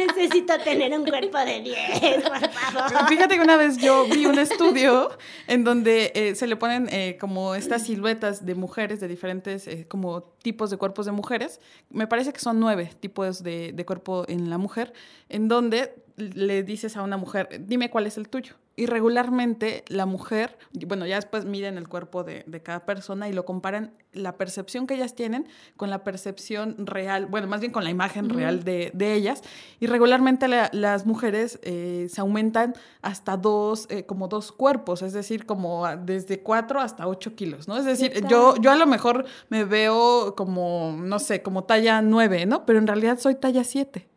Necesito 0.07 0.57
tener 0.59 0.97
un 0.97 1.05
cuerpo 1.05 1.37
de 1.39 1.61
10, 1.61 2.23
por. 2.23 3.07
Fíjate 3.07 3.35
que 3.35 3.41
una 3.41 3.57
vez 3.57 3.77
yo 3.77 4.05
vi 4.05 4.25
un 4.25 4.39
estudio 4.39 5.09
en 5.47 5.63
donde 5.63 6.11
eh, 6.15 6.35
se 6.35 6.47
le 6.47 6.55
ponen 6.55 6.87
eh, 6.91 7.17
como 7.19 7.55
estas 7.55 7.83
siluetas 7.83 8.45
de 8.45 8.55
mujeres 8.55 8.99
de 8.99 9.07
diferentes 9.07 9.67
eh, 9.67 9.85
como 9.87 10.35
tipos 10.47 10.69
de 10.69 10.77
cuerpos 10.77 11.05
de 11.05 11.11
mujeres. 11.11 11.59
Me 11.89 12.07
parece 12.07 12.31
que 12.31 12.39
son 12.39 12.55
nueve 12.65 12.85
tipos 12.99 13.43
de, 13.43 13.73
de 13.73 13.83
cuerpo 13.85 14.23
en 14.27 14.49
la 14.49 14.57
mujer, 14.57 14.93
en 15.29 15.47
donde 15.47 15.79
le 16.17 16.63
dices 16.63 16.95
a 16.97 17.01
una 17.03 17.17
mujer, 17.17 17.43
dime 17.67 17.89
cuál 17.89 18.07
es 18.07 18.17
el 18.17 18.27
tuyo. 18.27 18.53
Y 18.79 18.85
regularmente 18.85 19.83
la 19.87 20.05
mujer, 20.05 20.55
bueno, 20.85 21.07
ya 21.07 21.15
después 21.15 21.45
miden 21.45 21.77
el 21.79 21.87
cuerpo 21.87 22.23
de, 22.23 22.43
de 22.45 22.59
cada 22.61 22.85
persona 22.85 23.27
y 23.27 23.33
lo 23.33 23.43
comparan 23.43 23.91
la 24.13 24.37
percepción 24.37 24.85
que 24.85 24.93
ellas 24.93 25.15
tienen 25.15 25.47
con 25.77 25.89
la 25.89 26.03
percepción 26.03 26.75
real, 26.85 27.25
bueno, 27.25 27.47
más 27.47 27.59
bien 27.59 27.71
con 27.71 27.83
la 27.83 27.89
imagen 27.89 28.29
real 28.29 28.63
de, 28.63 28.91
de 28.93 29.13
ellas. 29.15 29.41
Y 29.79 29.87
regularmente 29.87 30.47
la- 30.47 30.69
las 30.73 31.07
mujeres 31.07 31.59
eh, 31.63 32.07
se 32.13 32.21
aumentan 32.21 32.75
hasta 33.01 33.35
dos, 33.35 33.87
eh, 33.89 34.03
como 34.05 34.27
dos 34.27 34.51
cuerpos, 34.51 35.01
es 35.01 35.13
decir, 35.13 35.47
como 35.47 35.87
desde 36.05 36.41
cuatro 36.41 36.79
hasta 36.79 37.07
ocho 37.07 37.33
kilos, 37.35 37.67
¿no? 37.67 37.77
Es 37.77 37.85
decir, 37.85 38.11
yo, 38.29 38.55
yo 38.61 38.69
a 38.71 38.75
lo 38.75 38.85
mejor 38.85 39.25
me 39.49 39.63
veo 39.65 40.35
como, 40.37 40.95
no 40.97 41.19
sé, 41.19 41.41
como 41.41 41.65
talla 41.65 42.01
nueve, 42.01 42.45
¿no? 42.45 42.65
Pero 42.65 42.79
en 42.79 42.87
realidad 42.87 43.19
soy 43.19 43.35
talla 43.35 43.65
siete. 43.65 44.07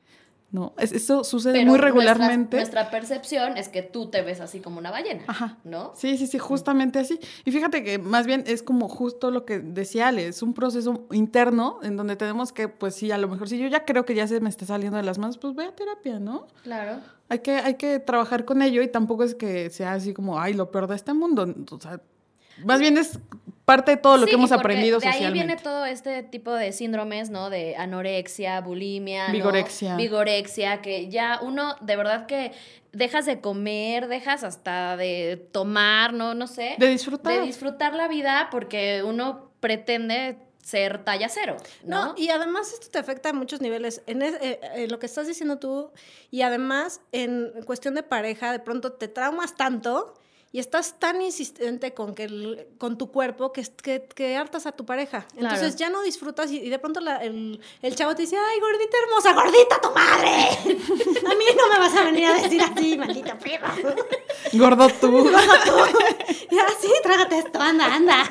¿No? 0.53 0.75
Es- 0.79 0.91
eso 0.91 1.23
sucede 1.23 1.53
Pero 1.61 1.71
muy 1.71 1.79
regularmente. 1.79 2.57
Nuestra, 2.57 2.91
percepción 2.91 3.57
es 3.57 3.69
que 3.69 3.83
tú 3.83 4.11
te 4.11 4.21
ves 4.23 4.41
así 4.41 4.59
como 4.59 4.79
una 4.79 4.91
ballena, 4.91 5.23
Ajá. 5.29 5.59
¿no? 5.63 5.93
Sí, 5.95 6.19
sí, 6.19 6.27
sí, 6.27 6.41
justamente 6.41 6.99
así. 6.99 7.21
Y 7.45 7.53
fíjate 7.53 7.85
que 7.85 7.99
más 8.01 8.27
bien 8.27 8.43
es 8.49 8.65
como 8.65 8.89
justo 8.89 9.31
lo 9.31 9.45
que 9.45 9.61
decía 9.61 10.09
Ale, 10.09 10.27
es 10.27 10.43
un 10.43 10.53
proceso 10.53 11.07
interno 11.13 11.79
en 11.85 11.97
donde 11.97 12.17
tenemos 12.17 12.53
que, 12.53 12.67
pues 12.67 12.97
sí, 12.97 13.13
a 13.13 13.19
lo 13.19 13.29
mejor 13.29 13.49
si 13.49 13.59
yo 13.61 13.69
ya 13.69 13.85
creo 13.85 14.05
que 14.05 14.17
ya 14.17 14.27
se 14.27 14.41
me 14.41 14.49
está 14.49 14.67
saliendo 14.67 14.97
de 14.97 15.05
las 15.05 15.19
manos, 15.19 15.39
pues 15.39 15.55
ve 15.55 15.67
a 15.67 15.73
terapia, 15.77 16.19
¿no? 16.19 16.49
Claro. 16.65 16.99
Hay 17.29 17.39
que, 17.39 17.53
hay 17.53 17.75
que 17.77 18.01
trabajar 18.01 18.45
con 18.45 18.61
ello 18.61 18.83
y 18.83 18.89
tampoco 18.89 19.23
es 19.23 19.37
que 19.37 19.71
sea 19.71 19.93
así 19.93 20.13
como, 20.13 20.41
ay, 20.41 20.55
lo 20.55 20.73
peor 20.73 20.89
de 20.89 20.97
este 20.97 21.15
mundo. 21.15 21.47
O 21.71 21.81
sea, 21.81 22.01
más 22.65 22.81
bien 22.81 22.97
es 22.99 23.19
parte 23.65 23.93
de 23.93 23.97
todo 23.99 24.17
lo 24.17 24.25
Sí, 24.25 24.31
que 24.31 24.35
hemos 24.37 24.51
aprendido 24.51 24.99
de 24.99 25.07
ahí 25.07 25.13
socialmente. 25.13 25.47
viene 25.47 25.63
todo 25.63 25.85
este 25.87 26.23
tipo 26.25 26.53
de 26.53 26.73
síndromes, 26.73 27.31
¿no? 27.31 27.51
De 27.51 27.77
anorexia, 27.77 28.61
bulimia, 28.61 29.29
¿no? 29.29 29.33
Vigorexia. 29.35 29.95
Vigorexia, 29.97 30.83
que 30.83 31.09
ya 31.09 31.39
uno 31.43 31.77
de 31.81 31.95
verdad 31.97 32.27
que 32.27 32.53
dejas 32.93 33.27
de 33.27 33.41
comer, 33.41 34.09
dejas 34.09 34.43
hasta 34.43 34.97
de 34.97 35.49
tomar, 35.53 36.13
¿no? 36.15 36.35
No 36.35 36.49
sé. 36.49 36.75
De 36.79 36.89
disfrutar. 36.89 37.33
De 37.33 37.47
disfrutar 37.47 37.95
la 37.95 38.09
vida 38.09 38.49
porque 38.51 39.03
uno 39.05 39.51
pretende 39.61 40.39
ser 40.63 41.05
talla 41.05 41.29
cero, 41.29 41.57
¿no? 41.85 42.07
No, 42.07 42.15
y 42.17 42.29
además 42.31 42.73
esto 42.73 42.89
te 42.91 42.99
afecta 42.99 43.31
a 43.31 43.33
muchos 43.33 43.61
niveles. 43.61 44.03
En 44.07 44.23
es- 44.23 44.35
eh, 44.43 44.61
eh, 44.75 44.89
lo 44.89 44.99
que 44.99 45.07
estás 45.07 45.27
diciendo 45.27 45.59
tú, 45.59 45.91
y 46.31 46.43
además 46.43 47.01
en 47.13 47.53
cuestión 47.65 47.95
de 47.95 48.03
pareja, 48.03 48.51
de 48.53 48.59
pronto 48.59 48.93
te 48.93 49.07
traumas 49.09 49.55
tanto 49.55 50.15
y 50.53 50.59
estás 50.59 50.99
tan 50.99 51.23
insistente 51.23 51.95
con, 51.95 52.15
que 52.15 52.25
el- 52.25 52.67
con 52.79 52.99
tu 52.99 53.11
cuerpo 53.13 53.53
que, 53.53 53.63
que, 53.83 54.09
que 54.15 54.37
hartas 54.37 54.67
a 54.67 54.73
tu 54.73 54.85
pareja. 54.85 55.27
Entonces 55.37 55.77
ya 55.77 55.91
no 55.91 56.03
disfrutas 56.03 56.51
y, 56.51 56.59
y 56.59 56.69
de 56.71 56.79
pronto 56.79 57.01
la- 57.01 57.19
el, 57.23 57.61
el 57.83 57.95
chavo 57.95 58.15
te 58.17 58.23
dice, 58.23 58.37
ay, 58.37 58.59
gordita 58.61 58.97
hermosa, 59.05 59.33
gordita 59.33 59.81
tu 59.81 59.91
madre. 59.93 60.31
a 61.27 61.35
mí 61.35 61.45
no 61.57 61.69
me 61.73 61.79
vas 61.79 61.95
a 61.97 62.05
venir 62.05 62.27
a 62.27 62.35
decir 62.35 62.61
así, 62.63 62.99
maldito 62.99 63.33
perro. 63.39 63.69
Gordo 64.55 64.89
tú. 65.01 65.29
ya, 66.51 66.67
sí, 66.81 66.89
trágate 67.03 67.39
esto, 67.39 67.61
anda, 67.61 67.95
anda. 67.95 68.25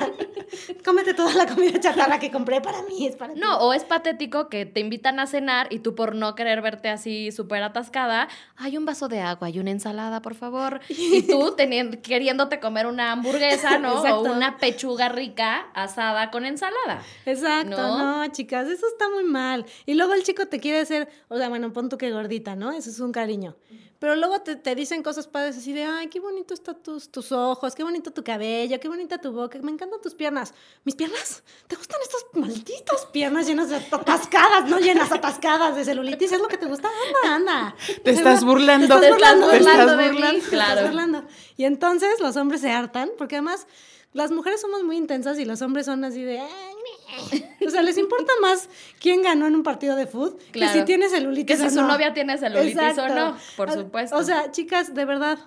Cómete 0.84 1.14
toda 1.14 1.32
la 1.34 1.46
comida 1.46 1.78
chatarra 1.80 2.18
que 2.18 2.30
compré 2.30 2.60
para 2.60 2.82
mí, 2.82 3.06
es 3.06 3.16
para 3.16 3.32
ti. 3.34 3.40
No, 3.40 3.58
o 3.58 3.72
es 3.72 3.84
patético 3.84 4.48
que 4.48 4.66
te 4.66 4.80
invitan 4.80 5.20
a 5.20 5.26
cenar 5.26 5.68
y 5.72 5.78
tú 5.78 5.94
por 5.94 6.14
no 6.14 6.34
querer 6.34 6.60
verte 6.62 6.88
así 6.88 7.32
súper 7.32 7.62
atascada, 7.62 8.28
hay 8.56 8.76
un 8.76 8.84
vaso 8.84 9.08
de 9.08 9.20
agua 9.20 9.48
y 9.50 9.58
una 9.58 9.70
ensalada, 9.70 10.20
por 10.22 10.34
favor. 10.34 10.80
Y 10.88 11.22
tú 11.22 11.54
teniendo, 11.56 11.98
queriéndote 12.10 12.60
comer 12.60 12.86
una 12.86 13.12
hamburguesa, 13.12 13.78
¿no? 13.78 13.96
Exacto. 13.96 14.20
O 14.20 14.32
una 14.32 14.58
pechuga 14.58 15.08
rica 15.08 15.68
asada 15.72 16.30
con 16.30 16.44
ensalada. 16.44 17.02
Exacto, 17.24 17.70
¿No? 17.70 18.18
¿no? 18.18 18.26
chicas, 18.32 18.68
eso 18.68 18.86
está 18.88 19.08
muy 19.08 19.24
mal. 19.24 19.64
Y 19.86 19.94
luego 19.94 20.12
el 20.12 20.24
chico 20.24 20.46
te 20.46 20.58
quiere 20.60 20.80
hacer, 20.80 21.08
o 21.28 21.38
sea, 21.38 21.48
bueno, 21.48 21.72
pon 21.72 21.88
tú 21.88 21.96
que 21.96 22.10
gordita, 22.10 22.56
¿no? 22.56 22.72
Eso 22.72 22.90
es 22.90 23.00
un 23.00 23.12
cariño. 23.12 23.56
Pero 24.00 24.16
luego 24.16 24.40
te, 24.40 24.56
te 24.56 24.74
dicen 24.74 25.04
cosas 25.04 25.28
padres 25.28 25.56
así 25.58 25.72
de, 25.72 25.84
ay, 25.84 26.08
qué 26.08 26.18
bonito 26.18 26.52
están 26.54 26.82
tus, 26.82 27.08
tus 27.12 27.30
ojos, 27.30 27.76
qué 27.76 27.84
bonito 27.84 28.10
tu 28.10 28.24
cabello, 28.24 28.80
qué 28.80 28.88
bonita 28.88 29.18
tu 29.18 29.30
boca, 29.30 29.56
me 29.62 29.70
encantan 29.70 30.00
tus 30.00 30.14
piernas. 30.14 30.52
¿Mis 30.84 30.96
piernas? 30.96 31.44
¿Te 31.68 31.76
gustan 31.76 32.00
estas 32.02 32.24
malditas 32.34 33.06
piernas 33.12 33.46
llenas 33.46 33.68
de 33.68 33.76
atascadas, 33.76 34.68
no 34.68 34.80
llenas, 34.80 35.12
atascadas 35.12 35.76
de 35.76 35.84
celulitis? 35.84 36.32
¿Es 36.32 36.40
lo 36.40 36.48
que 36.48 36.56
te 36.56 36.66
gusta? 36.66 36.88
Anda, 37.22 37.36
anda. 37.36 37.76
Te 38.02 38.10
estás 38.10 38.42
burlando. 38.42 38.98
Te 38.98 39.06
estás 39.06 39.10
burlando, 39.12 39.48
Te 39.50 39.56
estás 39.58 39.96
burlando, 39.96 40.26
estás 40.38 40.48
claro. 40.50 40.86
burlando. 40.88 41.24
Y 41.56 41.64
entonces 41.64 42.18
los 42.20 42.36
hombres 42.36 42.62
se 42.62 42.70
hartan, 42.72 43.10
porque 43.18 43.36
además 43.36 43.66
las 44.12 44.32
mujeres 44.32 44.60
somos 44.60 44.82
muy 44.82 44.96
intensas 44.96 45.38
y 45.38 45.44
los 45.44 45.62
hombres 45.62 45.86
son 45.86 46.02
así 46.04 46.22
de... 46.24 46.40
"Ay, 46.40 46.48
me". 46.48 46.69
O 47.66 47.70
sea, 47.70 47.82
les 47.82 47.98
importa 47.98 48.32
más 48.40 48.68
quién 49.00 49.22
ganó 49.22 49.46
en 49.46 49.54
un 49.54 49.62
partido 49.62 49.94
de 49.94 50.06
fútbol 50.06 50.38
Claro. 50.50 50.72
que 50.72 50.78
si 50.80 50.84
tiene 50.86 51.08
celulitis 51.08 51.58
Que 51.58 51.68
si 51.68 51.74
su 51.74 51.82
no. 51.82 51.88
novia 51.88 52.12
tiene 52.14 52.36
celulitis 52.38 52.98
o 52.98 53.08
no, 53.08 53.36
por 53.56 53.70
supuesto. 53.70 54.16
O 54.16 54.22
sea, 54.22 54.50
chicas, 54.50 54.94
de 54.94 55.04
verdad, 55.04 55.38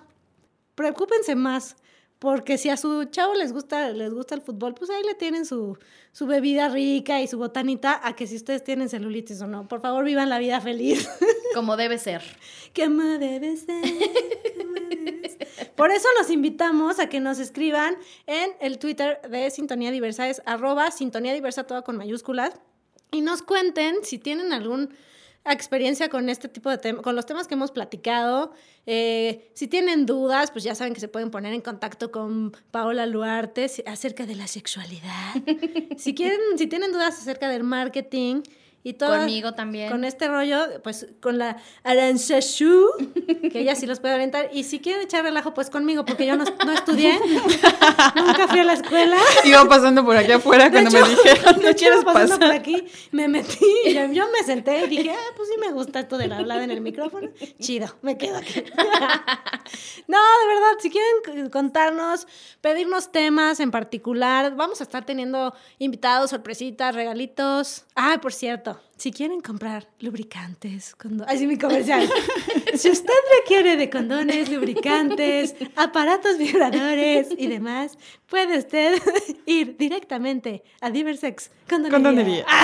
preocúpense 0.74 1.34
más. 1.34 1.76
Porque 2.20 2.56
si 2.56 2.70
a 2.70 2.76
su 2.78 3.04
chavo 3.06 3.34
les 3.34 3.52
gusta, 3.52 3.90
les 3.90 4.14
gusta 4.14 4.34
el 4.34 4.40
fútbol, 4.40 4.72
pues 4.74 4.88
ahí 4.88 5.02
le 5.04 5.14
tienen 5.14 5.44
su, 5.44 5.76
su 6.12 6.26
bebida 6.26 6.68
rica 6.68 7.20
y 7.20 7.26
su 7.28 7.36
botanita 7.36 8.00
a 8.02 8.16
que 8.16 8.26
si 8.26 8.36
ustedes 8.36 8.64
tienen 8.64 8.88
celulitis 8.88 9.42
o 9.42 9.46
no. 9.46 9.68
Por 9.68 9.82
favor, 9.82 10.04
vivan 10.04 10.30
la 10.30 10.38
vida 10.38 10.58
feliz. 10.62 11.06
Como 11.54 11.76
debe 11.76 11.98
ser. 11.98 12.22
¿Qué 12.72 12.88
me 12.88 13.18
debe 13.18 13.56
ser? 13.58 13.82
¿Qué 13.82 14.64
Por 15.74 15.90
eso 15.90 16.08
los 16.18 16.30
invitamos 16.30 16.98
a 16.98 17.08
que 17.08 17.20
nos 17.20 17.38
escriban 17.38 17.96
en 18.26 18.50
el 18.60 18.78
Twitter 18.78 19.20
de 19.28 19.50
Sintonía 19.50 19.90
Diversa, 19.90 20.28
es 20.28 20.42
arroba 20.46 20.90
Sintonía 20.90 21.32
Diversa, 21.32 21.64
toda 21.64 21.82
con 21.82 21.96
mayúsculas, 21.96 22.54
y 23.10 23.20
nos 23.20 23.42
cuenten 23.42 23.96
si 24.02 24.18
tienen 24.18 24.52
alguna 24.52 24.88
experiencia 25.52 26.08
con 26.08 26.28
este 26.28 26.48
tipo 26.48 26.70
de 26.70 26.78
temas, 26.78 27.02
con 27.02 27.14
los 27.14 27.26
temas 27.26 27.46
que 27.46 27.54
hemos 27.54 27.70
platicado. 27.70 28.52
Eh, 28.86 29.50
si 29.54 29.68
tienen 29.68 30.06
dudas, 30.06 30.50
pues 30.50 30.64
ya 30.64 30.74
saben 30.74 30.94
que 30.94 31.00
se 31.00 31.08
pueden 31.08 31.30
poner 31.30 31.52
en 31.52 31.60
contacto 31.60 32.10
con 32.10 32.56
Paola 32.70 33.06
Luarte 33.06 33.70
acerca 33.86 34.26
de 34.26 34.34
la 34.36 34.46
sexualidad. 34.46 35.34
si 35.98 36.14
quieren, 36.14 36.40
si 36.56 36.66
tienen 36.66 36.92
dudas 36.92 37.18
acerca 37.18 37.48
del 37.48 37.62
marketing 37.62 38.42
y 38.84 38.92
todo. 38.92 39.16
Conmigo 39.16 39.54
también. 39.54 39.90
Con 39.90 40.04
este 40.04 40.28
rollo, 40.28 40.82
pues 40.82 41.06
con 41.20 41.38
la 41.38 41.56
Aranzazú, 41.82 42.90
que 43.50 43.60
ella 43.60 43.74
sí 43.74 43.86
los 43.86 43.98
puede 43.98 44.14
orientar. 44.14 44.50
Y 44.52 44.64
si 44.64 44.78
quieren 44.78 45.02
echar 45.02 45.24
relajo, 45.24 45.54
pues 45.54 45.70
conmigo, 45.70 46.04
porque 46.04 46.26
yo 46.26 46.36
no, 46.36 46.44
no 46.66 46.72
estudié, 46.72 47.18
nunca 48.14 48.46
fui 48.46 48.60
a 48.60 48.64
la 48.64 48.74
escuela. 48.74 49.16
Iba 49.44 49.66
pasando 49.66 50.04
por 50.04 50.16
aquí 50.18 50.32
afuera 50.32 50.70
cuando 50.70 50.90
me 50.90 51.08
dijeron, 51.08 51.62
¿no 51.62 51.74
quieres 51.74 52.04
pasando 52.04 52.38
pasar? 52.38 52.38
por 52.38 52.50
aquí, 52.50 52.84
me 53.10 53.26
metí, 53.26 53.64
y 53.86 53.94
yo, 53.94 54.04
yo 54.12 54.26
me 54.30 54.44
senté 54.44 54.84
y 54.84 54.88
dije, 54.88 55.10
ah, 55.10 55.32
pues 55.34 55.48
sí 55.48 55.54
me 55.58 55.72
gusta 55.72 56.00
esto 56.00 56.18
de 56.18 56.28
la 56.28 56.38
hablada 56.38 56.62
en 56.62 56.70
el 56.70 56.82
micrófono. 56.82 57.30
Chido, 57.58 57.86
me 58.02 58.18
quedo 58.18 58.36
aquí. 58.36 58.64
no, 60.08 60.18
de 60.18 60.46
verdad, 60.46 60.72
si 60.78 60.90
quieren 60.90 61.48
contarnos, 61.48 62.26
pedirnos 62.60 63.10
temas 63.10 63.60
en 63.60 63.70
particular, 63.70 64.54
vamos 64.56 64.82
a 64.82 64.84
estar 64.84 65.06
teniendo 65.06 65.54
invitados, 65.78 66.28
sorpresitas, 66.28 66.94
regalitos. 66.94 67.86
Ah, 67.96 68.18
por 68.20 68.34
cierto, 68.34 68.73
si 69.04 69.12
quieren 69.12 69.42
comprar 69.42 69.86
lubricantes, 70.00 70.94
condo- 70.94 71.26
Ay, 71.28 71.36
sí, 71.36 71.46
mi 71.46 71.58
comercial. 71.58 72.08
si 72.76 72.90
usted 72.90 73.14
requiere 73.40 73.76
de 73.76 73.90
condones, 73.90 74.48
lubricantes, 74.50 75.54
aparatos 75.76 76.38
vibradores 76.38 77.28
y 77.36 77.46
demás, 77.46 77.98
puede 78.26 78.58
usted 78.58 79.00
ir 79.46 79.76
directamente 79.76 80.62
a 80.80 80.90
Diversex 80.90 81.50
Condonería. 81.68 81.98
Condonería. 81.98 82.46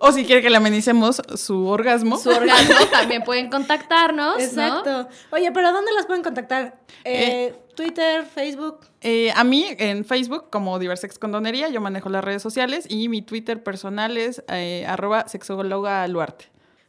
O 0.00 0.12
si 0.12 0.24
quiere 0.24 0.42
que 0.42 0.50
le 0.50 0.56
amenicemos 0.56 1.20
su 1.34 1.66
orgasmo. 1.66 2.18
Su 2.18 2.30
orgasmo 2.30 2.86
también 2.92 3.24
pueden 3.24 3.50
contactarnos. 3.50 4.36
¿no? 4.36 4.40
Exacto. 4.40 5.08
Oye, 5.32 5.50
pero 5.52 5.72
¿dónde 5.72 5.90
las 5.92 6.06
pueden 6.06 6.22
contactar? 6.22 6.78
Eh, 7.04 7.52
Twitter, 7.74 8.24
Facebook. 8.24 8.80
Eh, 9.00 9.32
a 9.34 9.42
mí 9.42 9.66
en 9.78 10.04
Facebook 10.04 10.50
como 10.50 10.78
Diversex 10.78 11.18
Condonería, 11.18 11.68
yo 11.68 11.80
manejo 11.80 12.08
las 12.08 12.22
redes 12.22 12.42
sociales 12.42 12.86
y 12.88 13.08
mi 13.08 13.22
Twitter 13.22 13.62
personal 13.62 14.16
es 14.16 14.42
eh, 14.48 14.84
arroba 14.86 15.26
sexóloga 15.26 16.06
Luarte. 16.06 16.46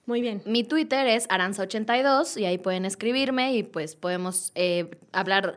Muy 0.10 0.22
bien. 0.22 0.41
Mi 0.43 0.64
Twitter 0.64 1.05
es 1.05 1.30
aranza82 1.30 2.41
y 2.41 2.45
ahí 2.45 2.57
pueden 2.57 2.84
escribirme 2.86 3.53
y 3.53 3.62
pues 3.62 3.95
podemos 3.95 4.51
eh, 4.55 4.89
hablar 5.12 5.55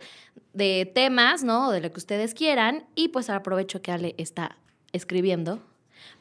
de 0.52 0.92
temas, 0.94 1.42
¿no? 1.42 1.68
O 1.68 1.70
de 1.70 1.80
lo 1.80 1.90
que 1.90 1.96
ustedes 1.96 2.34
quieran. 2.34 2.84
Y 2.94 3.08
pues 3.08 3.30
aprovecho 3.30 3.80
que 3.80 3.92
Ale 3.92 4.14
está 4.18 4.58
escribiendo 4.92 5.60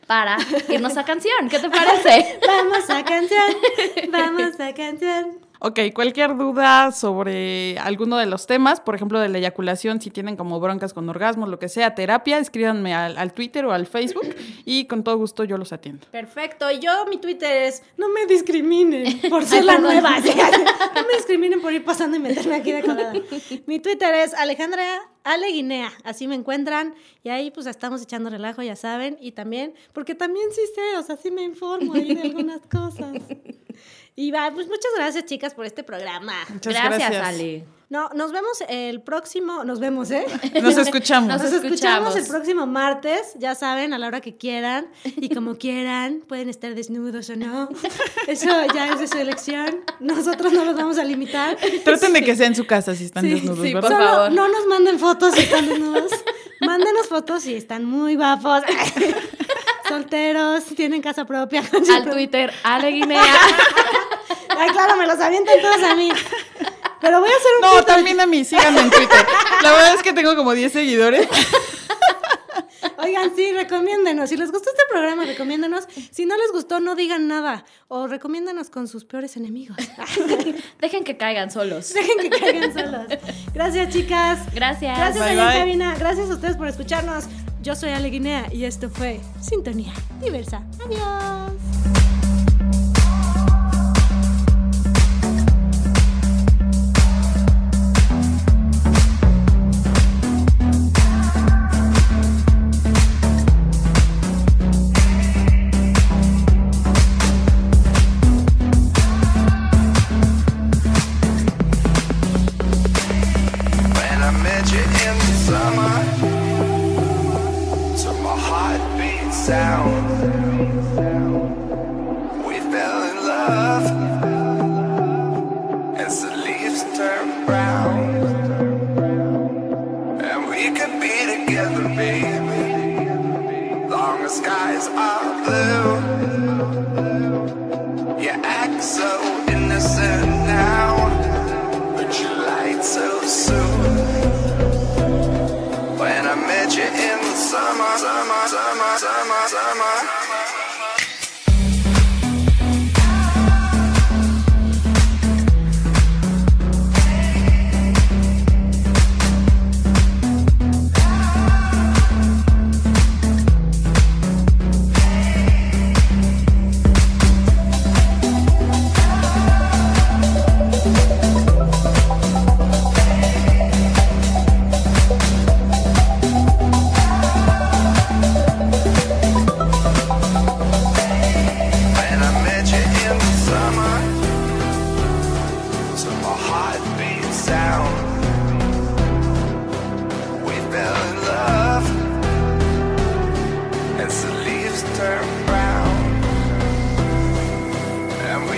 para 0.08 0.38
irnos 0.70 0.96
a 0.96 1.04
canción. 1.04 1.50
¿Qué 1.50 1.60
te 1.60 1.70
parece? 1.70 2.40
Vamos 2.48 2.90
a 2.90 3.04
canción. 3.04 3.54
Vamos 4.10 4.58
a 4.62 4.74
canción. 4.74 5.51
Ok, 5.64 5.80
cualquier 5.94 6.36
duda 6.36 6.92
sobre 6.92 7.78
alguno 7.78 8.18
de 8.18 8.26
los 8.26 8.48
temas, 8.48 8.82
por 8.82 8.96
ejemplo, 8.96 9.20
de 9.20 9.30
la 9.30 9.38
eyaculación, 9.38 10.02
si 10.02 10.10
tienen 10.10 10.36
como 10.36 10.60
broncas 10.60 10.92
con 10.92 11.08
orgasmos, 11.08 11.50
lo 11.50 11.60
que 11.60 11.70
sea, 11.70 11.94
terapia, 11.94 12.40
escríbanme 12.40 12.96
al, 12.96 13.16
al 13.16 13.32
Twitter 13.32 13.64
o 13.66 13.72
al 13.72 13.86
Facebook 13.86 14.26
y 14.66 14.86
con 14.86 15.04
todo 15.04 15.18
gusto 15.18 15.44
yo 15.44 15.60
los 15.60 15.72
atiendo. 15.72 16.08
Perfecto. 16.10 16.72
Y 16.72 16.80
yo, 16.80 17.06
mi 17.08 17.18
Twitter 17.18 17.68
es 17.68 17.84
no 17.96 18.10
me 18.10 18.26
discriminen 18.26 19.22
por 19.30 19.46
ser 19.46 19.60
Ay, 19.60 19.66
la 19.66 19.74
perdón. 19.74 19.92
nueva. 19.94 20.16
No 20.96 21.08
me 21.08 21.14
discriminen 21.16 21.62
por 21.62 21.72
ir 21.72 21.86
pasando 21.86 22.18
y 22.18 22.20
meterme 22.20 22.56
aquí 22.56 22.72
de 22.72 22.82
colada. 22.82 23.14
Mi 23.68 23.80
Twitter 23.80 24.16
es 24.16 24.34
Alejandra 24.34 24.84
Ale 25.24 25.48
Guinea. 25.52 25.92
Así 26.04 26.28
me 26.28 26.34
encuentran. 26.34 26.96
Y 27.24 27.30
ahí 27.30 27.52
pues 27.52 27.68
estamos 27.68 28.02
echando 28.02 28.32
relajo, 28.32 28.64
ya 28.64 28.76
saben. 28.76 29.16
Y 29.22 29.34
también, 29.34 29.76
porque 29.94 30.16
también 30.16 30.48
sí 30.52 30.62
sé, 30.74 30.98
o 30.98 31.04
sea, 31.04 31.18
sí 31.18 31.30
me 31.30 31.44
informo 31.44 31.94
ahí 31.94 32.16
de 32.16 32.22
algunas 32.24 32.62
cosas. 32.62 33.14
Y 34.16 34.32
va, 34.32 34.52
pues 34.54 34.68
muchas 34.68 34.92
gracias, 34.98 35.26
chicas, 35.26 35.54
por 35.54 35.66
este 35.66 35.84
programa. 35.84 36.34
Muchas 36.50 36.74
gracias, 36.74 36.98
gracias. 37.12 37.28
Ale. 37.28 37.66
No, 37.90 38.08
nos 38.16 38.32
vemos 38.32 38.64
el 38.70 39.02
próximo, 39.02 39.66
nos 39.66 39.80
vemos, 39.82 40.12
¿eh? 40.12 40.26
Nos 40.62 40.78
escuchamos. 40.78 41.28
Nos 41.28 41.42
Nos 41.44 41.52
escuchamos 41.52 41.64
escuchamos. 41.64 42.16
el 42.16 42.26
próximo 42.28 42.66
martes, 42.66 43.34
ya 43.38 43.54
saben, 43.54 43.94
a 43.94 43.98
la 43.98 44.08
hora 44.08 44.22
que 44.22 44.38
quieran 44.38 44.88
y 45.04 45.28
como 45.34 45.56
quieran, 45.58 46.22
pueden 46.28 46.48
estar 46.50 46.74
desnudos 46.74 47.30
o 47.30 47.36
no. 47.36 47.68
Eso 48.28 48.48
ya 48.74 48.94
es 48.94 49.00
de 49.00 49.08
su 49.08 49.18
elección. 49.18 49.82
Nosotros 50.00 50.54
no 50.54 50.64
los 50.64 50.76
vamos 50.78 50.98
a 51.00 51.04
limitar. 51.04 51.58
Traten 51.84 52.14
de 52.14 52.24
que 52.24 52.34
sea 52.36 52.48
en 52.48 52.56
su 52.56 52.66
casa 52.66 52.96
si 52.96 53.04
están 53.06 53.24
Sí, 53.24 53.32
desnudos, 53.32 53.60
sí, 53.66 53.74
¿verdad? 53.74 53.90
por 53.90 53.98
Solo 53.98 54.10
favor. 54.10 54.32
no 54.32 54.48
nos 54.48 54.68
manden 54.68 54.98
fotos 55.00 55.34
si 55.36 55.42
están 55.42 55.68
desnudos. 55.68 56.12
Mándenos 56.62 57.08
fotos 57.08 57.44
si 57.44 57.56
están 57.56 57.84
muy 57.84 58.16
guapos. 58.16 58.62
Solteros, 59.92 60.64
tienen 60.74 61.02
casa 61.02 61.26
propia. 61.26 61.62
Al 61.96 62.10
Twitter, 62.10 62.54
Ale 62.64 62.92
Guinea. 62.92 63.22
Ay, 64.58 64.70
claro, 64.70 64.96
me 64.96 65.06
los 65.06 65.20
avientan 65.20 65.60
todos 65.62 65.84
a 65.84 65.96
mí. 65.96 66.10
Pero 67.02 67.20
voy 67.20 67.30
a 67.30 67.36
hacer 67.36 67.52
un 67.58 67.76
No, 67.76 67.84
también 67.84 68.22
a 68.22 68.26
mí, 68.26 68.46
síganme 68.46 68.80
en 68.80 68.90
Twitter. 68.90 69.26
La 69.62 69.72
verdad 69.74 69.96
es 69.96 70.02
que 70.02 70.14
tengo 70.14 70.34
como 70.38 70.54
10 70.54 70.72
seguidores. 70.72 71.28
Oigan, 73.00 73.36
sí, 73.36 73.52
recomiéndenos. 73.52 74.30
Si 74.30 74.38
les 74.38 74.50
gustó 74.52 74.70
este 74.70 74.84
programa, 74.90 75.26
recomiéndenos. 75.26 75.86
Si 76.12 76.26
no 76.26 76.38
les 76.38 76.52
gustó, 76.54 76.80
no 76.80 76.96
digan 76.96 77.28
nada. 77.28 77.66
O 77.90 78.08
recomiéndenos 78.08 78.70
con 78.70 78.88
sus 78.88 79.04
peores 79.04 79.36
enemigos. 79.36 79.76
Dejen 80.80 81.04
que 81.04 81.18
caigan 81.18 81.52
solos. 81.52 81.94
Dejen 81.94 82.18
que 82.20 82.30
caigan 82.30 82.74
solos. 82.74 83.08
Gracias, 83.54 83.90
chicas. 83.90 84.40
Gracias. 84.54 84.98
Gracias, 84.98 85.26
Bye, 85.26 85.36
bye. 85.36 85.60
cabina. 85.60 85.96
Gracias 85.98 86.30
a 86.30 86.34
ustedes 86.36 86.56
por 86.56 86.68
escucharnos. 86.68 87.26
Yo 87.62 87.76
soy 87.76 87.92
Ale 87.92 88.10
Guinea 88.10 88.48
y 88.52 88.66
esto 88.66 88.90
fue 88.90 89.20
Sintonía 89.40 89.94
Diversa. 90.20 90.64
Adiós. 90.84 91.71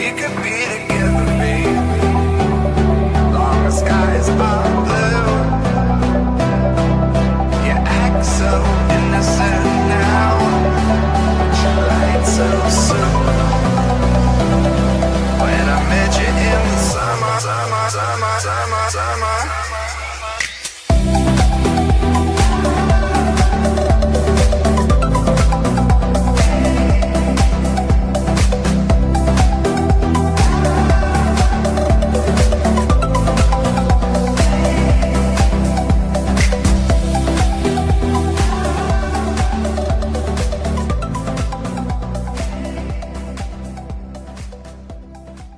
we 0.04 0.12
could 0.12 0.36
be 0.44 0.66
together. 0.66 1.13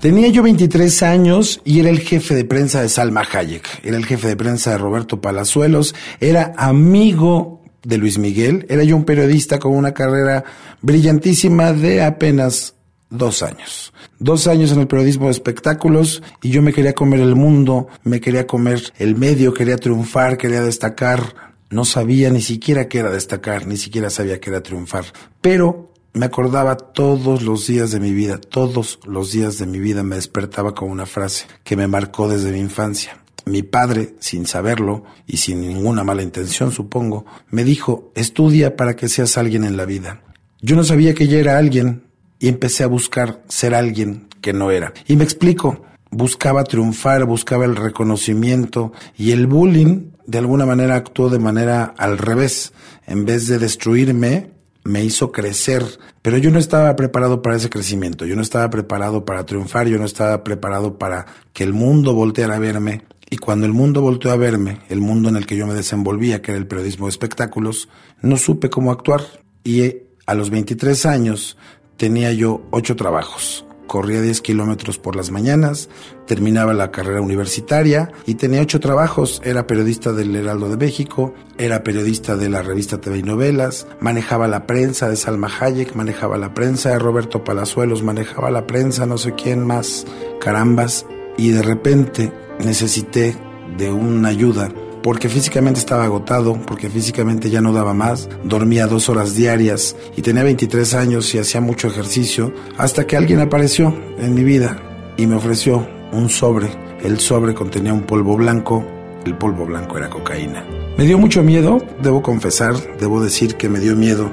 Tenía 0.05 0.27
yo 0.27 0.43
23 0.43 1.01
años 1.01 1.61
y 1.65 1.79
era 1.79 1.89
el 1.89 1.99
jefe 1.99 2.35
de 2.35 2.45
prensa 2.45 2.79
de 2.79 2.89
Salma 2.89 3.23
Hayek, 3.23 3.83
era 3.83 3.97
el 3.97 4.05
jefe 4.05 4.27
de 4.27 4.35
prensa 4.35 4.69
de 4.69 4.77
Roberto 4.77 5.19
Palazuelos, 5.19 5.95
era 6.19 6.53
amigo 6.57 7.63
de 7.81 7.97
Luis 7.97 8.19
Miguel, 8.19 8.67
era 8.69 8.83
yo 8.83 8.95
un 8.97 9.03
periodista 9.03 9.57
con 9.57 9.71
una 9.71 9.95
carrera 9.95 10.43
brillantísima 10.83 11.73
de 11.73 12.03
apenas 12.03 12.75
dos 13.09 13.41
años. 13.41 13.93
Dos 14.19 14.45
años 14.45 14.71
en 14.71 14.81
el 14.81 14.87
periodismo 14.87 15.25
de 15.25 15.31
espectáculos 15.31 16.21
y 16.43 16.51
yo 16.51 16.61
me 16.61 16.71
quería 16.71 16.93
comer 16.93 17.21
el 17.21 17.35
mundo, 17.35 17.87
me 18.03 18.21
quería 18.21 18.45
comer 18.45 18.83
el 18.99 19.15
medio, 19.15 19.55
quería 19.55 19.77
triunfar, 19.77 20.37
quería 20.37 20.61
destacar. 20.61 21.33
No 21.71 21.83
sabía 21.83 22.29
ni 22.29 22.41
siquiera 22.41 22.87
qué 22.87 22.99
era 22.99 23.09
destacar, 23.09 23.65
ni 23.65 23.77
siquiera 23.77 24.11
sabía 24.11 24.39
qué 24.39 24.51
era 24.51 24.61
triunfar. 24.61 25.05
Pero 25.41 25.94
me 26.15 26.25
acordaba 26.25 26.77
todos 26.77 27.43
los 27.43 27.67
días 27.67 27.91
de 27.91 27.99
mi 27.99 28.13
vida, 28.13 28.37
todos 28.37 28.99
los 29.05 29.33
días 29.33 29.57
de 29.57 29.67
mi 29.67 29.79
vida 29.79 30.01
me 30.01 30.15
despertaba 30.15 30.73
con 30.73 30.89
una 30.89 31.05
frase 31.05 31.45
que 31.65 31.75
me 31.75 31.87
marcó 31.87 32.29
desde 32.29 32.53
mi 32.53 32.59
infancia. 32.59 33.21
Mi 33.45 33.63
padre, 33.63 34.15
sin 34.19 34.47
saberlo 34.47 35.03
y 35.27 35.37
sin 35.37 35.59
ninguna 35.59 36.05
mala 36.05 36.23
intención, 36.23 36.71
supongo, 36.71 37.25
me 37.49 37.65
dijo, 37.65 38.13
estudia 38.15 38.77
para 38.77 38.95
que 38.95 39.09
seas 39.09 39.37
alguien 39.37 39.65
en 39.65 39.75
la 39.75 39.85
vida. 39.85 40.21
Yo 40.61 40.77
no 40.77 40.85
sabía 40.85 41.13
que 41.13 41.27
ya 41.27 41.37
era 41.37 41.57
alguien 41.57 42.05
y 42.39 42.47
empecé 42.47 42.85
a 42.85 42.87
buscar 42.87 43.43
ser 43.49 43.75
alguien 43.75 44.29
que 44.39 44.53
no 44.53 44.71
era. 44.71 44.93
Y 45.07 45.17
me 45.17 45.25
explico, 45.25 45.83
buscaba 46.11 46.63
triunfar, 46.63 47.25
buscaba 47.25 47.65
el 47.65 47.75
reconocimiento 47.75 48.93
y 49.17 49.31
el 49.31 49.47
bullying 49.47 50.11
de 50.25 50.37
alguna 50.37 50.65
manera 50.65 50.95
actuó 50.95 51.29
de 51.29 51.39
manera 51.39 51.93
al 51.97 52.17
revés. 52.17 52.71
En 53.05 53.25
vez 53.25 53.47
de 53.47 53.59
destruirme, 53.59 54.54
me 54.85 55.03
hizo 55.03 55.31
crecer, 55.31 55.83
pero 56.21 56.37
yo 56.37 56.51
no 56.51 56.59
estaba 56.59 56.95
preparado 56.95 57.41
para 57.41 57.57
ese 57.57 57.69
crecimiento, 57.69 58.25
yo 58.25 58.35
no 58.35 58.41
estaba 58.41 58.69
preparado 58.69 59.25
para 59.25 59.45
triunfar, 59.45 59.87
yo 59.87 59.97
no 59.97 60.05
estaba 60.05 60.43
preparado 60.43 60.97
para 60.97 61.25
que 61.51 61.63
el 61.63 61.73
mundo 61.73 62.13
volteara 62.13 62.55
a 62.55 62.59
verme. 62.59 63.03
Y 63.27 63.37
cuando 63.37 63.65
el 63.65 63.73
mundo 63.73 64.01
volteó 64.01 64.31
a 64.31 64.37
verme, 64.37 64.79
el 64.87 65.01
mundo 65.01 65.29
en 65.29 65.35
el 65.35 65.47
que 65.47 65.57
yo 65.57 65.65
me 65.65 65.73
desenvolvía, 65.73 66.43
que 66.43 66.51
era 66.51 66.59
el 66.59 66.67
periodismo 66.67 67.07
de 67.07 67.09
espectáculos, 67.09 67.89
no 68.21 68.37
supe 68.37 68.69
cómo 68.69 68.91
actuar. 68.91 69.21
Y 69.63 69.97
a 70.27 70.35
los 70.35 70.51
23 70.51 71.07
años 71.07 71.57
tenía 71.97 72.31
yo 72.31 72.61
ocho 72.69 72.95
trabajos 72.95 73.64
corría 73.87 74.21
10 74.21 74.41
kilómetros 74.41 74.97
por 74.97 75.15
las 75.15 75.31
mañanas, 75.31 75.89
terminaba 76.27 76.73
la 76.73 76.91
carrera 76.91 77.21
universitaria 77.21 78.11
y 78.25 78.35
tenía 78.35 78.61
ocho 78.61 78.79
trabajos. 78.79 79.41
Era 79.43 79.67
periodista 79.67 80.11
del 80.11 80.35
Heraldo 80.35 80.69
de 80.69 80.77
México, 80.77 81.33
era 81.57 81.83
periodista 81.83 82.35
de 82.35 82.49
la 82.49 82.61
revista 82.61 82.99
TV 82.99 83.19
y 83.19 83.23
Novelas, 83.23 83.87
manejaba 83.99 84.47
la 84.47 84.67
prensa 84.67 85.09
de 85.09 85.15
Salma 85.15 85.49
Hayek, 85.59 85.95
manejaba 85.95 86.37
la 86.37 86.53
prensa 86.53 86.89
de 86.89 86.99
Roberto 86.99 87.43
Palazuelos, 87.43 88.03
manejaba 88.03 88.51
la 88.51 88.67
prensa 88.67 89.05
no 89.05 89.17
sé 89.17 89.33
quién 89.35 89.65
más, 89.65 90.05
carambas. 90.39 91.05
Y 91.37 91.49
de 91.49 91.61
repente 91.61 92.31
necesité 92.59 93.35
de 93.77 93.91
una 93.91 94.29
ayuda 94.29 94.71
porque 95.05 95.29
físicamente 95.29 95.79
estaba 95.79 96.05
agotado, 96.05 96.59
porque 96.65 96.89
físicamente 96.89 97.51
ya 97.51 97.61
no 97.61 97.71
daba 97.73 97.93
más, 97.93 98.27
dormía 98.43 98.87
dos 98.87 99.07
horas 99.07 99.35
diarias 99.35 99.95
y 100.17 100.23
tenía 100.23 100.41
23 100.41 100.95
años 100.95 101.35
y 101.35 101.37
hacía 101.37 101.61
mucho 101.61 101.89
ejercicio, 101.89 102.51
hasta 102.79 103.05
que 103.05 103.15
alguien 103.15 103.39
apareció 103.39 103.95
en 104.17 104.33
mi 104.33 104.43
vida 104.43 104.81
y 105.15 105.27
me 105.27 105.35
ofreció 105.35 105.87
un 106.11 106.27
sobre. 106.27 106.71
El 107.03 107.19
sobre 107.19 107.53
contenía 107.53 107.93
un 107.93 108.01
polvo 108.01 108.35
blanco, 108.35 108.83
el 109.27 109.37
polvo 109.37 109.67
blanco 109.67 109.95
era 109.95 110.09
cocaína. 110.09 110.65
Me 110.97 111.03
dio 111.03 111.19
mucho 111.19 111.43
miedo, 111.43 111.77
debo 112.01 112.23
confesar, 112.23 112.73
debo 112.99 113.21
decir 113.21 113.57
que 113.57 113.69
me 113.69 113.79
dio 113.79 113.95
miedo, 113.95 114.31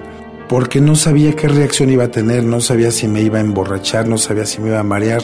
porque 0.48 0.80
no 0.80 0.94
sabía 0.94 1.36
qué 1.36 1.48
reacción 1.48 1.90
iba 1.90 2.04
a 2.04 2.10
tener, 2.10 2.44
no 2.44 2.62
sabía 2.62 2.92
si 2.92 3.08
me 3.08 3.20
iba 3.20 3.36
a 3.36 3.42
emborrachar, 3.42 4.08
no 4.08 4.16
sabía 4.16 4.46
si 4.46 4.58
me 4.62 4.68
iba 4.68 4.80
a 4.80 4.84
marear. 4.84 5.22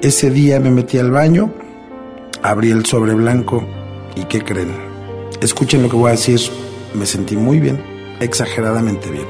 Ese 0.00 0.30
día 0.30 0.58
me 0.58 0.70
metí 0.70 0.96
al 0.96 1.10
baño, 1.10 1.52
abrí 2.42 2.70
el 2.70 2.86
sobre 2.86 3.12
blanco 3.12 3.62
y 4.16 4.24
¿qué 4.24 4.40
creen? 4.40 4.85
Escuchen 5.40 5.82
lo 5.82 5.90
que 5.90 5.96
voy 5.96 6.08
a 6.08 6.12
decir, 6.12 6.40
me 6.94 7.06
sentí 7.06 7.36
muy 7.36 7.60
bien, 7.60 7.82
exageradamente 8.20 9.10
bien. 9.10 9.26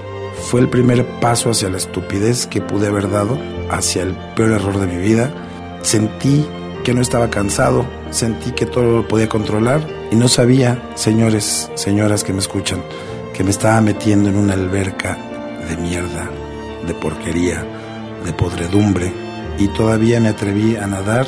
Fue 0.50 0.60
el 0.60 0.68
primer 0.68 1.04
paso 1.20 1.50
hacia 1.50 1.68
la 1.68 1.78
estupidez 1.78 2.46
que 2.46 2.60
pude 2.60 2.86
haber 2.86 3.10
dado, 3.10 3.38
hacia 3.70 4.02
el 4.02 4.14
peor 4.36 4.52
error 4.52 4.78
de 4.78 4.86
mi 4.86 4.98
vida. 4.98 5.32
Sentí 5.82 6.46
que 6.84 6.94
no 6.94 7.02
estaba 7.02 7.30
cansado, 7.30 7.86
sentí 8.10 8.52
que 8.52 8.66
todo 8.66 8.98
lo 8.98 9.08
podía 9.08 9.28
controlar 9.28 9.80
y 10.12 10.16
no 10.16 10.28
sabía, 10.28 10.80
señores, 10.94 11.70
señoras 11.74 12.22
que 12.22 12.32
me 12.32 12.38
escuchan, 12.38 12.82
que 13.34 13.42
me 13.42 13.50
estaba 13.50 13.80
metiendo 13.80 14.28
en 14.28 14.36
una 14.36 14.54
alberca 14.54 15.18
de 15.68 15.76
mierda, 15.76 16.30
de 16.86 16.94
porquería, 16.94 17.64
de 18.24 18.32
podredumbre 18.32 19.12
y 19.58 19.68
todavía 19.68 20.20
me 20.20 20.28
atreví 20.28 20.76
a 20.76 20.86
nadar 20.86 21.26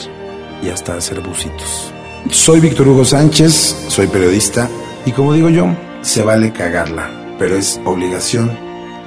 y 0.62 0.68
hasta 0.68 0.94
a 0.94 0.98
hacer 0.98 1.20
bucitos. 1.20 1.92
Soy 2.30 2.60
Víctor 2.60 2.88
Hugo 2.88 3.04
Sánchez, 3.04 3.86
soy 3.88 4.06
periodista 4.06 4.68
y 5.06 5.12
como 5.12 5.32
digo 5.32 5.48
yo, 5.48 5.68
se 6.02 6.22
vale 6.22 6.52
cagarla, 6.52 7.10
pero 7.38 7.56
es 7.56 7.80
obligación 7.84 8.50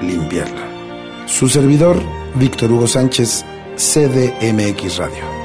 limpiarla. 0.01 0.67
Su 1.27 1.47
servidor, 1.47 2.01
Víctor 2.35 2.71
Hugo 2.71 2.87
Sánchez, 2.87 3.45
CDMX 3.75 4.97
Radio. 4.97 5.40